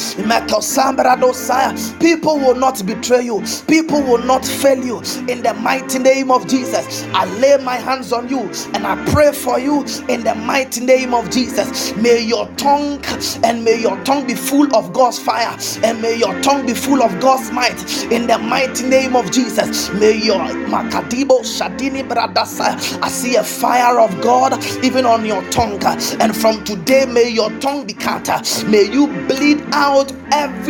[2.00, 4.98] People will not betray you, people will not fail you
[5.28, 7.04] in the mighty name of Jesus.
[7.14, 8.40] I lay my hands on you
[8.74, 11.94] and I pray for you in the mighty name of Jesus.
[11.96, 13.02] May your tongue
[13.44, 17.02] and may your tongue be full of God's fire and may your tongue be full
[17.02, 17.80] of God's might
[18.12, 19.90] in the mighty name of Jesus.
[19.94, 20.38] May your
[20.68, 23.00] Makadibo Shadini Bradasa.
[23.02, 25.80] I see a fire of God even on your tongue,
[26.20, 28.28] and from today, may your tongue be cut.
[28.68, 30.12] May you bleed out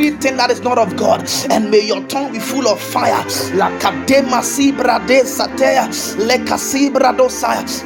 [0.04, 3.24] everything that is not of God, and may your tongue be full of fire.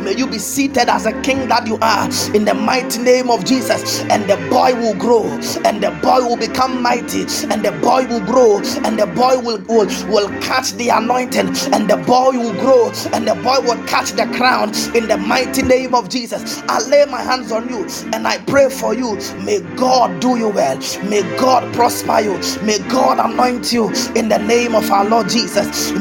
[0.03, 3.45] May you be seated as a king that you are in the mighty name of
[3.45, 5.25] Jesus, and the boy will grow,
[5.65, 7.23] and the boy will become mighty,
[7.53, 11.91] and the boy will grow, and the boy will, will, will catch the anointing, and
[11.91, 15.95] the boy will grow, and the boy will catch the crown in the mighty name
[15.95, 16.63] of Jesus.
[16.69, 19.17] I lay my hands on you and I pray for you.
[19.45, 20.79] May God do you well.
[21.05, 22.39] May God prosper you.
[22.65, 25.93] May God anoint you in the name of our Lord Jesus.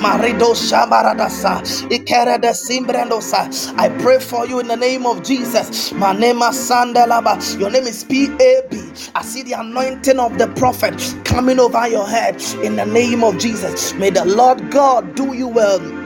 [3.77, 5.91] I pray for you in the name of Jesus.
[5.93, 7.59] My name is Sandelaba.
[7.59, 8.91] Your name is P-A-B.
[9.15, 10.95] I see the anointing of the prophet
[11.25, 13.93] coming over your head in the name of Jesus.
[13.95, 16.04] May the Lord God do you well.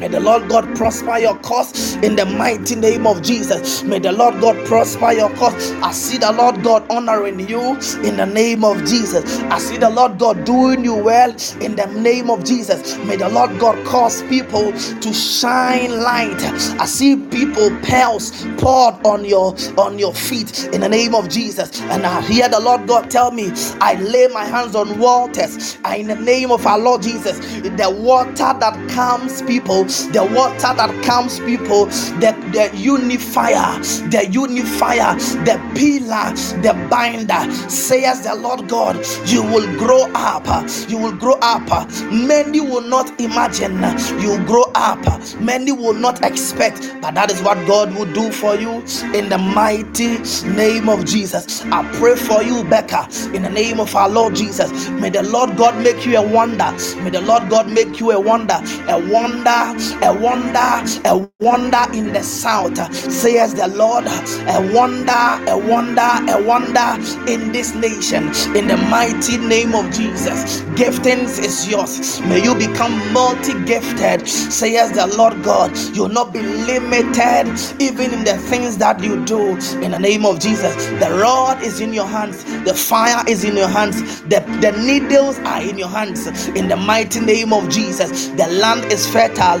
[0.00, 3.82] May the Lord God prosper your cause in the mighty name of Jesus.
[3.84, 5.72] May the Lord God prosper your cause.
[5.82, 7.60] I see the Lord God honoring you
[8.04, 9.24] in the name of Jesus.
[9.44, 11.30] I see the Lord God doing you well
[11.62, 12.98] in the name of Jesus.
[13.06, 16.42] May the Lord God cause people to shine light.
[16.80, 21.80] I see people pearls poured on your on your feet in the name of Jesus.
[21.82, 26.08] And I hear the Lord God tell me, I lay my hands on waters in
[26.08, 27.38] the name of our Lord Jesus.
[27.62, 31.86] The water that calms people the water that calms people,
[32.20, 33.78] the, the unifier,
[34.10, 35.14] the unifier,
[35.44, 36.32] the pillar,
[36.62, 37.52] the binder.
[37.70, 40.46] Says the Lord God, you will grow up,
[40.88, 41.68] you will grow up.
[42.12, 43.74] Many will not imagine
[44.20, 45.00] you grow up,
[45.40, 48.82] many will not expect, but that is what God will do for you
[49.14, 50.18] in the mighty
[50.56, 51.62] name of Jesus.
[51.66, 54.88] I pray for you, Becca, in the name of our Lord Jesus.
[54.90, 56.72] May the Lord God make you a wonder.
[57.02, 58.58] May the Lord God make you a wonder,
[58.88, 62.76] a wonder, a wonder, a wonder in the south.
[62.94, 68.24] Says the Lord, a wonder, a wonder, a wonder in this nation.
[68.56, 72.20] In the mighty name of Jesus, giftings is yours.
[72.22, 74.28] May you become multi-gifted.
[74.28, 77.46] Says the Lord God, you will not be limited
[77.80, 79.56] even in the things that you do.
[79.82, 83.56] In the name of Jesus, the rod is in your hands, the fire is in
[83.56, 86.26] your hands, the, the needles are in your hands.
[86.48, 89.60] In the mighty name of Jesus, the land is fertile.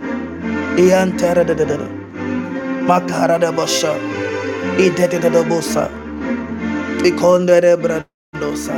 [0.77, 1.87] Manda da da da de.
[2.87, 3.93] Makara da Basha.
[4.79, 5.89] Ide de de de bosa.
[7.03, 8.75] Ikonde de bradosa.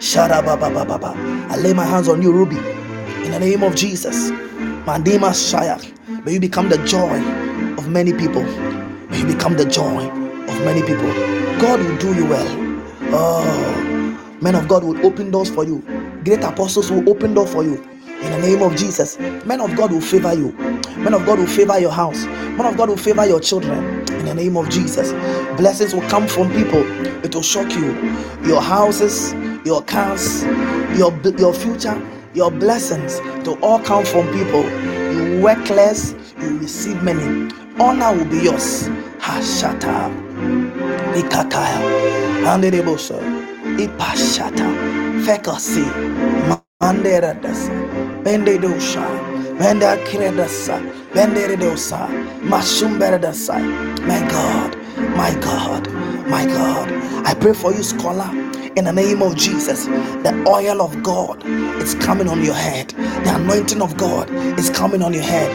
[0.00, 1.14] Shara baba.
[1.50, 2.58] I lay my hands on you, Ruby.
[3.24, 4.30] In the name of Jesus.
[4.86, 5.78] Mandima Shaya.
[6.24, 7.20] May you become the joy
[7.78, 8.44] of many people.
[9.10, 10.04] May you become the joy
[10.48, 11.12] of many people.
[11.60, 12.48] God will do you well.
[13.12, 15.82] Oh, men of God will open doors for you.
[16.24, 17.76] Great apostles will open doors for you.
[18.22, 20.52] In the name of Jesus, men of God will favor you.
[20.98, 22.24] Men of God will favor your house.
[22.26, 23.78] Men of God will favor your children.
[24.14, 25.12] In the name of Jesus,
[25.56, 26.82] blessings will come from people.
[27.24, 27.92] It will shock you.
[28.44, 29.34] Your houses,
[29.64, 30.44] your cars,
[30.98, 31.96] your your future,
[32.34, 34.64] your blessings to all come from people.
[35.14, 37.52] You work less, you receive many.
[37.80, 38.88] Honor will be yours.
[39.20, 40.10] Hashata.
[41.14, 41.80] Ikakaya.
[42.44, 43.18] Handedebosa.
[43.78, 44.68] Ipashata.
[45.26, 45.86] Fekasi.
[46.80, 47.72] Mandera dasa.
[48.24, 48.56] Bende
[50.06, 50.78] kiredasa.
[51.12, 51.48] Bende
[53.18, 53.58] dasa.
[54.06, 54.76] My God.
[55.16, 55.88] My God.
[56.30, 56.88] My God.
[57.26, 58.30] I pray for you, scholar
[58.76, 59.86] in the name of Jesus.
[59.86, 61.42] The oil of God
[61.82, 62.90] is coming on your head.
[63.24, 65.50] The anointing of God is coming on your head.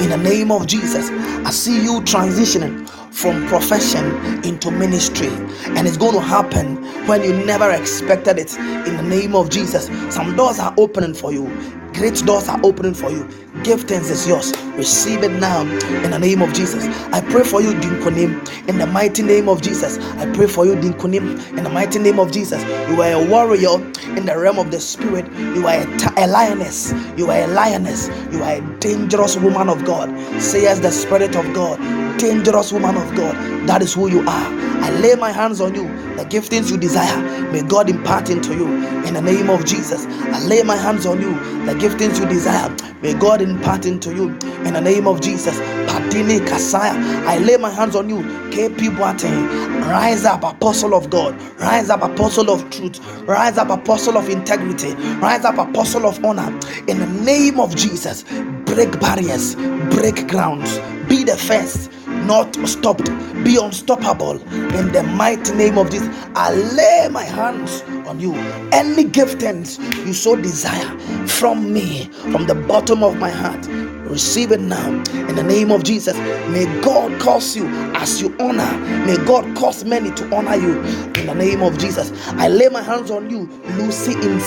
[0.00, 1.10] In the name of Jesus,
[1.44, 4.06] I see you transitioning from profession
[4.44, 5.28] into ministry,
[5.76, 6.76] and it's going to happen
[7.06, 8.56] when you never expected it.
[8.58, 11.46] In the name of Jesus, some doors are opening for you.
[11.94, 13.24] Great doors are opening for you.
[13.64, 14.52] Giftings is yours.
[14.76, 15.62] Receive it now
[16.04, 16.86] in the name of Jesus.
[17.12, 19.98] I pray for you, Dinkonim, in the mighty name of Jesus.
[20.18, 22.62] I pray for you, Dinkonim, in the mighty name of Jesus.
[22.90, 23.74] You are a warrior
[24.18, 25.26] in the realm of the spirit.
[25.56, 26.92] You are a, t- a lioness.
[27.16, 28.08] You are a lioness.
[28.32, 30.10] You are a dangerous woman of God.
[30.40, 31.78] Says the Spirit of God.
[32.18, 33.34] Dangerous woman of God.
[33.68, 34.48] That is who you are.
[34.82, 35.84] I lay my hands on you.
[36.16, 37.20] The giftings you desire,
[37.52, 38.66] may God impart into you
[39.06, 40.06] in the name of Jesus.
[40.06, 41.32] I lay my hands on you.
[41.66, 44.28] The giftings you desire, may God impart into you
[44.64, 45.58] in the name of Jesus.
[45.88, 46.92] Padini Kasaya,
[47.26, 48.18] I lay my hands on you.
[48.50, 52.98] KP Boateng, rise up, apostle of God, rise up, apostle of truth,
[53.28, 56.48] rise up, apostle of integrity, rise up, apostle of honor
[56.88, 58.24] in the name of Jesus.
[58.66, 59.54] Break barriers,
[59.90, 61.90] break grounds, be the first
[62.26, 63.06] not stopped,
[63.44, 66.08] be unstoppable in the mighty name of Jesus.
[66.34, 68.34] I lay my hands on you.
[68.72, 73.66] Any giftings you so desire from me, from the bottom of my heart,
[74.08, 74.88] receive it now
[75.28, 76.16] in the name of Jesus.
[76.48, 78.76] May God cause you as you honor,
[79.06, 80.80] may God cause many to honor you
[81.20, 82.12] in the name of Jesus.
[82.32, 84.38] I lay my hands on you, Lucy in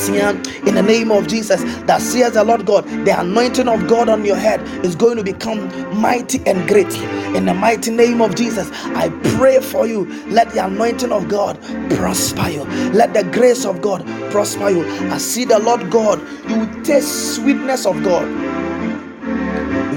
[0.67, 1.63] in the name of Jesus.
[1.83, 5.23] That says the Lord God, the anointing of God on your head is going to
[5.23, 5.69] become
[5.99, 6.93] mighty and great
[7.35, 8.69] in the mighty name of Jesus.
[8.95, 10.05] I pray for you.
[10.27, 11.61] Let the anointing of God
[11.91, 12.63] prosper you.
[12.91, 14.85] Let the grace of God prosper you.
[15.11, 16.21] I see the Lord God.
[16.49, 18.60] You will taste sweetness of God.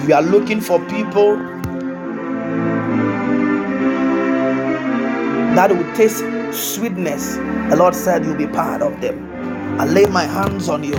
[0.09, 1.37] You are looking for people
[5.57, 7.37] that will taste sweetness,
[7.71, 9.81] the Lord said you'll be part of them.
[9.81, 10.97] I lay my hands on you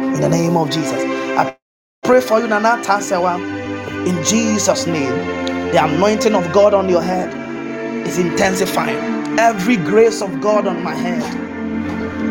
[0.00, 1.02] in the name of Jesus.
[1.38, 1.56] I
[2.04, 3.38] pray for you, Nana Tasewa,
[4.06, 5.12] in Jesus' name.
[5.72, 7.32] The anointing of God on your head
[8.06, 9.38] is intensifying.
[9.38, 11.52] Every grace of God on my head.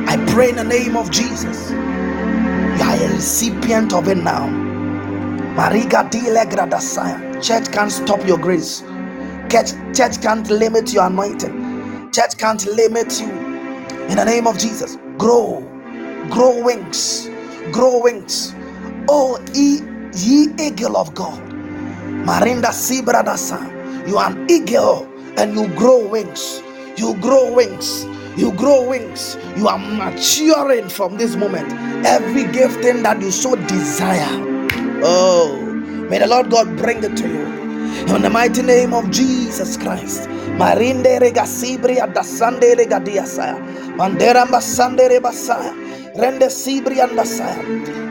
[0.07, 1.71] I pray in the name of Jesus.
[1.71, 4.70] You are a recipient of it now.
[7.41, 8.81] Church can't stop your grace.
[9.51, 12.11] Church, church can't limit your anointing.
[12.13, 13.29] Church can't limit you.
[14.09, 15.61] In the name of Jesus, grow,
[16.29, 17.29] grow wings,
[17.71, 18.55] grow wings.
[19.09, 19.81] Oh, ye,
[20.15, 21.41] ye eagle of God.
[22.11, 24.07] Marinda Sibradasa.
[24.07, 25.07] You are an eagle
[25.37, 26.63] and you grow wings.
[26.97, 28.05] You grow wings.
[28.37, 29.37] You grow wings.
[29.57, 31.71] You are maturing from this moment.
[32.05, 34.60] Every gifting that you so desire.
[35.03, 35.57] Oh,
[36.09, 37.45] may the Lord God bring it to you.
[38.15, 40.29] In the mighty name of Jesus Christ.
[40.59, 43.57] Marinde rega sibri adasande rega diasaya.
[43.97, 45.73] Mandera mbasande rebasaya.
[46.17, 47.63] Rende sibri andasaya.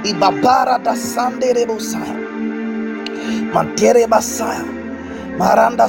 [0.05, 2.39] Ibabara dasande rebosaya.
[3.55, 4.65] Mantere basaya.
[5.39, 5.89] Maranda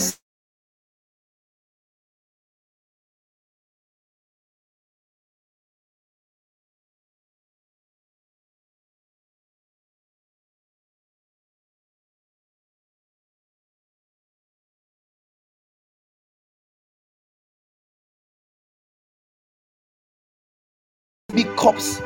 [21.62, 22.02] cups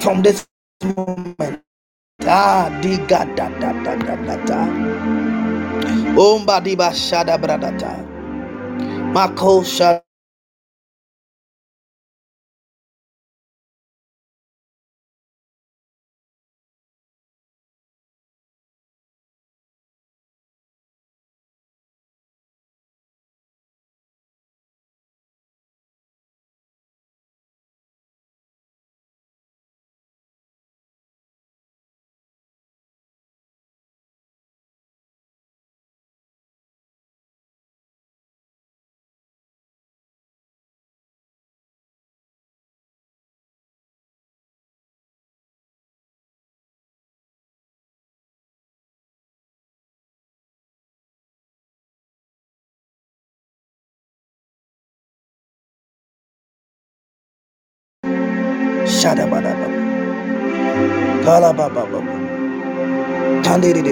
[0.00, 0.46] from this
[0.84, 1.62] moment.
[2.26, 4.60] Ah, diga da da da da da da.
[6.16, 7.94] Omba diba shada bradata.
[9.14, 10.05] Mako shada.
[59.06, 59.80] Shada bada baba.
[61.26, 62.14] Kala baba baba.
[63.46, 63.82] Kande de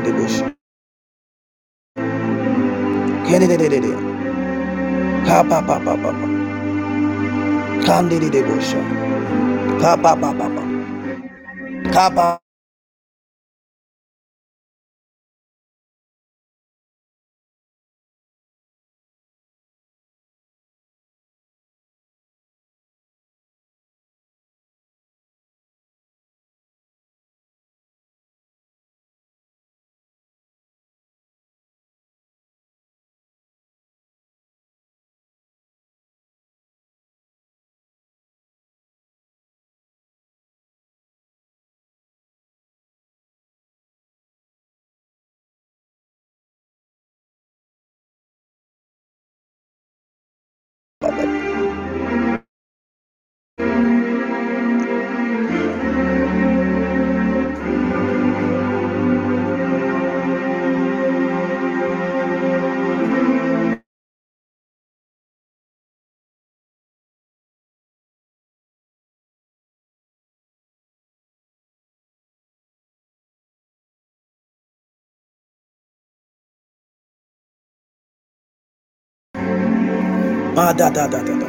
[80.56, 81.48] Ma da da da da da.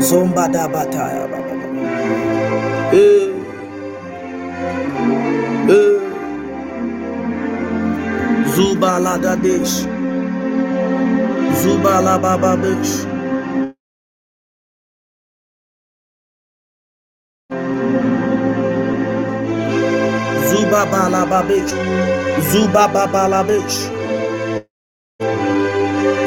[0.00, 1.92] Zomba da bataya baba baba.
[2.92, 3.32] Eh,
[5.70, 5.98] eh.
[8.54, 9.76] Zuba la da dish.
[11.62, 12.94] Zuba la baba bish.
[20.50, 21.74] Zuba ba la babish.
[22.52, 23.78] Zuba ba ba la bish.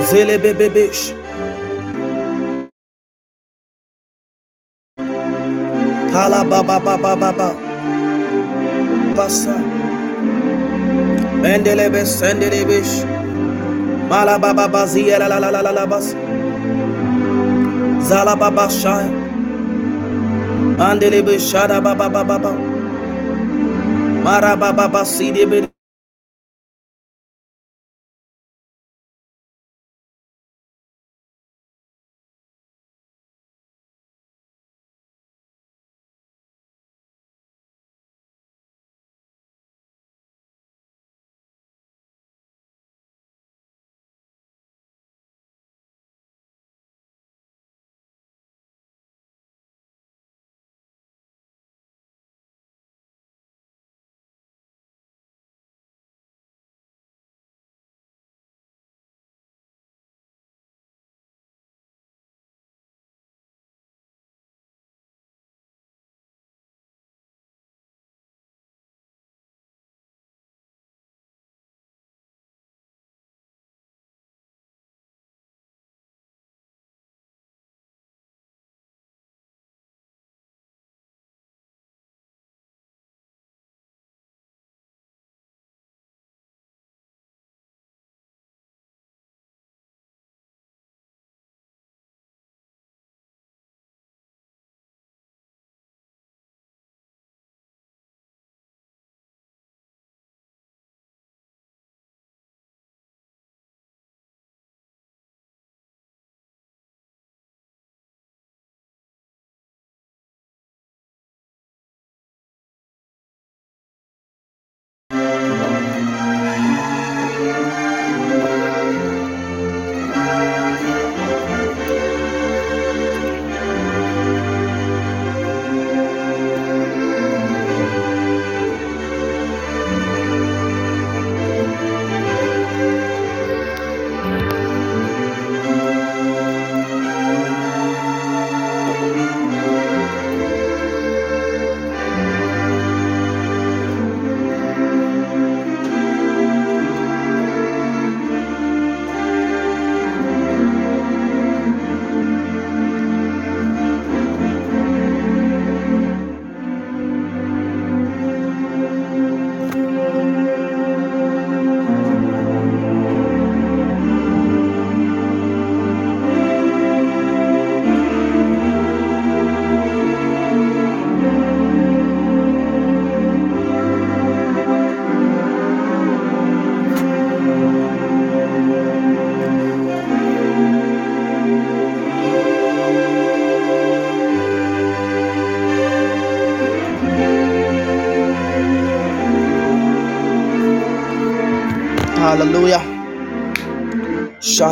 [0.09, 0.69] Zele bebe
[6.19, 7.49] Kala ba ba ba ba ba ba.
[9.15, 9.55] Basa.
[11.39, 13.07] Mendele be sendele bish.
[14.11, 16.11] Mala ba ba ba la la la la la bas.
[18.03, 19.07] Zala ba ba shaya.
[20.75, 22.51] Mandele be shada ba ba ba ba ba.
[24.25, 24.87] Mara ba ba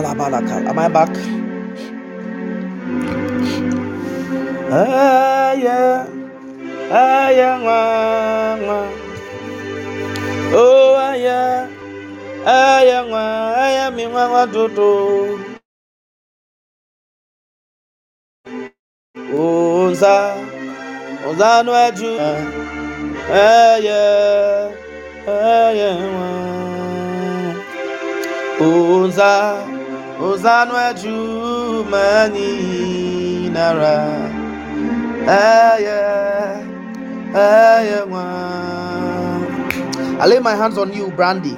[0.05, 1.09] Am I back?
[29.09, 29.76] Oh,
[31.89, 34.33] mani nara.
[35.27, 36.65] Eh, eh,
[40.19, 41.55] I lay my hands on you, Brandy.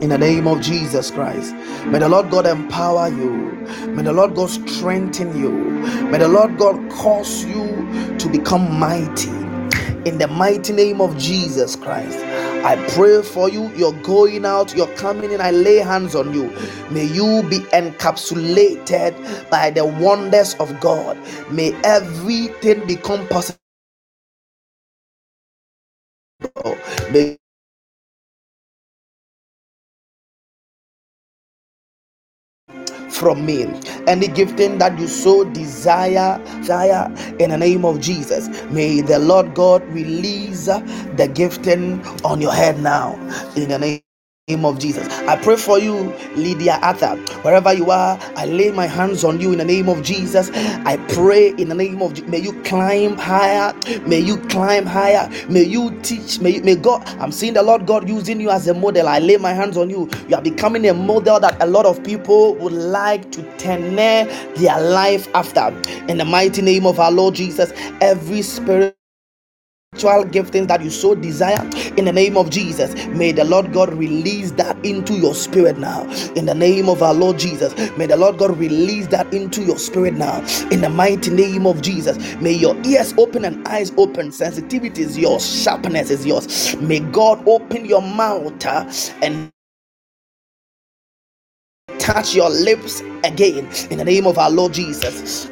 [0.00, 1.54] In the name of Jesus Christ.
[1.86, 3.52] May the Lord God empower you.
[3.88, 5.50] May the Lord God strengthen you.
[6.10, 7.66] May the Lord God cause you
[8.18, 9.28] to become mighty.
[10.08, 12.21] In the mighty name of Jesus Christ.
[12.64, 13.70] I pray for you.
[13.76, 15.40] You're going out, you're coming in.
[15.40, 16.50] I lay hands on you.
[16.90, 21.18] May you be encapsulated by the wonders of God.
[21.50, 23.58] May everything become possible.
[27.12, 27.38] May
[33.12, 33.64] from me.
[34.08, 37.06] Any gifting that you so desire, desire
[37.40, 42.80] in the name of Jesus, may the Lord God release the gifting on your head
[42.80, 43.14] now
[43.56, 44.00] in the name
[44.48, 45.08] name of Jesus.
[45.26, 47.16] I pray for you, Lydia Arthur.
[47.42, 50.50] Wherever you are, I lay my hands on you in the name of Jesus.
[50.84, 53.72] I pray in the name of May you climb higher.
[54.06, 55.30] May you climb higher.
[55.48, 56.40] May you teach.
[56.40, 59.08] May, may God, I'm seeing the Lord God using you as a model.
[59.08, 60.10] I lay my hands on you.
[60.28, 64.80] You are becoming a model that a lot of people would like to turn their
[64.80, 65.68] life after.
[66.10, 68.94] In the mighty name of our Lord Jesus, every spirit
[69.96, 71.62] spiritual giftings that you so desire
[71.98, 72.94] in the name of Jesus.
[73.08, 76.04] May the Lord God release that into your spirit now.
[76.34, 77.74] In the name of our Lord Jesus.
[77.98, 80.38] May the Lord God release that into your spirit now.
[80.72, 82.18] In the mighty name of Jesus.
[82.36, 84.32] May your ears open and eyes open.
[84.32, 86.74] Sensitivity is yours, sharpness is yours.
[86.78, 88.90] May God open your mouth uh,
[89.22, 89.50] and
[91.98, 95.48] touch your lips again in the name of our Lord Jesus.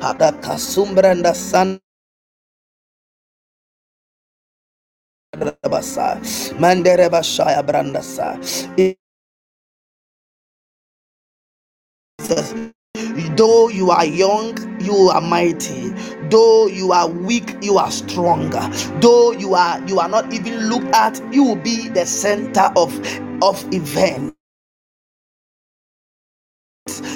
[13.37, 15.91] Though you are young, you are mighty.
[16.31, 18.63] Though you are weak, you are stronger.
[19.01, 22.93] Though you are you are not even looked at, you will be the center of
[23.43, 24.35] of event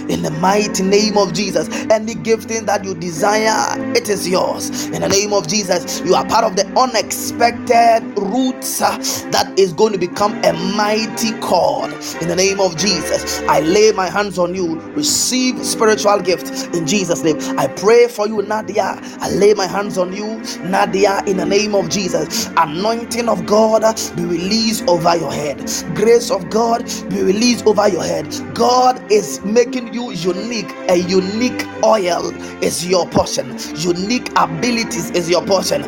[0.08, 1.68] in the mighty name of Jesus.
[1.90, 4.86] Any gifting that you desire, it is yours.
[4.86, 8.96] In the name of Jesus, you are part of the unexpected roots uh,
[9.30, 11.92] that is going to become a mighty cord.
[12.20, 14.78] In the name of Jesus, I lay my hands on you.
[14.94, 17.38] Receive spiritual gift in Jesus' name.
[17.58, 18.98] I pray for you, Nadia.
[19.20, 22.48] I lay my hands on you, Nadia, in the name of Jesus.
[22.56, 23.82] Anointing of God
[24.16, 25.58] be released over your head.
[25.94, 28.26] Grace of God be released over your head.
[28.54, 30.70] God is making you unique.
[30.88, 32.32] A unique oil
[32.62, 33.56] is your portion.
[33.76, 35.82] Unique abilities is your portion.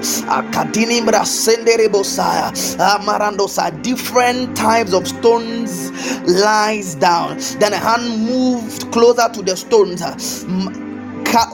[3.83, 5.91] Different types of stones
[6.29, 7.39] lies down.
[7.59, 10.01] Then a hand moved closer to the stones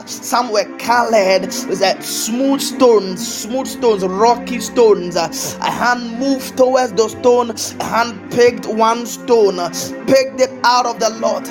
[0.07, 5.15] some were colored with that smooth stones, smooth stones, rocky stones.
[5.15, 9.57] A hand moved towards the stone, hand picked one stone,
[10.07, 11.45] picked it out of the Lord,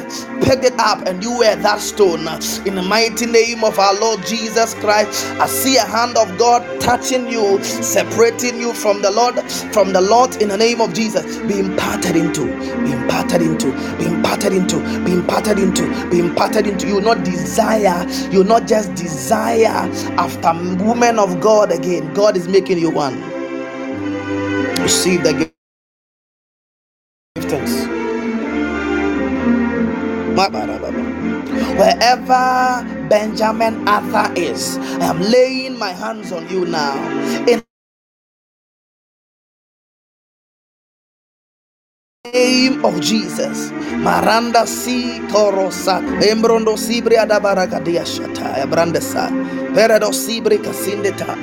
[0.45, 2.21] picked it up, and you were that stone.
[2.67, 6.63] In the mighty name of our Lord Jesus Christ, I see a hand of God
[6.81, 9.41] touching you, separating you from the Lord,
[9.73, 11.39] from the Lord in the name of Jesus.
[11.49, 12.47] Be imparted into,
[12.85, 16.89] be imparted into, be imparted into, be imparted into, be imparted into.
[16.89, 19.67] You not desire you not just desire
[20.19, 20.53] after
[20.85, 22.13] women of God again.
[22.15, 23.23] God is making you one.
[24.81, 25.53] Receive the
[27.37, 27.89] giftings.
[31.79, 36.95] Wherever Benjamin Arthur is, I am laying my hands on you now.
[37.49, 37.63] In
[42.31, 43.73] name of Jesus.
[43.99, 45.99] Maranda si korosa.
[46.23, 48.63] Embrondo sibre adabaragadia shata.
[48.63, 49.29] Ebrandesa.
[49.75, 51.35] Peredo sibre kasindeta.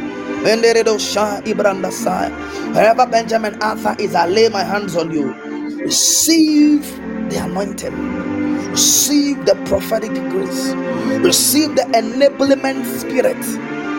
[0.43, 2.31] Menderedo sha ibrandasa.
[2.73, 5.34] Wherever Benjamin Arthur is, I lay my hands on you.
[5.84, 6.84] Receive
[7.30, 8.72] the anointing.
[8.72, 10.73] Receive the prophetic grace.
[11.22, 13.38] Receive the enablement spirit.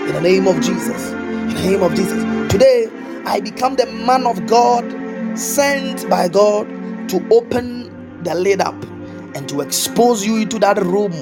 [0.08, 1.10] In the name of Jesus.
[1.12, 2.24] In the name of Jesus.
[2.50, 2.88] Today,
[3.26, 4.84] I become the man of God
[5.38, 6.68] sent by God
[7.10, 8.76] to open the lid up
[9.36, 11.12] and to expose you into that room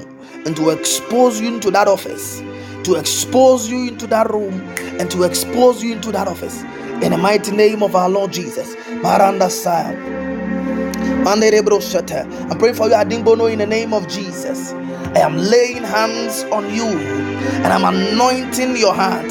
[0.47, 2.43] and to expose you into that office
[2.85, 4.55] to expose you into that room
[5.01, 6.63] and to expose you into that office
[7.05, 8.77] in the mighty name of our Lord Jesus.
[9.03, 9.51] Maranda.
[12.51, 14.73] I'm praying for you, Adimbono, in the name of Jesus.
[14.73, 19.27] I am laying hands on you and I'm anointing your heart.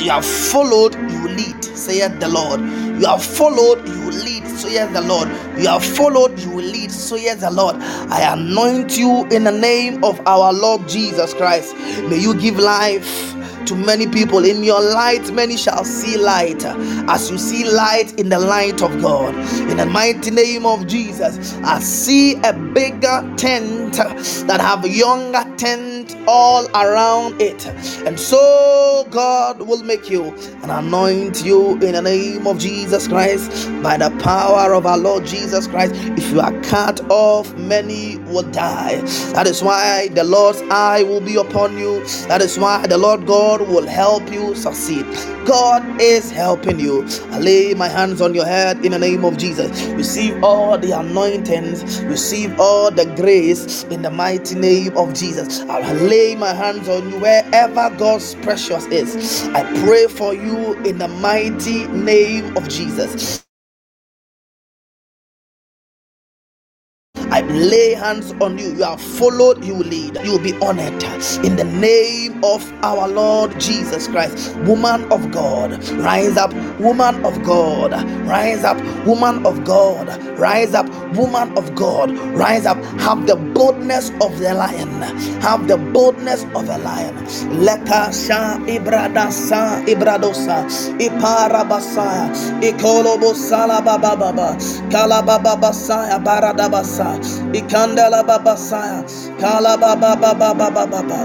[0.00, 2.60] You have followed, you lead, saith the Lord.
[2.60, 5.28] You have followed, you lead, yes the Lord.
[5.58, 7.76] You have followed, you lead, yes the Lord.
[7.76, 11.74] I anoint you in the name of our Lord Jesus Christ.
[12.08, 13.33] May you give life
[13.66, 14.44] to many people.
[14.44, 16.64] In your light, many shall see light.
[17.08, 19.34] As you see light in the light of God,
[19.70, 23.94] in the mighty name of Jesus, I see a bigger tent
[24.46, 27.66] that have younger tent all around it,
[28.06, 30.24] and so God will make you
[30.62, 35.24] and anoint you in the name of Jesus Christ by the power of our Lord
[35.26, 35.94] Jesus Christ.
[36.16, 38.96] If you are cut off, many will die.
[39.34, 42.04] That is why the Lord's eye will be upon you.
[42.28, 45.06] That is why the Lord God God will help you succeed.
[45.46, 47.04] God is helping you.
[47.30, 49.70] I lay my hands on your head in the name of Jesus.
[49.90, 55.60] Receive all the anointings, receive all the grace in the mighty name of Jesus.
[55.62, 59.44] I lay my hands on you wherever God's precious is.
[59.48, 63.44] I pray for you in the mighty name of Jesus.
[67.34, 68.76] I lay hands on you.
[68.76, 70.16] You are followed, you lead.
[70.24, 71.02] You will be honored
[71.42, 74.54] in the name of our Lord Jesus Christ.
[74.58, 77.92] Woman of God, rise up, woman of God,
[78.28, 80.06] rise up, woman of God,
[80.38, 82.78] rise up, woman of God, rise up.
[83.00, 84.88] Have the boldness of the lion,
[85.42, 87.16] have the boldness of a lion.
[87.64, 90.62] Leka sha ibrada sa ibradosa
[91.00, 92.30] iparabasaya
[92.62, 94.56] ikolobo sala baba baba
[94.90, 95.56] kalababa
[96.24, 99.04] baradabasa ikandala babasaya
[99.40, 101.20] kala baba baba baba baba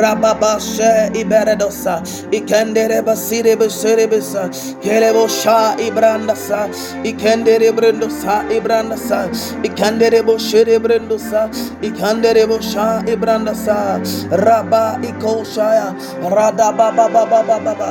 [0.00, 2.00] rababa she iberedosa.
[2.32, 4.48] Ikendere basire besere besa
[4.82, 6.68] kelebo sha ibrandasa.
[7.04, 9.28] Ikendere brendosa ibrandasa.
[9.64, 11.48] Ikandere bo shere brendosa
[11.82, 14.00] ikandere bo sha ibrandasa.
[14.30, 15.94] Raba ikoshaya.
[16.30, 17.90] Rada baba baba baba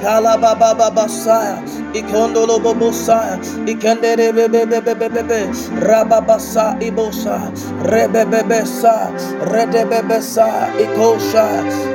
[0.00, 1.60] kala baba baba saya
[1.92, 3.36] ikondolo bobo saya
[3.68, 5.40] ikendere bebe bebe bebe
[5.84, 7.52] rababasa ibosa
[7.84, 9.10] rebebebesa
[9.52, 10.46] redebebesa
[10.84, 11.46] ikosha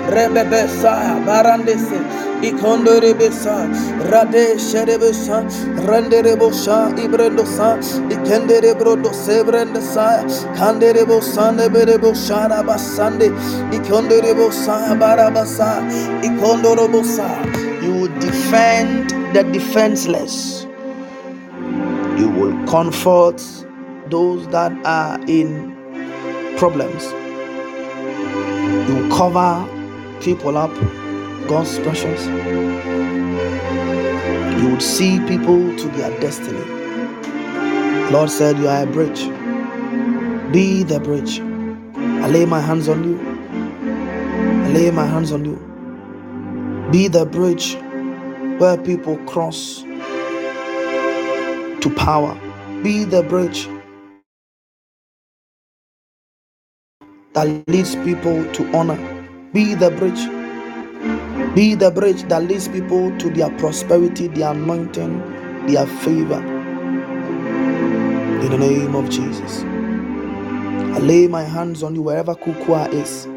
[0.10, 0.94] rebebesa
[1.26, 2.00] barandese
[2.42, 3.56] ikonderebesa
[4.12, 5.38] rade sherebesa
[5.88, 7.78] renderebosha ibrendosa
[8.10, 10.26] ikenderebrodo sebrendesa
[10.58, 13.32] kanderebosa neberebosha rabasande
[13.72, 15.82] ikonderebosa barabasa
[16.24, 17.30] ikondorobosa.
[17.84, 20.66] You will defend the defenseless.
[22.18, 23.65] You will comfort
[24.10, 25.76] those that are in
[26.58, 27.04] problems.
[28.90, 29.68] You cover
[30.22, 30.74] people up,
[31.48, 32.26] God's precious.
[34.62, 36.64] You would see people to their destiny.
[38.12, 39.26] Lord said, You are a bridge.
[40.52, 41.40] Be the bridge.
[41.40, 43.20] I lay my hands on you.
[44.64, 45.60] I lay my hands on you.
[46.92, 47.76] Be the bridge
[48.60, 49.82] where people cross
[51.82, 52.40] to power.
[52.84, 53.68] Be the bridge
[57.36, 59.00] that leads people to honor.
[59.54, 60.28] Be the bridge.
[61.56, 65.20] Be the bridge that leads people to their prosperity, their anointing,
[65.68, 66.42] their favor.
[68.26, 69.64] In the name of Jesus.
[70.80, 73.28] I lay my hands on you wherever Kukua is.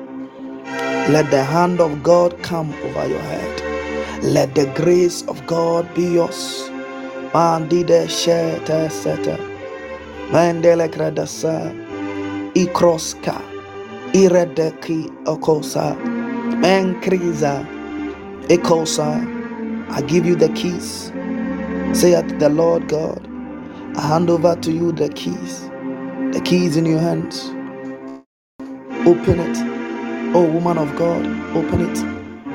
[1.11, 4.25] Let the hand of God come over your head.
[4.25, 6.71] Let the grace of God be yours.
[7.35, 9.39] Mandide shete.
[10.33, 11.73] Mandele kradasa.
[12.55, 13.43] Ikroska
[14.15, 15.97] iredeki okosa
[16.61, 17.67] menkriza
[18.49, 19.27] ekosa.
[19.91, 21.13] I give you the keys
[21.93, 23.29] say at the lord god.
[23.97, 25.71] I hand over to you the keys
[26.33, 27.53] the keys in your hands.
[29.07, 29.59] Open it.
[30.35, 31.99] Oh woman of god open it.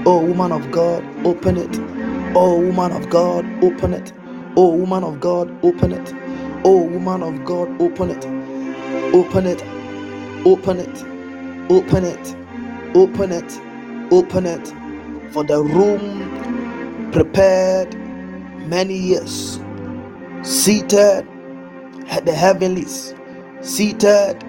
[0.07, 1.79] Oh woman of god open it.
[2.35, 4.13] Oh woman of god open it.
[4.57, 6.13] Oh woman of god open it.
[6.65, 8.25] Oh woman of god open it
[9.13, 9.63] open it.
[10.45, 10.79] Open it.
[10.79, 11.12] Open it,
[11.69, 12.35] open it,
[12.95, 13.59] open it.
[14.11, 14.67] Open it
[15.31, 17.95] for the room prepared
[18.67, 19.59] many years,
[20.43, 21.27] seated
[22.09, 23.15] at the heavenlies,
[23.61, 24.39] seated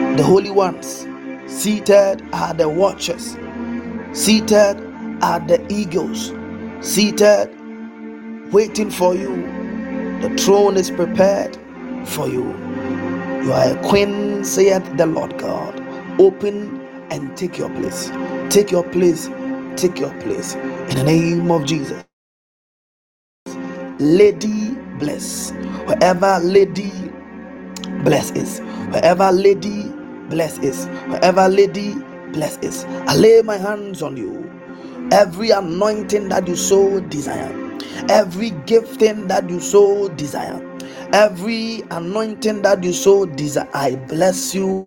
[0.00, 1.06] the holy ones,
[1.48, 3.36] seated are the watchers,
[4.12, 4.76] seated
[5.22, 6.32] are the eagles,
[6.80, 7.50] seated
[8.52, 9.34] waiting for you.
[10.20, 11.58] The throne is prepared,
[12.04, 12.44] for you.
[13.42, 15.80] You are a queen, saith the Lord God.
[16.20, 18.10] Open and take your place.
[18.50, 19.30] Take your place.
[19.76, 20.56] Take your place.
[20.56, 22.04] In the name of Jesus.
[24.00, 25.52] Lady bless.
[25.86, 26.92] Wherever lady
[28.04, 28.60] bless is.
[28.92, 29.84] Wherever lady
[30.30, 30.86] bless is.
[31.08, 31.94] Wherever lady
[32.32, 32.84] bless is.
[33.08, 34.50] I lay my hands on you.
[35.12, 37.52] Every anointing that you so desire.
[38.10, 40.60] Every gifting that you so desire
[41.12, 44.84] every anointing that you so desire i bless you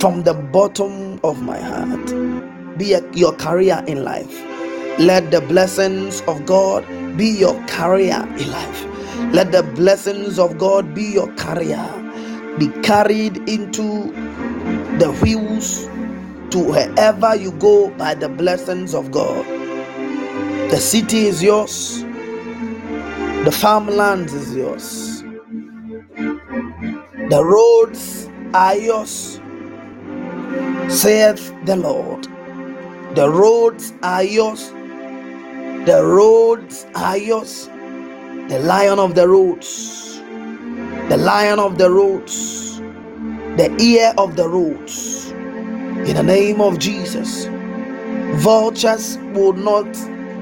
[0.00, 2.78] from the bottom of my heart.
[2.78, 4.42] Be a, your career in life.
[4.98, 6.84] Let the blessings of god
[7.16, 8.86] be your career in life.
[9.34, 11.80] Let the blessings of god be your career.
[12.58, 14.12] Be carried into
[14.98, 15.86] the wheels
[16.52, 19.46] to wherever you go by the blessings of god.
[20.54, 22.04] The city is yours
[23.44, 25.24] the farmlands is yours.
[27.30, 29.40] The roads are yours,
[30.88, 32.28] saith the Lord.
[33.14, 34.70] The roads are yours.
[35.86, 37.68] The roads are yours.
[38.48, 40.20] The lion of the roads.
[41.08, 42.80] The lion of the roads.
[43.56, 45.30] The ear of the roads.
[45.32, 47.46] In the name of Jesus.
[48.42, 49.88] Vultures will not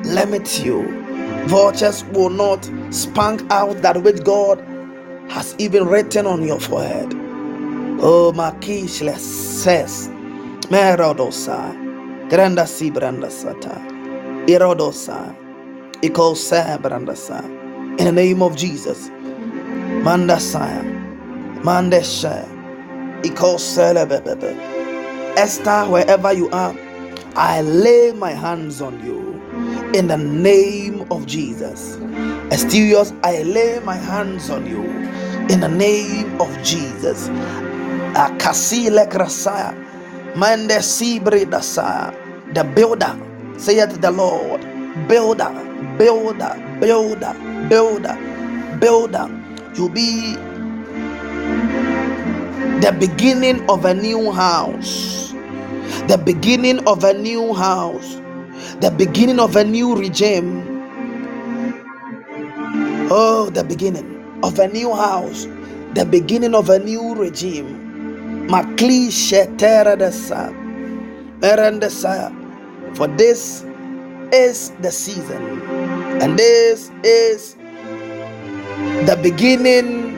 [0.05, 1.08] limit you
[1.49, 4.61] Vultures will not spank out that which God
[5.31, 7.13] has even written on your forehead.
[8.01, 10.09] Oh, Makishle says,
[10.69, 11.73] Merodosa,
[12.29, 13.77] Granda si brandasata,
[14.47, 15.35] Irodosa,
[16.03, 17.43] Ikosa brandasa.
[17.99, 19.09] In the name of Jesus,
[19.89, 20.83] Mandasaya,
[21.63, 22.47] Mandesha,
[23.23, 23.95] Ikosa.
[25.39, 26.77] Esther, wherever you are,
[27.37, 29.28] I lay my hands on you
[29.95, 31.97] in the name of Jesus.
[32.53, 34.85] Asterios, I lay my hands on you
[35.49, 37.29] in the name of Jesus.
[38.15, 39.75] Akasile krasaya,
[40.37, 42.15] mande sibre dasaya,
[42.55, 43.17] the builder,
[43.59, 44.61] saith the Lord,
[45.09, 45.51] builder,
[45.99, 47.35] builder, builder,
[47.69, 48.17] builder,
[48.81, 49.27] builder.
[49.77, 50.35] You be
[52.81, 55.33] the beginning of a new house,
[56.09, 58.21] the beginning of a new house
[58.81, 60.63] the beginning of a new regime.
[63.11, 65.47] Oh, the beginning of a new house,
[65.95, 68.47] the beginning of a new regime.
[68.49, 70.53] Maklishe teradesa,
[71.41, 72.33] erendesa.
[72.97, 73.65] For this
[74.33, 75.63] is the season,
[76.23, 77.55] and this is
[79.07, 80.17] the beginning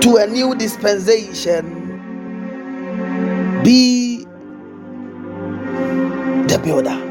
[0.00, 1.82] to a new dispensation.
[3.64, 4.25] Be
[6.48, 7.02] the builder.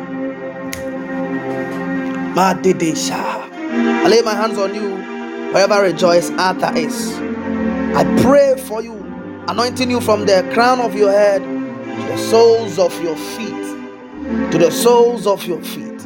[2.38, 4.96] I lay my hands on you
[5.54, 7.14] wherever rejoice Arthur is.
[7.96, 8.94] I pray for you,
[9.48, 14.52] anointing you from the crown of your head to the soles of your feet.
[14.52, 16.06] To the soles of your feet.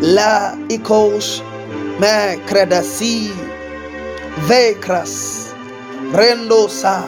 [0.00, 1.42] La ikos
[2.00, 3.30] me credasi
[4.46, 5.52] vecras
[6.12, 7.02] rendo sa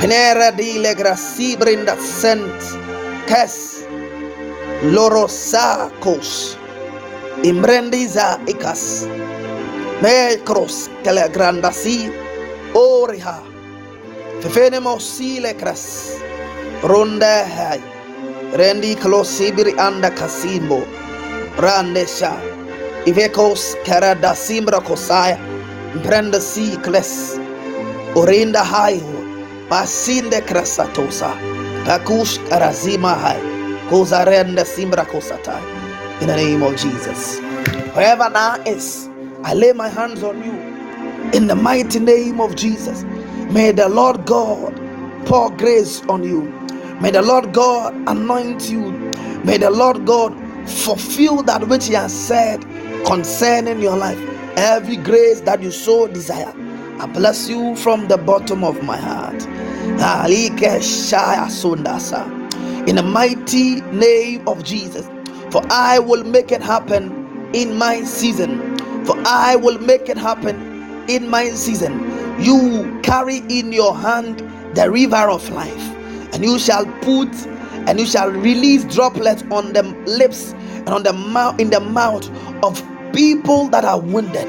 [0.00, 2.76] penera di le grassi brinda sent
[3.26, 3.75] kes
[4.82, 6.56] lorosakos.
[7.42, 9.06] Imbrendiza ikas.
[10.02, 12.10] Mekros telegrandasi
[12.74, 13.40] oriha.
[14.42, 14.98] Fefenemo
[16.82, 17.80] ronda hai
[18.52, 20.82] rendi klosibiri anda kasimbo.
[21.58, 22.32] Randesha.
[23.06, 25.38] Ivekos karadasimbra kosaya
[25.94, 27.38] mprenda si kles.
[28.14, 29.24] Orinda haiho
[29.68, 31.30] pasinde krasatosa.
[31.86, 33.55] Pakush karazima hai
[36.20, 37.38] in the name of Jesus.
[37.94, 39.08] Wherever now is,
[39.44, 40.52] I lay my hands on you
[41.32, 43.04] in the mighty name of Jesus.
[43.52, 44.74] May the Lord God
[45.26, 46.42] pour grace on you.
[47.00, 48.92] May the Lord God anoint you.
[49.44, 50.34] May the Lord God
[50.68, 52.62] fulfill that which He has said
[53.06, 54.18] concerning your life.
[54.58, 56.52] Every grace that you so desire.
[57.00, 59.46] I bless you from the bottom of my heart
[60.00, 60.26] ah,
[62.86, 65.08] in the mighty name of Jesus.
[65.50, 68.76] For I will make it happen in my season.
[69.04, 72.00] For I will make it happen in my season.
[72.40, 74.40] You carry in your hand
[74.76, 75.88] the river of life,
[76.34, 77.34] and you shall put
[77.86, 82.28] and you shall release droplets on the lips and on the mouth in the mouth
[82.62, 82.82] of
[83.12, 84.48] people that are wounded,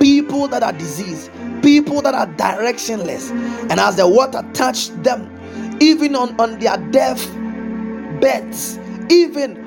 [0.00, 1.30] people that are diseased,
[1.62, 3.30] people that are directionless.
[3.70, 5.30] And as the water touched them,
[5.80, 7.24] even on, on their death
[8.22, 8.78] beds,
[9.10, 9.58] even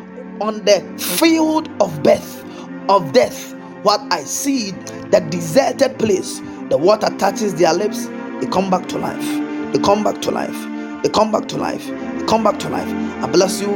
[0.42, 0.82] on the
[1.20, 2.44] field of death,
[2.90, 3.54] of death,
[3.84, 4.72] what I see,
[5.12, 8.08] the deserted place, the water touches their lips,
[8.42, 9.74] they come back to life.
[9.74, 11.04] They come back to life.
[11.04, 11.86] They come back to life.
[11.88, 12.90] They come back to life.
[13.24, 13.74] I bless you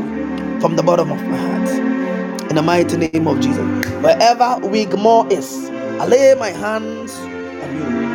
[0.62, 1.70] from the bottom of my heart.
[2.50, 3.66] In the mighty name of Jesus.
[4.04, 8.08] Wherever Wigmore is, I lay my hands on you.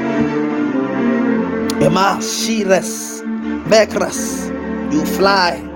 [1.87, 3.23] Emma Shires,
[3.69, 4.51] Vekras,
[4.93, 5.74] you fly.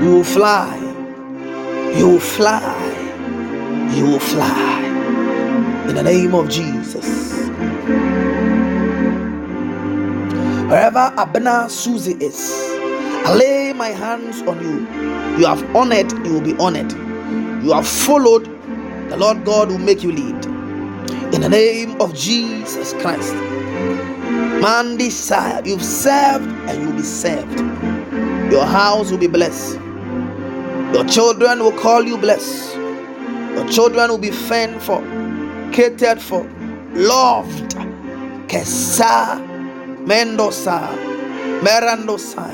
[0.00, 0.76] You will fly.
[1.96, 3.10] You will fly.
[3.94, 5.02] You will fly.
[5.88, 7.48] In the name of Jesus.
[10.68, 12.50] Wherever Abner Susie is,
[13.26, 14.80] I lay my hands on you.
[15.38, 16.92] You have honored, you will be honored.
[17.64, 18.46] You have followed,
[19.10, 20.46] the Lord God will make you lead.
[21.34, 23.34] In the name of Jesus Christ.
[24.62, 27.60] Man desire, you've served and you'll be served.
[28.52, 29.80] Your house will be blessed.
[30.92, 32.74] Your children will call you blessed.
[33.54, 35.00] Your children will be fed for,
[35.72, 36.44] catered for,
[36.92, 37.74] loved.
[38.48, 39.40] Kesa
[40.06, 40.86] Mendoza,
[41.62, 42.46] Merandosa,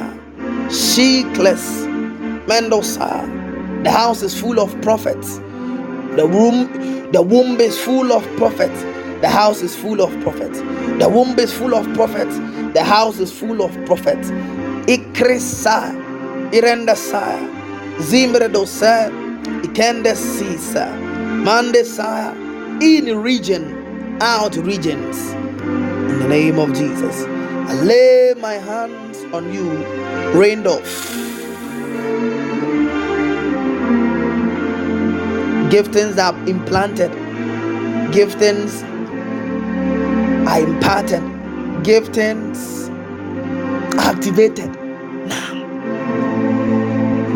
[0.68, 1.88] Sheikless,
[2.46, 3.26] Mendoza.
[3.82, 5.38] The house is full of prophets.
[6.14, 8.82] The room, the womb is full of prophets.
[9.20, 10.60] The house is full of prophets.
[11.00, 12.38] The womb is full of prophets.
[12.72, 14.30] The house is full of prophets.
[14.88, 15.92] Ikrisa,
[16.50, 17.36] Irendasa,
[18.00, 19.12] Zimbredosa,
[19.60, 20.88] Ikendesisa,
[21.44, 22.32] Mandesaya,
[22.82, 25.32] in region, out regions.
[25.32, 27.24] In the name of Jesus.
[27.68, 29.68] I lay my hands on you,
[30.32, 30.88] Randolph.
[35.68, 37.10] Giftings are implanted,
[38.10, 38.82] giftings
[40.48, 41.20] are imparted,
[41.84, 42.88] giftings
[43.98, 44.77] activated.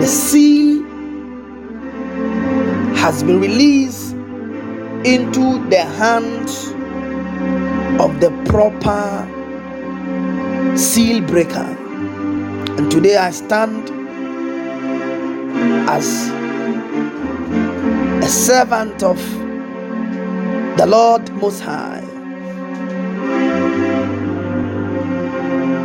[0.03, 0.83] The seal
[2.97, 4.15] has been released
[5.05, 6.73] into the hands
[8.03, 9.07] of the proper
[10.77, 11.69] seal breaker.
[12.79, 13.91] And today I stand
[15.89, 16.09] as
[18.25, 19.19] a servant of
[20.79, 22.03] the Lord Most High.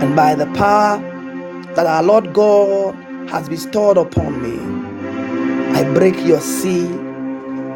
[0.02, 0.98] And by the power
[1.76, 4.58] that our Lord God has bestowed upon me,
[5.78, 6.92] I break your seal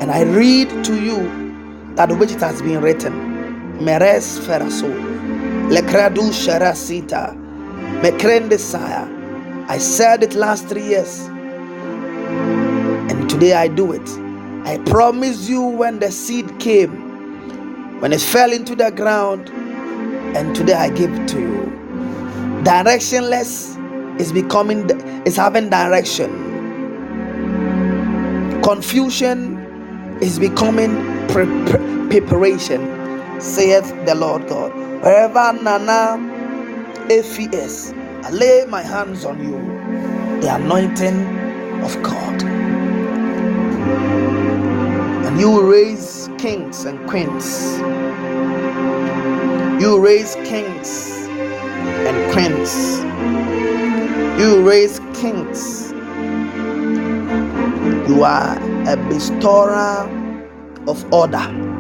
[0.02, 3.84] and I read to you that which it has been written.
[3.84, 4.90] Meres Feraso.
[5.70, 7.36] Lekradu Sharasita.
[8.02, 9.08] Mekrende Saya.
[9.68, 11.28] I said it last three years.
[12.96, 14.10] And today I do it.
[14.66, 19.50] I promise you when the seed came, when it fell into the ground,
[20.36, 21.92] and today I give it to you.
[22.64, 23.71] Directionless
[24.22, 24.90] is becoming
[25.26, 26.32] is having direction.
[28.64, 29.58] Confusion
[30.22, 30.94] is becoming
[31.30, 32.82] pre- pre- preparation,
[33.42, 34.74] saith the Lord God.
[35.04, 36.18] Wherever Nana
[37.10, 37.94] Efi is,
[38.24, 39.58] I lay my hands on you,
[40.42, 41.20] the anointing
[41.84, 42.44] of God.
[45.10, 47.80] And you will raise kings and queens.
[49.82, 51.12] You raise kings
[51.90, 53.02] and queens.
[54.40, 55.92] You raise kings.
[58.10, 60.10] You are a bestower
[60.88, 61.72] of order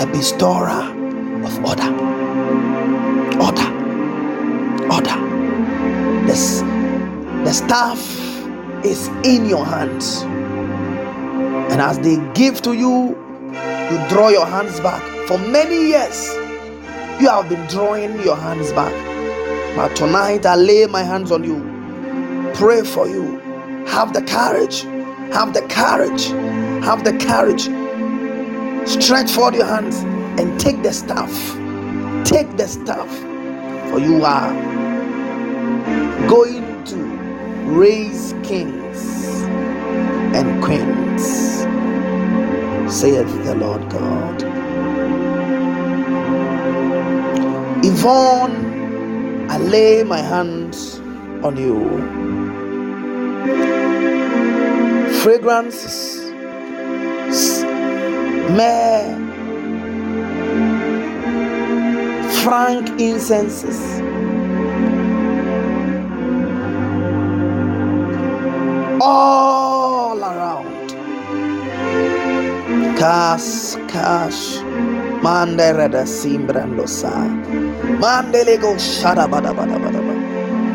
[0.00, 0.70] a bestower
[1.44, 1.90] of order.
[3.38, 3.68] Order.
[4.90, 6.26] Order.
[6.26, 6.60] This,
[7.44, 8.00] the staff
[8.82, 10.22] is in your hands.
[11.70, 13.10] And as they give to you,
[13.90, 15.02] you draw your hands back.
[15.28, 16.32] For many years,
[17.20, 18.94] you have been drawing your hands back.
[19.76, 21.84] But tonight, I lay my hands on you.
[22.54, 23.38] Pray for you.
[23.88, 24.82] Have the courage.
[25.34, 26.26] Have the courage.
[26.84, 27.68] Have the courage
[28.86, 29.96] Stretch forth your hands
[30.40, 31.32] and take the staff.
[32.26, 33.08] Take the staff,
[33.90, 34.52] for you are
[36.28, 36.96] going to
[37.66, 39.24] raise kings
[40.36, 41.24] and queens,
[42.94, 44.42] saith the Lord God.
[47.84, 48.69] Yvonne,
[49.50, 51.00] I lay my hands
[51.42, 51.78] on you.
[55.22, 56.20] Fragrances
[58.56, 59.14] myrrh,
[62.42, 63.80] frankincenses,
[69.00, 70.88] all around.
[72.98, 74.62] Cash, cash.
[75.22, 77.12] Mandereda simbrandosa.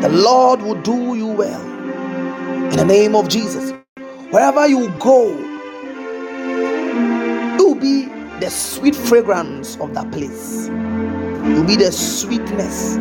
[0.02, 1.62] The Lord will do you well.
[2.58, 3.72] In the name of Jesus.
[4.30, 5.26] Wherever you go,
[7.58, 8.06] will be
[8.40, 10.68] the sweet fragrance of that place.
[11.40, 12.96] Will be the sweetness.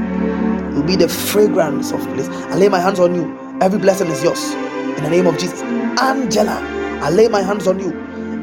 [0.75, 2.27] Will be the fragrance of place.
[2.29, 3.37] I lay my hands on you.
[3.61, 4.53] Every blessing is yours.
[4.53, 5.61] In the name of Jesus.
[6.01, 6.59] Angela,
[7.03, 7.93] I lay my hands on you.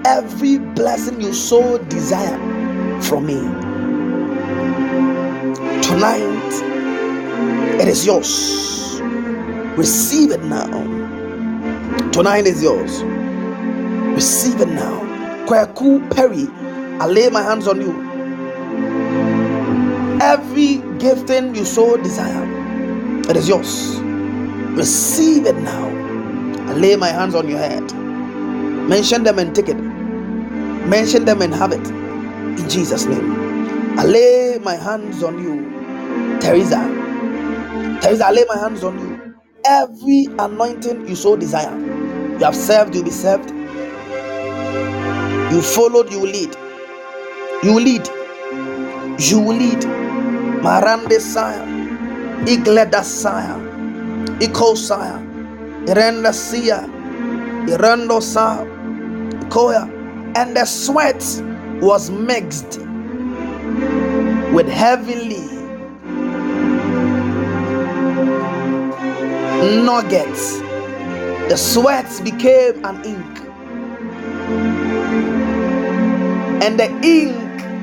[0.07, 2.39] Every blessing you so desire
[3.03, 3.72] from me.
[5.83, 6.79] Tonight,
[7.81, 9.01] it is yours.
[9.77, 10.67] Receive it now.
[12.13, 13.03] Tonight is yours.
[14.03, 15.01] Receive it now.
[15.47, 16.49] Kwaku Perry,
[17.01, 18.21] I lay my hands on you.
[20.21, 22.47] Every gifting you so desire,
[23.31, 23.99] it is yours.
[24.79, 25.89] Receive it now.
[26.69, 27.93] I lay my hands on your head.
[28.89, 29.79] Mention them and take it.
[30.87, 31.87] Mention them and have it.
[31.89, 33.42] In Jesus' name.
[33.97, 36.41] I lay my hands on you.
[36.41, 36.81] Teresa.
[38.03, 39.37] Teresa, I lay my hands on you.
[39.67, 41.79] Every anointing you so desire.
[41.79, 43.51] You have served, you'll be served.
[45.53, 46.57] You followed, you will lead.
[47.63, 48.09] You will lead.
[49.21, 49.81] You will lead.
[50.65, 51.63] Marande Saya.
[52.47, 53.55] Igleda Saya.
[54.41, 55.21] Iko Saya.
[55.87, 56.81] Irenda Sia.
[57.69, 58.65] Irando Sa.
[59.49, 59.87] Koya.
[60.37, 61.23] And the sweat
[61.83, 62.81] was mixed
[64.53, 65.49] with heavenly
[69.85, 70.61] nuggets.
[71.51, 73.41] The sweat became an ink.
[76.63, 77.81] And the ink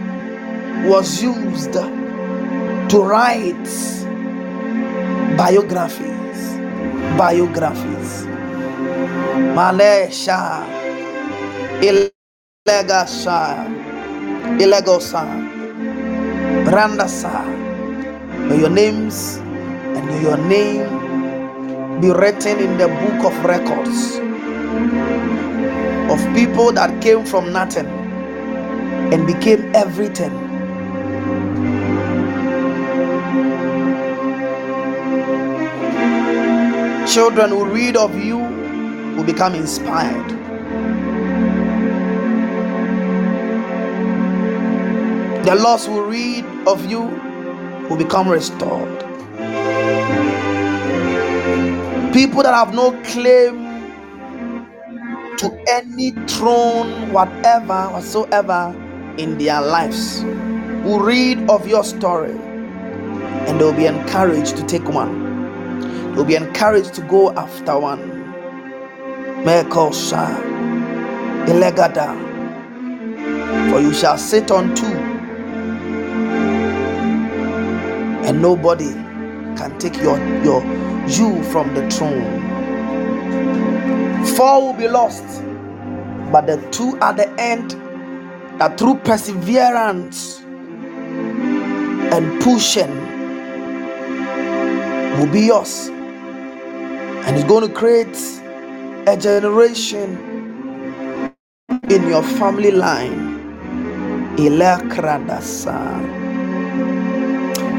[0.90, 2.10] was used to
[3.04, 3.70] write
[5.38, 6.58] biographies.
[7.18, 8.28] Biographies.
[9.42, 10.66] Malesha.
[12.52, 13.68] Ilegasha.
[14.60, 15.49] Ilegosa.
[16.70, 17.42] Brandasa.
[18.48, 19.38] May your names
[19.98, 20.86] and your name
[22.00, 24.22] be written in the book of records
[26.14, 27.88] of people that came from nothing
[29.10, 30.30] and became everything.
[37.08, 38.38] Children who read of you
[39.18, 40.30] will become inspired.
[45.50, 47.02] The lost will read of you
[47.90, 49.00] will become restored.
[52.14, 53.84] People that have no claim
[55.38, 58.76] to any throne, whatever, whatsoever
[59.18, 60.24] in their lives,
[60.84, 62.38] will read of your story
[63.48, 66.14] and they'll be encouraged to take one.
[66.16, 68.34] They'll be encouraged to go after one.
[69.30, 70.28] Mekosa,
[71.48, 72.16] Elegada,
[73.72, 75.09] for you shall sit on two,
[78.30, 78.92] and nobody
[79.58, 80.64] can take your, your
[81.08, 82.58] you from the throne.
[84.38, 85.26] Four will be lost,
[86.32, 87.72] but the two at the end
[88.60, 90.42] that through perseverance
[91.98, 93.26] and pushing
[95.02, 95.90] will be yours.
[97.12, 98.18] And it's going to create
[99.08, 100.38] a generation
[101.90, 103.54] in your family line.
[104.38, 106.19] Ilakradasa.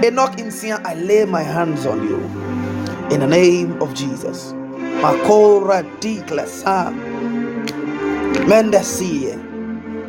[0.04, 2.18] Enoch Insia, I lay my hands on you
[3.10, 4.52] in the name of Jesus.
[5.02, 6.92] Makora diklasa.
[8.48, 9.36] Mendesie.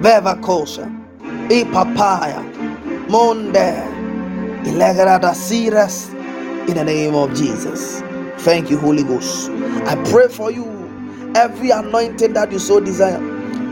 [0.01, 0.87] Beva kosha.
[1.51, 2.41] E papaya.
[3.09, 3.83] Monde.
[4.65, 6.11] Ilegrada siras.
[6.69, 8.01] In the name of Jesus.
[8.43, 9.51] Thank you, Holy Ghost.
[9.87, 10.65] I pray for you.
[11.35, 13.21] Every anointing that you so desire,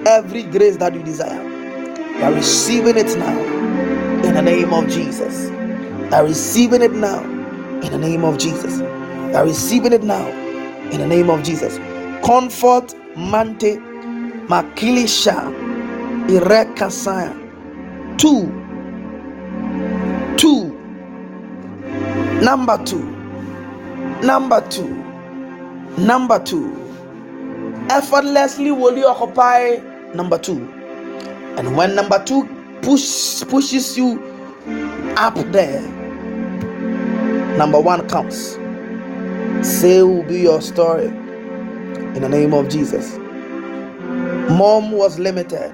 [0.07, 1.43] every grace that you desire,
[2.17, 3.37] you are receiving it now.
[4.25, 5.49] In the name of Jesus.
[6.13, 7.21] Are receiving it now.
[7.81, 8.81] In the name of Jesus.
[9.35, 10.27] Are receiving it now.
[10.91, 11.77] In the name of Jesus.
[12.25, 13.77] Comfort Mante
[14.47, 15.35] Makilisha
[16.27, 17.33] Irekasaya.
[18.17, 18.51] Two.
[20.37, 20.71] Two.
[22.41, 23.03] Number two.
[24.23, 24.87] Number two.
[25.97, 26.75] Number two.
[27.89, 29.77] Effortlessly will you occupy
[30.13, 30.67] number two.
[31.57, 32.47] And when number two
[32.81, 34.21] push pushes you
[35.17, 35.81] up there,
[37.57, 38.57] number one comes.
[39.63, 43.17] Say will be your story in the name of Jesus.
[44.35, 45.73] Mom was limited.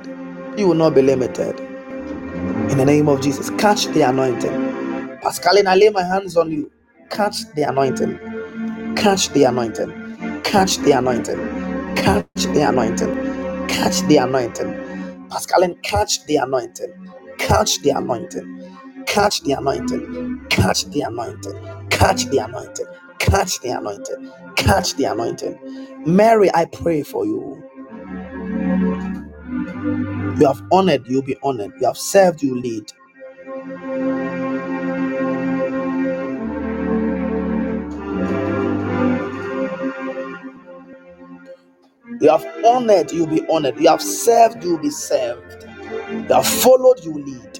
[0.58, 1.60] You will not be limited.
[2.56, 3.50] In the name of Jesus.
[3.52, 4.74] Catch the anointing.
[5.22, 6.72] Pascaline, I lay my hands on you.
[7.10, 8.20] Catch the anointing.
[8.96, 10.42] Catch the anointing.
[10.44, 11.96] Catch the anointing.
[11.96, 13.68] Catch the anointing.
[13.68, 14.74] Catch the anointing.
[15.30, 16.94] Pascaline, catch the anointing.
[17.40, 18.65] Catch the anointing.
[19.08, 20.46] Catch the anointing.
[20.50, 21.90] Catch the anointing.
[21.90, 22.88] Catch the anointing.
[23.20, 24.32] Catch the anointing.
[24.56, 25.60] Catch the anointing.
[26.06, 27.64] Mary, I pray for you.
[30.40, 31.74] You have honored, you'll be honored.
[31.82, 32.92] You have served, you lead.
[42.22, 43.80] You have honored, you'll be honored.
[43.80, 45.66] You have served, you'll be served.
[46.14, 47.55] You have followed, you lead.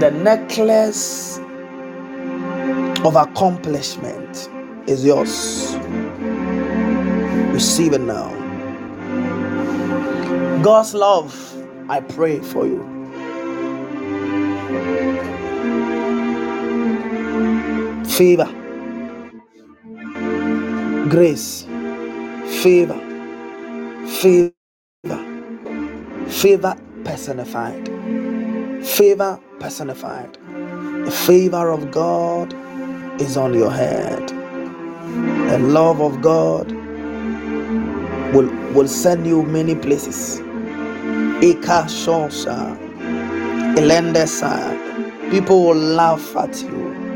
[0.00, 1.40] The necklace
[3.04, 4.50] of accomplishment
[4.88, 5.76] is yours.
[7.38, 8.30] Receive it now.
[10.62, 11.34] God's love,
[11.90, 13.06] I pray for you.
[18.04, 18.48] Favor,
[21.08, 21.66] grace,
[22.62, 23.00] favor,
[24.08, 24.52] favor,
[26.28, 27.88] favor personified,
[28.84, 30.38] favor personified.
[31.04, 32.54] The favor of God
[33.20, 34.28] is on your head.
[35.34, 36.72] The love of God
[38.34, 40.40] will, will send you many places.
[41.42, 42.76] Ika Shonsha,
[43.62, 45.30] Elendesa.
[45.30, 47.12] People will laugh at you,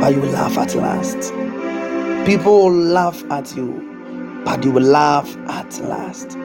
[0.00, 1.32] but you laugh at last.
[2.26, 3.91] People will laugh at you,
[4.44, 6.36] but you will laugh at last.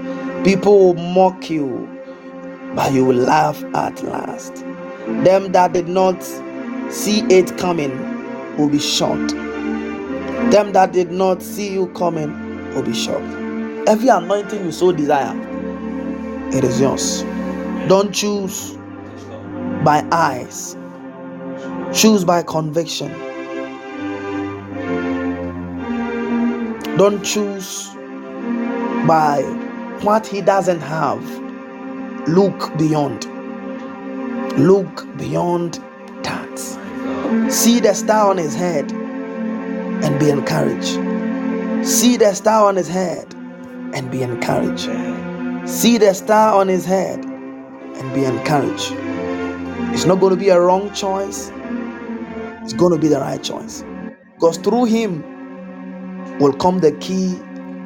[0.44, 1.88] People will mock you,
[2.76, 4.56] but you will laugh at last.
[5.24, 6.22] Them that did not
[6.90, 7.92] see it coming
[8.58, 9.32] will be shocked.
[10.52, 12.32] Them that did not see you coming
[12.74, 13.34] will be shocked.
[13.88, 15.34] Every anointing you so desire,
[16.54, 17.24] it is yours.
[17.88, 18.78] Don't choose
[19.84, 20.76] by eyes,
[21.94, 23.12] choose by conviction.
[26.98, 27.90] Don't choose
[29.08, 29.44] by
[30.02, 31.24] what he doesn't have.
[32.28, 33.26] Look beyond.
[34.58, 35.80] Look beyond
[36.24, 37.52] that.
[37.52, 40.98] See the star on his head and be encouraged.
[41.88, 43.32] See the star on his head
[43.94, 44.90] and be encouraged.
[45.70, 48.94] See the star on his head and be encouraged.
[49.94, 51.52] It's not going to be a wrong choice,
[52.64, 53.84] it's going to be the right choice.
[54.34, 55.37] Because through him
[56.40, 57.40] will come the key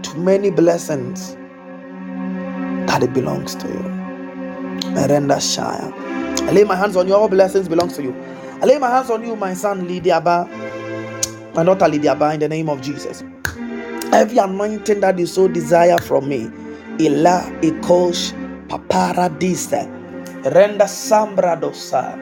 [0.03, 1.37] to many blessings
[2.87, 4.11] that it belongs to you.
[4.93, 5.93] Merenda Shire.
[6.47, 8.15] I lay my hands on you, all blessings belongs to you.
[8.61, 10.49] I lay my hands on you, my son Lydiaba,
[11.55, 13.23] my daughter Lydiaba, in the name of Jesus.
[14.13, 16.51] Every anointing that you so desire from me,
[16.99, 18.33] Ila Ikosh
[18.67, 19.87] Paparadisa,
[20.43, 22.17] Renda Sambra Dosa,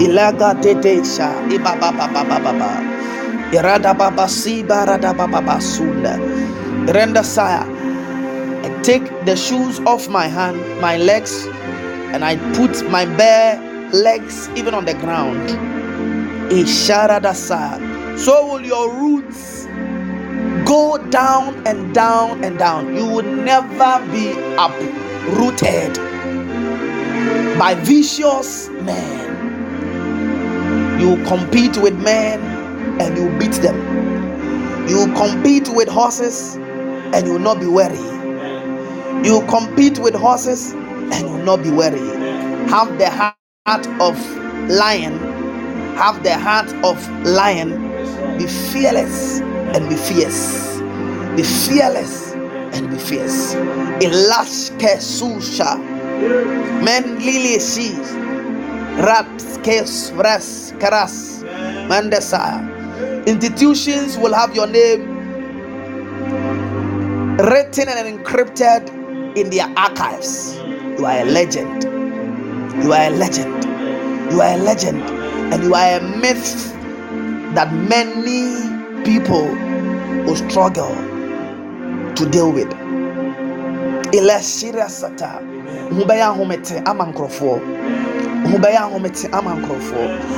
[0.00, 3.17] Ilaga Tetesha, Ibaba Baba Baba, Baba
[6.92, 7.64] Renda Saya.
[7.64, 11.46] I take the shoes off my hand, my legs,
[12.12, 13.56] and I put my bare
[13.92, 15.48] legs even on the ground.
[18.18, 19.66] So will your roots
[20.66, 22.94] go down and down and down.
[22.94, 25.96] You will never be uprooted
[27.58, 29.48] by vicious men.
[31.00, 32.57] You compete with men
[33.00, 34.06] and you beat them.
[34.88, 37.98] You compete with horses and you will not be weary.
[39.24, 42.00] You compete with horses and you will not be weary.
[42.70, 44.16] Have the heart of
[44.70, 45.14] lion.
[45.96, 47.70] Have the heart of lion.
[48.38, 50.78] Be fearless and be fierce.
[51.36, 53.54] Be fearless and be fierce.
[54.00, 55.78] Ilash kesusha.
[56.84, 58.12] Men lili sees.
[58.84, 59.26] Rat
[59.64, 61.44] kes vras karas.
[61.88, 62.77] Mandesa.
[63.28, 65.02] Institutions will have your name
[67.36, 68.88] written and encrypted
[69.36, 70.56] in their archives.
[70.98, 71.84] You are a legend.
[72.82, 73.64] You are a legend.
[74.32, 75.02] You are a legend.
[75.52, 76.72] And you are a myth
[77.54, 78.56] that many
[79.04, 79.44] people
[80.24, 80.94] will struggle
[82.14, 82.70] to deal with.
[84.14, 85.42] Eleshira sata.
[85.90, 87.60] Mubaya homete ama nkrofo.
[87.60, 87.97] Mubaya homete ama nkrofo.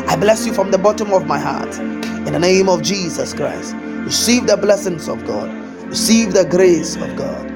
[0.09, 1.79] I bless you from the bottom of my heart.
[1.79, 3.75] In the name of Jesus Christ.
[4.07, 5.51] Receive the blessings of God.
[5.89, 7.51] Receive the grace of God.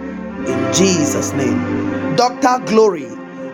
[0.49, 2.17] In Jesus' name.
[2.17, 2.65] Dr.
[2.67, 3.07] Glory,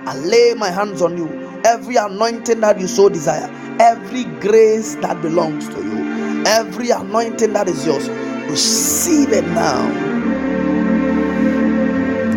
[0.06, 1.28] I lay my hands on you.
[1.64, 7.68] Every anointing that you so desire, every grace that belongs to you, every anointing that
[7.68, 8.08] is yours,
[8.50, 10.10] receive it now.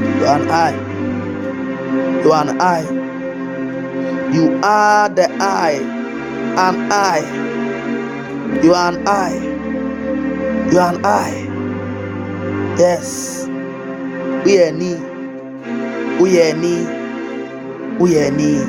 [0.05, 1.01] You are an eye.
[2.23, 3.02] You are an eye.
[4.33, 5.79] You are the eye.
[6.57, 7.51] An eye.
[8.63, 9.39] You are an eye.
[10.71, 11.65] You are an eye.
[12.79, 13.47] Yes.
[14.45, 14.99] We are knee.
[16.19, 16.85] We are knee.
[17.99, 18.61] We are knee.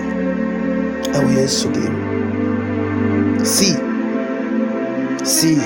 [1.14, 1.94] And we are sudim.
[3.46, 3.76] See.
[5.24, 5.60] See.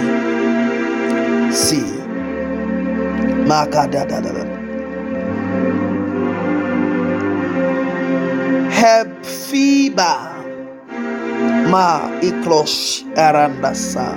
[1.53, 1.87] See.
[3.49, 4.58] Makadadadada.
[8.71, 10.15] Hepfiba
[11.69, 14.17] ma iklos arandasa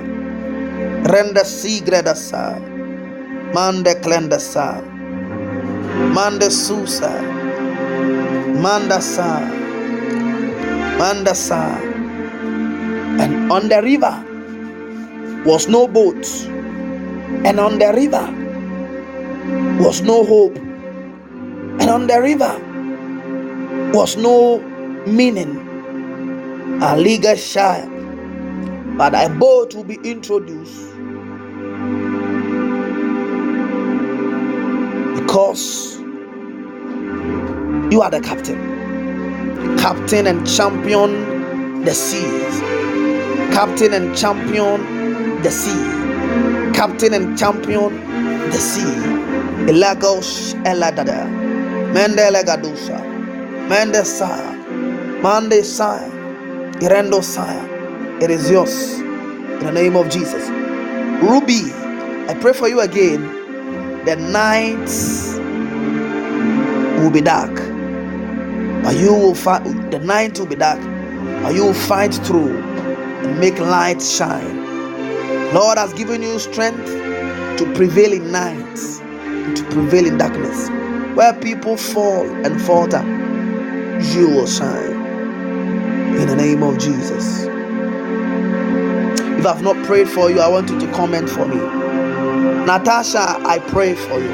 [1.06, 2.60] renda sigredasa.
[3.52, 4.80] Mande klendasa.
[6.16, 7.12] Mande susa.
[8.62, 9.42] Mandasa
[11.02, 11.82] mandasa
[13.18, 14.14] and on the river
[15.44, 16.22] was no boat.
[17.44, 18.28] And on the river
[19.82, 20.56] was no hope.
[21.82, 22.54] And on the river
[23.94, 24.60] was no
[25.06, 25.68] meaning.
[26.82, 27.86] A legal shy,
[28.98, 30.88] but a boat will be introduced.
[35.16, 35.98] Because
[37.92, 38.58] you are the captain,
[39.78, 42.60] captain and champion the seas,
[43.54, 44.82] captain and champion
[45.44, 47.94] the sea, captain and champion
[48.50, 48.96] the sea.
[49.68, 51.28] Elagos eladada,
[51.94, 53.11] mende gadusa,
[53.72, 54.52] mende saya.
[55.24, 56.12] Monday, Sire,
[56.82, 57.64] Irendo, Sire,
[58.20, 60.50] it is yours in the name of Jesus.
[61.24, 61.72] Ruby,
[62.28, 63.22] I pray for you again.
[64.04, 65.38] The nights
[67.00, 67.54] will be dark,
[68.84, 69.64] but you will fight.
[69.92, 70.82] The night will be dark,
[71.44, 74.58] but you will fight through and make light shine.
[75.54, 76.88] Lord has given you strength
[77.60, 80.68] to prevail in nights, to prevail in darkness.
[81.16, 83.04] Where people fall and falter,
[84.02, 85.18] you will shine
[86.04, 87.46] in the name of Jesus.
[89.26, 91.58] If I've not prayed for you, I want you to comment for me.
[92.66, 94.32] Natasha, I pray for you.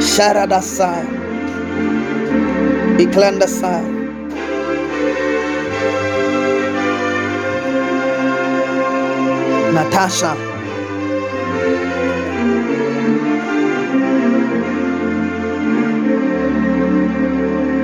[0.00, 1.32] Sharadasai.
[2.98, 4.12] Iklandasai.
[9.74, 10.45] Natasha.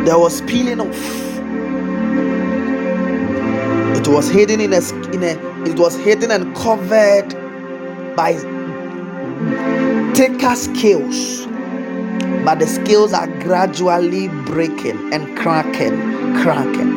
[0.05, 1.23] There was peeling off.
[3.97, 4.81] It was hidden in a,
[5.15, 7.29] in a it was hidden and covered
[8.17, 8.35] by
[10.17, 11.47] thicker scales.
[12.45, 15.97] But the scales are gradually breaking and cracking
[16.43, 16.93] cracking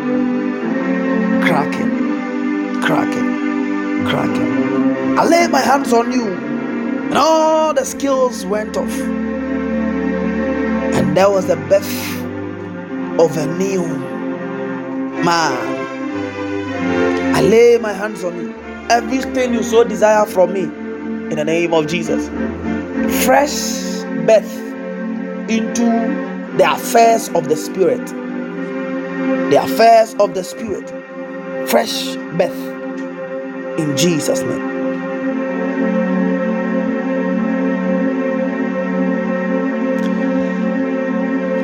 [1.44, 5.20] cracking cracking cracking.
[5.20, 9.00] I lay my hands on you and all the scales went off.
[10.96, 12.25] And there was the birth
[13.20, 13.86] of a new
[15.24, 15.76] man
[17.36, 18.56] I lay my hands on you.
[18.90, 22.30] Everything you so desire from me, in the name of Jesus.
[23.26, 24.58] Fresh birth
[25.50, 25.86] into
[26.58, 28.06] the affairs of the Spirit.
[29.52, 30.90] The affairs of the Spirit.
[31.70, 32.88] Fresh birth
[33.80, 34.75] in Jesus' name.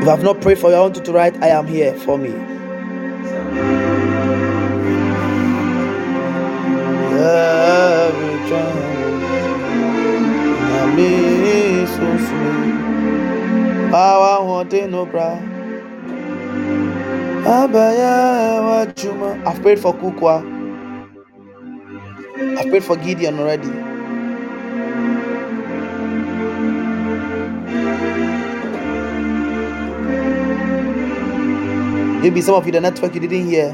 [0.02, 1.94] If I have not prayed for you, I want you to write, I am here
[1.94, 2.34] for me.
[19.46, 20.42] I've prayed for Kukwa.
[22.58, 23.91] I've prayed for Gideon already.
[32.22, 33.72] Maybe some of you, the network you didn't hear.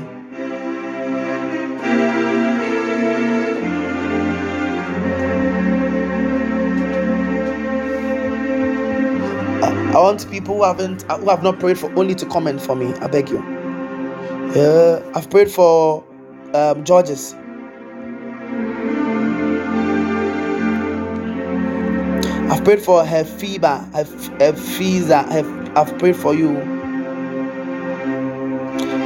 [9.94, 12.94] I want people who haven't who have not prayed for only to comment for me.
[13.02, 13.40] I beg you.
[14.56, 16.06] Yeah, I've prayed for
[16.54, 17.34] um, Georges.
[22.50, 24.06] I've prayed for her fever, her,
[24.40, 25.26] her.
[25.30, 26.77] I've, I've prayed for you.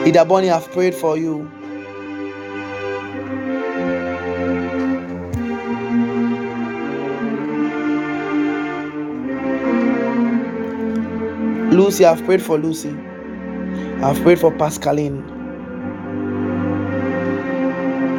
[0.05, 1.49] Ida Bonnie, I've prayed for you.
[11.71, 12.89] Lucy, I've prayed for Lucy.
[14.01, 15.23] I've prayed for Pascaline.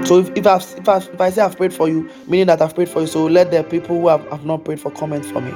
[0.06, 2.62] So if, if, I've, if, I've, if I say I've prayed for you, meaning that
[2.62, 5.24] I've prayed for you, so let the people who have, have not prayed for comment
[5.26, 5.50] for me.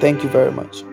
[0.00, 0.84] Thank you very much.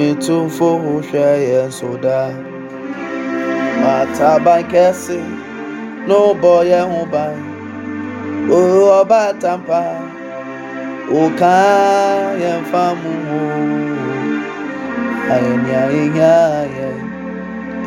[0.00, 2.32] Onyame tumfo hwɛ yɛn so daa
[3.94, 5.18] ataban kɛse
[6.06, 7.34] na ɔbɔ yɛn ho ban
[8.48, 9.80] ɔba tampa
[11.20, 11.54] ɔka
[12.42, 13.40] yɛn fa mu ho
[15.34, 16.90] ayẹnìayẹyẹ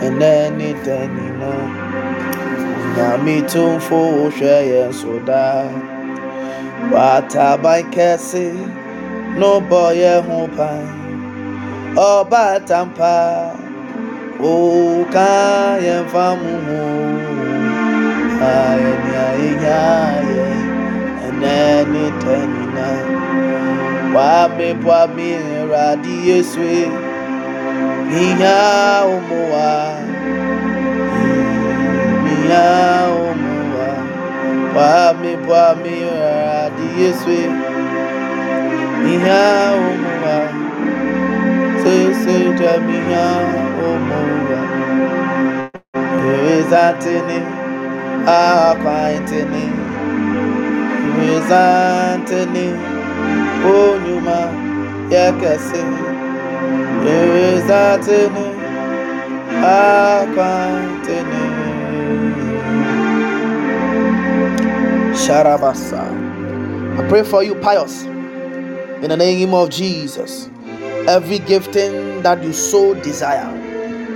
[0.06, 1.51] ẹnẹni tẹnìnà
[2.95, 5.45] nyàmí tó ń fowó hwẹ yẹn sọdá
[6.92, 8.45] wàtàbá kẹsì
[9.40, 11.02] n'ụbọ yẹn ho pan
[11.95, 13.15] ọba àtàmpa
[14.51, 15.31] òkà
[15.85, 16.80] yẹn fámú hù
[18.53, 19.81] ayẹnìayẹyẹ
[21.27, 22.88] ẹnẹni tẹnìnà
[24.13, 25.30] wàá mi bọ́ mi
[25.72, 26.69] rà di yéṣu
[28.09, 28.59] minya
[29.15, 29.72] umuwa
[32.23, 32.65] minya
[33.25, 33.89] umuwa
[34.75, 35.95] wami bwami
[36.61, 37.38] adi yesu
[39.03, 39.43] minya
[39.88, 40.12] umuwa sese
[41.85, 43.25] ja minya
[43.87, 44.61] umuwa
[46.33, 47.39] ewezatini
[48.27, 49.65] akwaitini
[51.21, 52.67] ewezatini
[53.65, 54.39] onyuma
[55.11, 55.83] yekesi
[57.07, 58.47] Erizatini
[59.63, 61.43] Akwantini
[65.13, 66.03] Sharabasa.
[66.99, 70.49] I pray for you, pious, in the name of Jesus.
[71.07, 73.51] Every gifting that you so desire,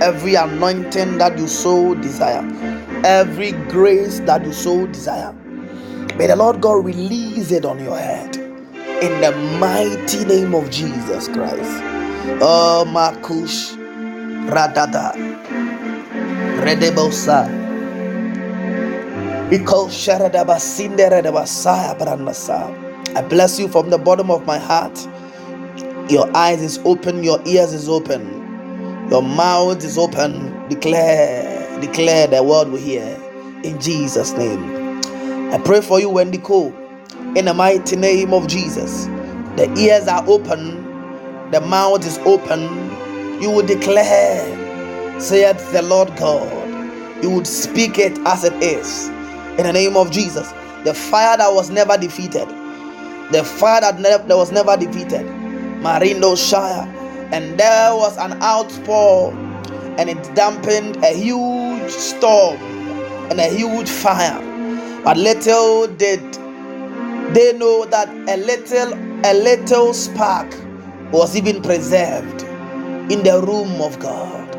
[0.02, 2.42] every anointing that you so desire,
[3.04, 5.34] every grace that you so desire,
[6.16, 11.28] may the Lord God release it on your head in the mighty name of Jesus
[11.28, 11.82] Christ.
[12.40, 13.76] Oh, Makush
[14.48, 15.12] Radada
[16.46, 17.48] Redebosa.
[19.50, 19.58] I
[23.28, 24.98] bless you from the bottom of my heart.
[26.10, 28.52] Your eyes is open, your ears is open,
[29.10, 30.68] your mouth is open.
[30.68, 33.06] Declare, declare the word we hear
[33.64, 34.86] in Jesus' name.
[35.52, 36.74] I pray for you, Wendy Cole,
[37.36, 39.06] in the mighty name of Jesus.
[39.56, 40.96] The ears are open,
[41.52, 42.62] the mouth is open,
[43.42, 47.24] you will declare, saith the Lord God.
[47.24, 49.08] You would speak it as it is.
[49.58, 50.52] In the name of Jesus.
[50.84, 52.48] The fire that was never defeated.
[53.32, 55.26] The fire that, ne- that was never defeated.
[55.80, 56.86] Marindo Shire.
[57.32, 59.32] And there was an outpour,
[59.98, 62.56] and it dampened a huge storm
[63.30, 64.40] and a huge fire.
[65.04, 66.20] But little did
[67.34, 70.48] they know that a little a little spark
[71.12, 72.42] was even preserved
[73.12, 74.56] in the room of God.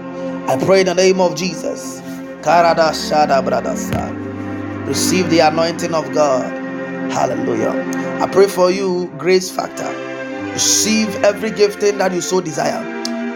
[0.50, 2.02] I pray in the name of Jesus.
[2.42, 3.42] Karada Shada.
[4.88, 6.52] Receive the anointing of God.
[7.12, 7.72] Hallelujah.
[8.22, 10.09] I pray for you, grace factor.
[10.54, 12.84] Receive every gifting that you so desire.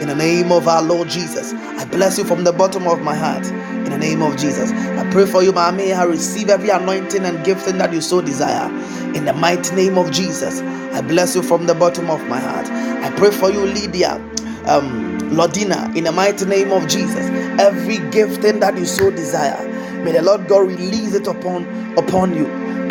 [0.01, 3.16] In the name of our Lord Jesus, I bless you from the bottom of my
[3.16, 3.45] heart.
[3.48, 5.98] In the name of Jesus, I pray for you, Mami.
[5.98, 8.69] I receive every anointing and gifting that you so desire.
[9.16, 10.61] In the mighty name of Jesus,
[10.93, 12.67] I bless you from the bottom of my heart.
[12.67, 14.16] I pray for you, Lydia.
[14.67, 15.11] Um,
[15.95, 17.27] in the mighty name of Jesus,
[17.59, 19.67] every gifting that you so desire,
[20.03, 21.66] may the Lord God release it upon
[21.98, 22.45] upon you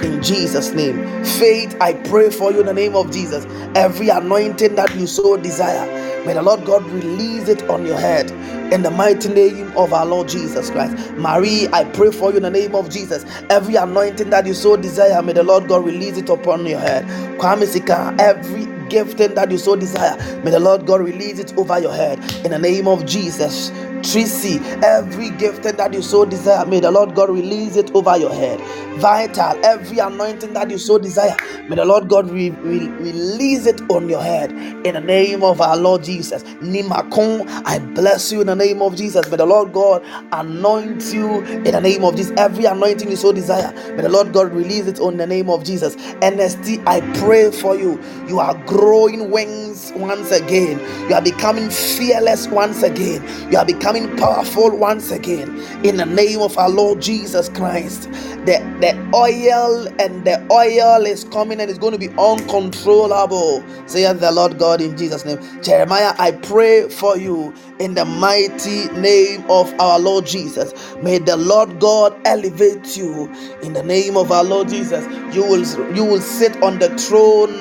[0.05, 1.25] in Jesus' name.
[1.25, 3.47] Faith, I pray for you in the name of Jesus.
[3.77, 5.87] Every anointing that you so desire,
[6.27, 8.31] may the Lord God release it on your head
[8.73, 10.97] in the mighty name of our Lord Jesus Christ.
[11.15, 13.25] Marie, I pray for you in the name of Jesus.
[13.51, 17.05] Every anointing that you so desire, may the Lord God release it upon your head.
[17.39, 21.81] Kwame Sika, every gifting that you so desire, may the Lord God release it over
[21.81, 23.73] your head in the name of Jesus.
[24.03, 28.35] Tracy, every gifting that you so desire, may the Lord God release it over your
[28.35, 28.61] head.
[29.01, 31.37] Vital, every anointing that you so desire,
[31.69, 34.53] may the Lord God re- re- release it on your head
[34.87, 36.45] in the name of our Lord Jesus.
[36.63, 39.29] Nimakon, I bless you in the name of Jesus.
[39.31, 42.33] May the Lord God anoint you in the name of Jesus.
[42.39, 45.65] Every anointing you so desire, may the Lord God release it on the name of
[45.65, 45.97] Jesus.
[46.21, 48.01] NST, I pray for you.
[48.29, 50.79] You are growing wings once again.
[51.09, 53.23] You are becoming fearless once again.
[53.51, 55.59] You are becoming powerful once again.
[55.85, 58.11] In the name of our Lord Jesus Christ.
[58.47, 63.65] The, the oil and the oil is coming and it's going to be uncontrollable.
[63.87, 65.39] Say the Lord God in Jesus' name.
[65.63, 70.73] Jeremiah, I pray for you in the mighty name of our Lord Jesus.
[71.03, 73.31] May the Lord God elevate you
[73.63, 75.05] in the name of our Lord Jesus.
[75.35, 77.55] You will you will sit on the throne.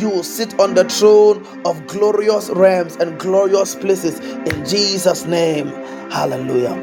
[0.00, 5.68] You will sit on the throne of glorious realms and glorious places in Jesus' name.
[6.10, 6.76] Hallelujah.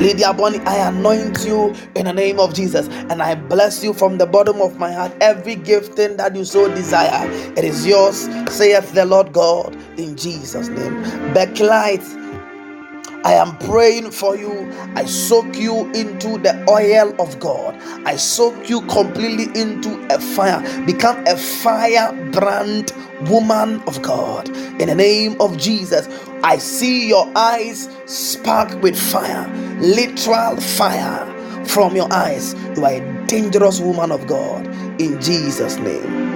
[0.00, 4.18] Lydia Bonnie, I anoint you in the name of Jesus and I bless you from
[4.18, 5.12] the bottom of my heart.
[5.20, 10.68] Every gifting that you so desire, it is yours, saith the Lord God in Jesus'
[10.68, 11.02] name.
[11.34, 12.04] Backlight,
[13.24, 14.70] I am praying for you.
[14.96, 17.74] I soak you into the oil of God.
[18.06, 20.60] I soak you completely into a fire.
[20.86, 22.92] Become a firebrand
[23.28, 24.48] woman of God.
[24.80, 26.08] In the name of Jesus,
[26.44, 29.48] I see your eyes spark with fire,
[29.80, 31.26] literal fire
[31.66, 32.54] from your eyes.
[32.76, 34.66] You are a dangerous woman of God.
[35.00, 36.30] In Jesus' name.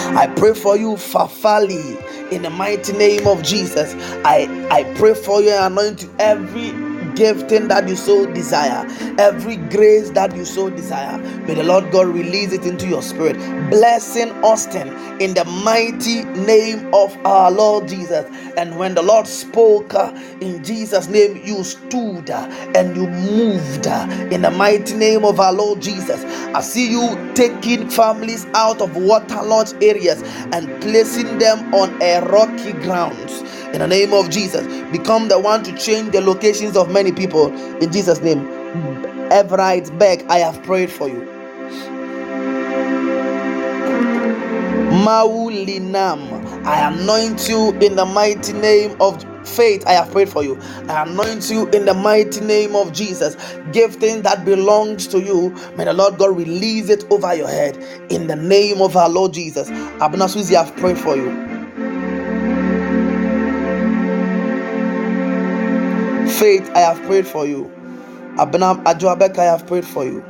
[0.00, 2.00] I pray for you, Fafali
[2.32, 3.94] in the mighty name of Jesus.
[4.24, 6.72] I, I pray for you and anoint you every
[7.16, 8.86] gifting that you so desire,
[9.18, 11.18] every grace that you so desire.
[11.46, 13.36] May the Lord God release it into your spirit.
[13.70, 14.88] Blessing Austin
[15.20, 18.26] in the mighty name of our Lord Jesus.
[18.56, 23.86] And when the Lord spoke uh, in Jesus' name, you stood uh, and you moved
[23.86, 26.24] uh, in the mighty name of our Lord Jesus.
[26.54, 32.72] I see you taking families out of waterlogged areas and placing them on a rocky
[32.72, 33.42] grounds
[33.74, 34.66] in the name of Jesus.
[34.92, 38.46] Become the one to change the locations of many people in Jesus' name.
[39.32, 41.28] Everett Beck, I have prayed for you.
[44.78, 49.86] Maulinam, I anoint you in the mighty name of faith.
[49.86, 50.58] I have prayed for you.
[50.88, 53.36] I anoint you in the mighty name of Jesus.
[53.72, 57.76] Gifting that belongs to you, may the Lord God release it over your head
[58.10, 59.68] in the name of our Lord Jesus.
[60.00, 61.53] Abna Suzi, I have prayed for you.
[66.38, 67.70] Faith, I have prayed for you.
[68.38, 70.24] Abnam Ajoabek, I have prayed for you.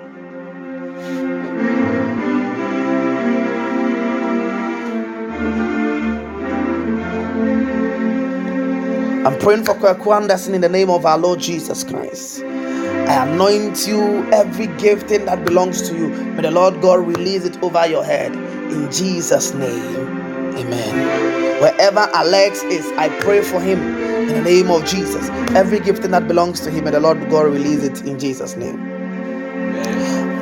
[9.12, 12.42] I'm praying for Kwaku Anderson in the name of our Lord Jesus Christ.
[12.42, 16.08] I anoint you every gifting that belongs to you.
[16.08, 20.23] May the Lord God release it over your head in Jesus' name.
[20.58, 21.62] Amen.
[21.62, 23.80] Wherever Alex is, I pray for him
[24.28, 25.28] in the name of Jesus.
[25.56, 28.80] Every gifting that belongs to him, may the Lord God release it in Jesus' name.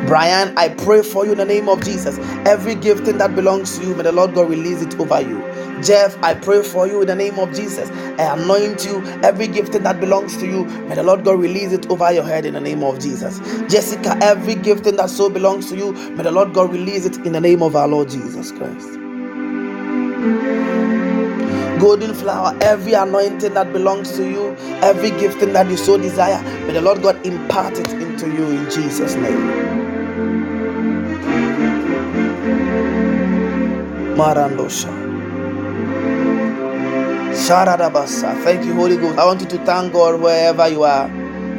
[0.06, 2.18] Brian, I pray for you in the name of Jesus.
[2.46, 5.40] Every gifting that belongs to you, may the Lord God release it over you.
[5.82, 7.90] Jeff, I pray for you in the name of Jesus.
[8.20, 9.02] I anoint you.
[9.22, 12.46] Every gifting that belongs to you, may the Lord God release it over your head
[12.46, 13.40] in the name of Jesus.
[13.72, 17.32] Jessica, every gifting that so belongs to you, may the Lord God release it in
[17.32, 19.01] the name of our Lord Jesus Christ
[21.80, 26.74] golden flower, every anointing that belongs to you, every gifting that you so desire, may
[26.74, 29.62] the Lord God impart it into you in Jesus' name.
[34.02, 34.92] Marandosha.
[37.22, 38.42] Sharadabasa.
[38.44, 39.18] Thank you, Holy Ghost.
[39.18, 41.08] I want you to thank God wherever you are.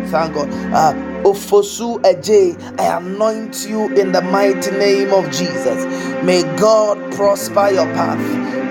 [0.08, 0.50] Thank God.
[0.74, 5.86] Uh, Ofosu Eje, I anoint you in the mighty name of Jesus.
[6.24, 8.20] May God prosper your path.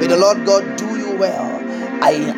[0.00, 1.60] May the Lord God do you well.
[2.02, 2.34] I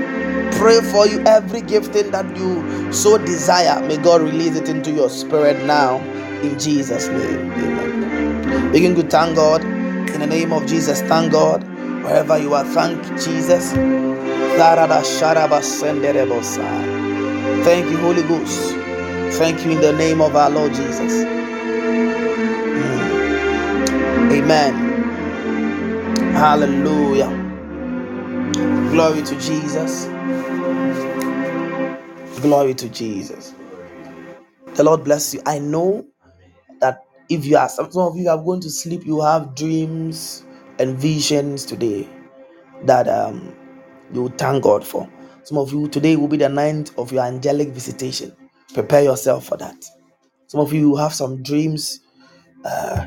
[0.59, 3.81] pray for you every gifting that you so desire.
[3.89, 5.99] May God release it into your spirit now
[6.43, 7.53] in Jesus' name.
[7.53, 8.73] Amen.
[8.73, 11.03] Begin to thank God in the name of Jesus.
[11.03, 11.65] Thank God
[12.05, 12.65] wherever you are.
[12.67, 13.73] Thank Jesus.
[17.65, 18.77] Thank you, Holy Ghost.
[19.39, 21.25] Thank you in the name of our Lord Jesus.
[22.69, 23.23] Mm.
[24.33, 25.03] Amen.
[26.21, 27.31] Hallelujah.
[28.79, 30.07] Glory to Jesus.
[32.43, 33.55] Glory to Jesus.
[34.75, 35.43] The Lord bless you.
[35.47, 36.07] I know
[36.81, 40.45] that if you are some of you are going to sleep, you have dreams
[40.79, 42.09] and visions today
[42.85, 43.55] that um
[44.15, 45.09] you thank God for.
[45.45, 48.35] Some of you today will be the ninth of your angelic visitation.
[48.75, 49.87] Prepare yourself for that.
[50.49, 52.01] Some of you have some dreams
[52.65, 53.07] uh,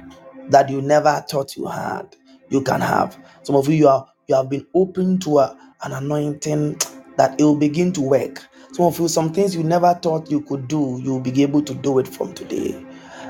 [0.50, 2.16] that you never thought you had.
[2.50, 3.18] You can have.
[3.44, 6.80] Some of you, you are you have been open to a, an anointing
[7.18, 8.44] that it will begin to work.
[8.74, 11.74] Some of you, some things you never thought you could do, you'll be able to
[11.76, 12.76] do it from today.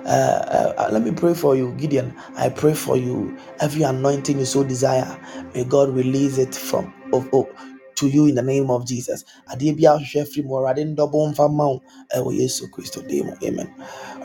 [0.05, 2.15] Uh, uh, uh, let me pray for you, Gideon.
[2.37, 3.37] I pray for you.
[3.61, 5.19] Every anointing you so desire,
[5.55, 7.47] may God release it from of, of
[7.97, 9.25] to you in the name of Jesus.
[13.43, 13.75] Amen.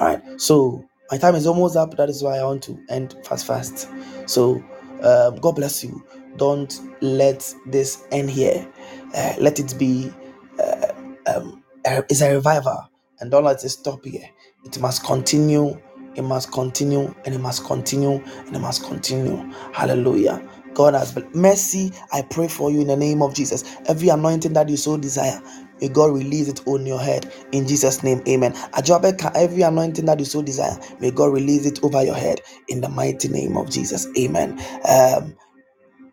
[0.00, 0.22] All right.
[0.40, 1.96] So my time is almost up.
[1.98, 3.88] That is why I want to end fast, fast.
[4.26, 4.64] So
[5.02, 6.04] um, God bless you.
[6.38, 8.68] Don't let this end here.
[9.14, 10.12] Uh, let it be.
[10.60, 10.92] Uh,
[11.28, 14.28] um, it's a revival, and don't let it stop here.
[14.64, 15.80] It must continue.
[16.16, 19.36] It must continue, and it must continue, and it must continue.
[19.72, 20.42] Hallelujah.
[20.74, 21.92] God has been mercy.
[22.12, 23.64] I pray for you in the name of Jesus.
[23.88, 25.40] Every anointing that you so desire,
[25.80, 28.22] may God release it on your head in Jesus' name.
[28.28, 28.52] Amen.
[28.72, 32.80] Ajabeka, every anointing that you so desire, may God release it over your head in
[32.82, 34.08] the mighty name of Jesus.
[34.18, 34.60] Amen.
[34.88, 35.34] Um,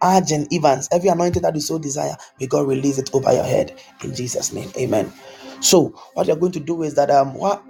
[0.01, 3.79] Argent Evans, every anointing that you so desire, may God release it over your head
[4.03, 4.71] in Jesus' name.
[4.77, 5.11] Amen.
[5.61, 7.63] So what you're going to do is that um what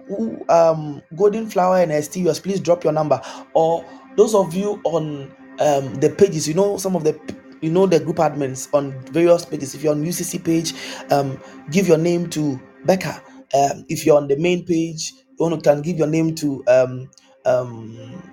[0.49, 3.21] um golden flower and STUS, please drop your number.
[3.55, 3.85] Or
[4.17, 7.19] those of you on um the pages, you know some of the
[7.61, 9.75] you know the group admins on various pages.
[9.75, 10.73] If you're on UCC page,
[11.11, 11.39] um
[11.71, 13.21] give your name to Becca.
[13.53, 17.09] Um if you're on the main page, you can give your name to um
[17.45, 18.23] um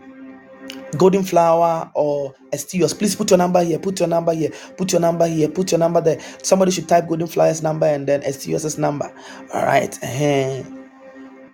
[0.99, 5.01] golden flower or Estios, please put your number here, put your number here, put your
[5.01, 6.21] number here, put your number there.
[6.43, 9.13] Somebody should type golden flower's number and then Estios's number.
[9.53, 9.97] All right.
[10.03, 10.65] uh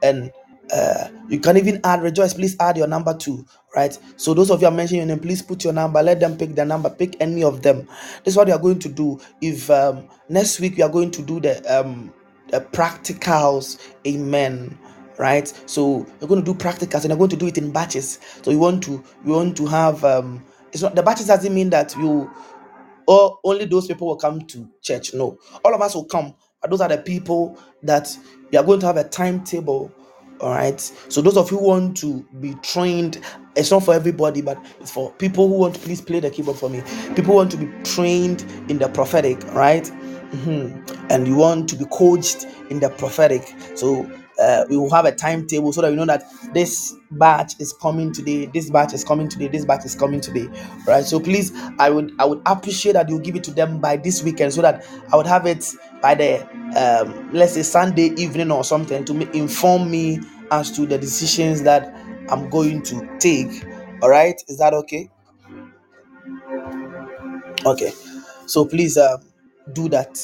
[0.02, 0.33] And
[0.73, 2.34] uh, you can even add rejoice.
[2.34, 3.99] Please add your number too, right?
[4.16, 6.02] So those of you are mentioning your name, please put your number.
[6.02, 6.91] Let them pick their number.
[6.91, 7.86] Pick any of them.
[8.24, 9.20] This is what we are going to do.
[9.41, 12.12] If um, next week we are going to do the um,
[12.50, 14.78] the practicals, amen
[15.18, 18.18] right so you're going to do practicals and you're going to do it in batches
[18.42, 21.70] so you want to you want to have um it's not the batches doesn't mean
[21.70, 22.31] that you
[23.07, 26.70] or only those people will come to church no all of us will come but
[26.70, 28.16] those are the people that
[28.50, 29.92] we are going to have a timetable
[30.42, 30.80] all right?
[30.80, 33.20] So those of you who want to be trained
[33.54, 36.56] it's not for everybody but it's for people who want to please play the keyboard
[36.58, 36.82] for me.
[37.14, 39.84] People want to be trained in the prophetic right?
[40.32, 41.10] Mhm.
[41.10, 43.54] and you want to be coached in the prophetic.
[43.74, 44.10] So
[44.42, 48.12] uh, we will have a timetable so that we know that this batch is coming
[48.12, 50.48] today this batch is coming today this batch is coming today
[50.86, 51.04] right?
[51.04, 54.22] So please i would i would appreciate that you give it to them by this
[54.22, 55.64] weekend so that i would have it
[56.00, 56.42] by the
[56.76, 61.94] um, let's say sunday evening or something to inform me as to the decisions that
[62.30, 63.64] i'm going to take.
[64.02, 64.34] All right?
[64.48, 65.08] Is that okay?
[67.64, 67.92] Okay.
[68.46, 69.18] So please uh,
[69.72, 70.18] do that.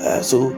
[0.00, 0.50] Uh, so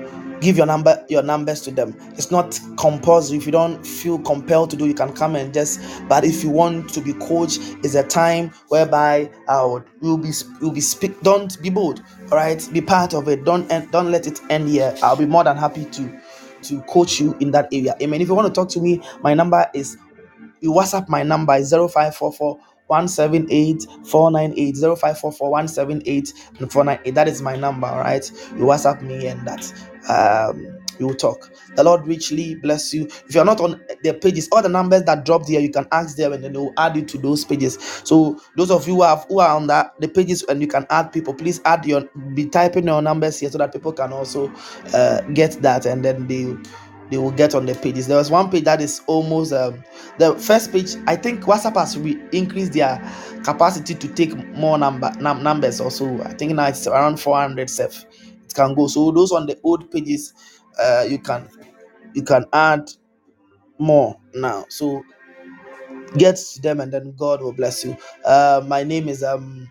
[0.43, 1.97] give your number your numbers to them.
[2.19, 3.39] It's not compulsory.
[3.39, 6.51] If you don't feel compelled to do you can come and just but if you
[6.51, 10.31] want to be coached it's a time whereby i would you'll be
[10.61, 13.45] you'll be speak don't be bold all right be part of it.
[13.45, 14.95] Don't end, don't let it end here.
[15.03, 16.21] I'll be more than happy to
[16.62, 17.95] to coach you in that area.
[18.01, 18.21] Amen.
[18.21, 19.97] If you want to talk to me my number is
[20.61, 22.59] you WhatsApp my number is 0544
[22.93, 24.77] 178 498
[26.61, 27.15] and 498.
[27.15, 28.31] That is my number, all right?
[28.51, 29.73] You WhatsApp me and that
[30.09, 31.51] um we will talk.
[31.75, 33.07] The Lord richly bless you.
[33.07, 36.17] If you're not on the pages, all the numbers that dropped there, you can ask
[36.17, 37.79] them and then they will add you to those pages.
[38.05, 40.87] So those of you who have who are on that the pages and you can
[40.91, 42.03] add people, please add your
[42.35, 44.53] be typing your numbers here so that people can also
[44.93, 46.55] uh, get that and then they
[47.12, 48.07] they will get on the pages.
[48.08, 49.84] There was one page that is almost um,
[50.18, 50.97] the first page.
[51.07, 52.99] I think WhatsApp has re- increased their
[53.44, 55.81] capacity to take more number num- numbers.
[55.81, 58.05] Also, I think now it's around 400 self.
[58.44, 58.86] It can go.
[58.89, 60.34] So those on the old pages,
[60.81, 61.49] uh, you can
[62.15, 62.91] you can add
[63.78, 64.66] more now.
[64.68, 65.05] So
[66.16, 67.97] get to them, and then God will bless you.
[68.24, 69.68] Uh, my name is um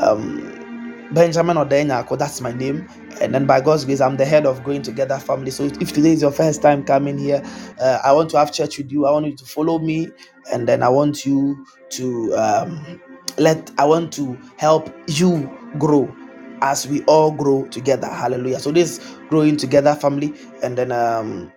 [0.00, 0.67] um,
[1.12, 2.88] Benjamin Odenyako, that's my name.
[3.20, 5.50] And then by God's grace, I'm the head of Growing Together Family.
[5.52, 7.42] So if today is your first time coming here,
[7.80, 9.06] uh, I want to have church with you.
[9.06, 10.10] I want you to follow me,
[10.52, 13.00] and then I want you to um,
[13.38, 13.70] let.
[13.78, 16.14] I want to help you grow
[16.62, 18.08] as we all grow together.
[18.08, 18.60] Hallelujah.
[18.60, 21.50] So this Growing Together Family, and then um,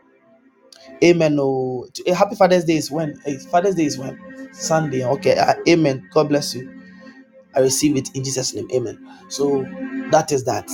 [1.04, 1.38] Amen.
[1.40, 3.20] Oh, eh, happy Father's Day is when?
[3.26, 4.20] Eh, Father's Day is when?
[4.54, 5.06] Sunday.
[5.06, 5.38] Okay.
[5.38, 6.10] Uh, amen.
[6.14, 6.81] God bless you.
[7.56, 8.70] I receive it in Jesus' name.
[8.74, 8.98] Amen.
[9.30, 9.64] So
[10.12, 10.70] that is that.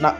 [0.00, 0.16] Na.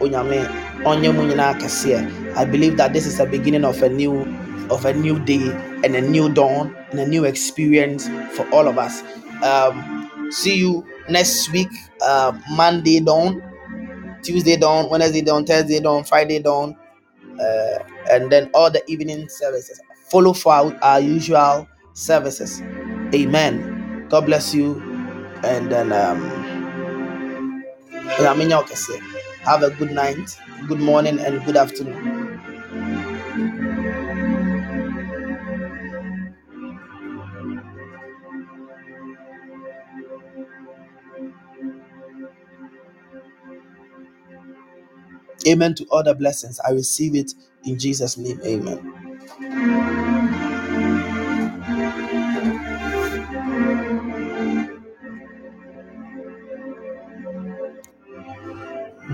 [2.36, 4.22] I believe that this is a beginning of a new
[4.70, 5.50] of a new day
[5.84, 9.02] and a new dawn and a new experience for all of us.
[9.42, 11.70] Um, see you next week,
[12.02, 13.42] uh, Monday dawn,
[14.22, 16.76] Tuesday dawn, Wednesday dawn, Thursday dawn, Friday dawn,
[17.40, 17.78] uh,
[18.10, 19.80] and then all the evening services.
[20.10, 21.68] Follow for our, our usual
[21.98, 22.62] services.
[23.14, 24.06] Amen.
[24.10, 24.82] God bless you.
[25.44, 26.54] And then um
[29.44, 32.20] have a good night, good morning, and good afternoon.
[45.48, 46.60] Amen to all the blessings.
[46.60, 47.32] I receive it
[47.64, 48.40] in Jesus' name.
[48.44, 48.94] Amen.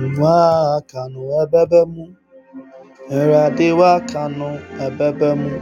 [0.02, 2.05] nwaaka nụ ebebe mụ
[3.16, 4.23] ere adị waka
[4.86, 5.52] ebebe mụ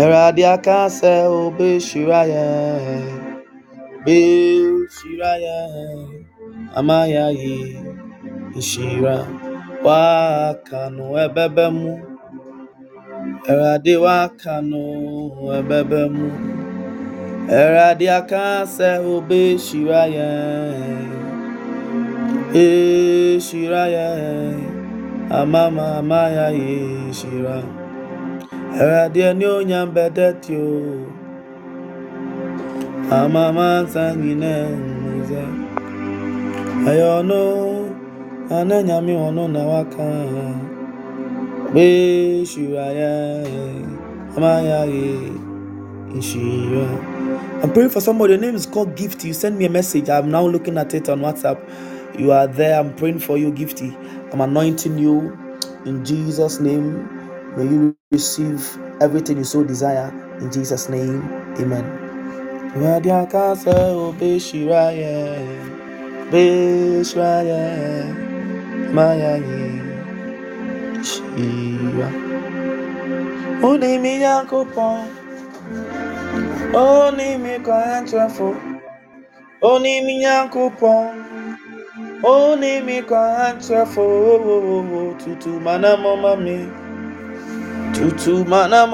[0.00, 0.18] ere
[0.54, 2.46] aka ase obe shira ya
[4.04, 4.16] be
[4.96, 5.58] shira ya
[6.78, 7.56] amaghị anyị
[8.56, 9.16] nshira
[9.86, 10.80] waka
[11.24, 11.92] ebebe mụ
[13.50, 14.54] ere adị waka
[15.58, 16.28] ebebe mụ
[17.60, 17.80] ere
[18.18, 20.30] aka ase obe shira ya
[22.52, 22.54] shiraya.
[22.54, 24.10] E shiraya.
[25.30, 27.62] Amama maya ye shira.
[28.74, 31.06] Eradi ani onyam bedetio.
[33.10, 34.68] Amama sangine
[35.04, 35.44] muze.
[36.88, 37.90] Ayono.
[38.50, 40.10] Ananyami ono na waka.
[41.74, 43.46] Be shiraya.
[44.36, 45.32] Amaya ye.
[46.14, 46.86] Ishira.
[47.62, 48.34] I'm praying for somebody.
[48.34, 49.26] Your name is called Gifty.
[49.26, 50.08] You send me a message.
[50.10, 51.58] I'm now looking at it on WhatsApp.
[52.18, 52.80] You are there.
[52.80, 53.94] I'm praying for you, Gifty.
[54.32, 55.38] I'm anointing you
[55.86, 57.08] in Jesus' name.
[57.56, 60.10] May you receive everything you so desire
[60.40, 61.22] in Jesus' name.
[61.58, 62.12] Amen.
[82.22, 84.04] Nyankopɔn Oni mi kwa nchefo
[85.24, 86.56] Tutu mana mama mi
[87.94, 88.86] Tutu mana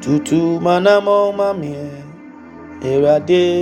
[0.00, 1.74] Tutu mana mama mi
[2.82, 3.44] Erade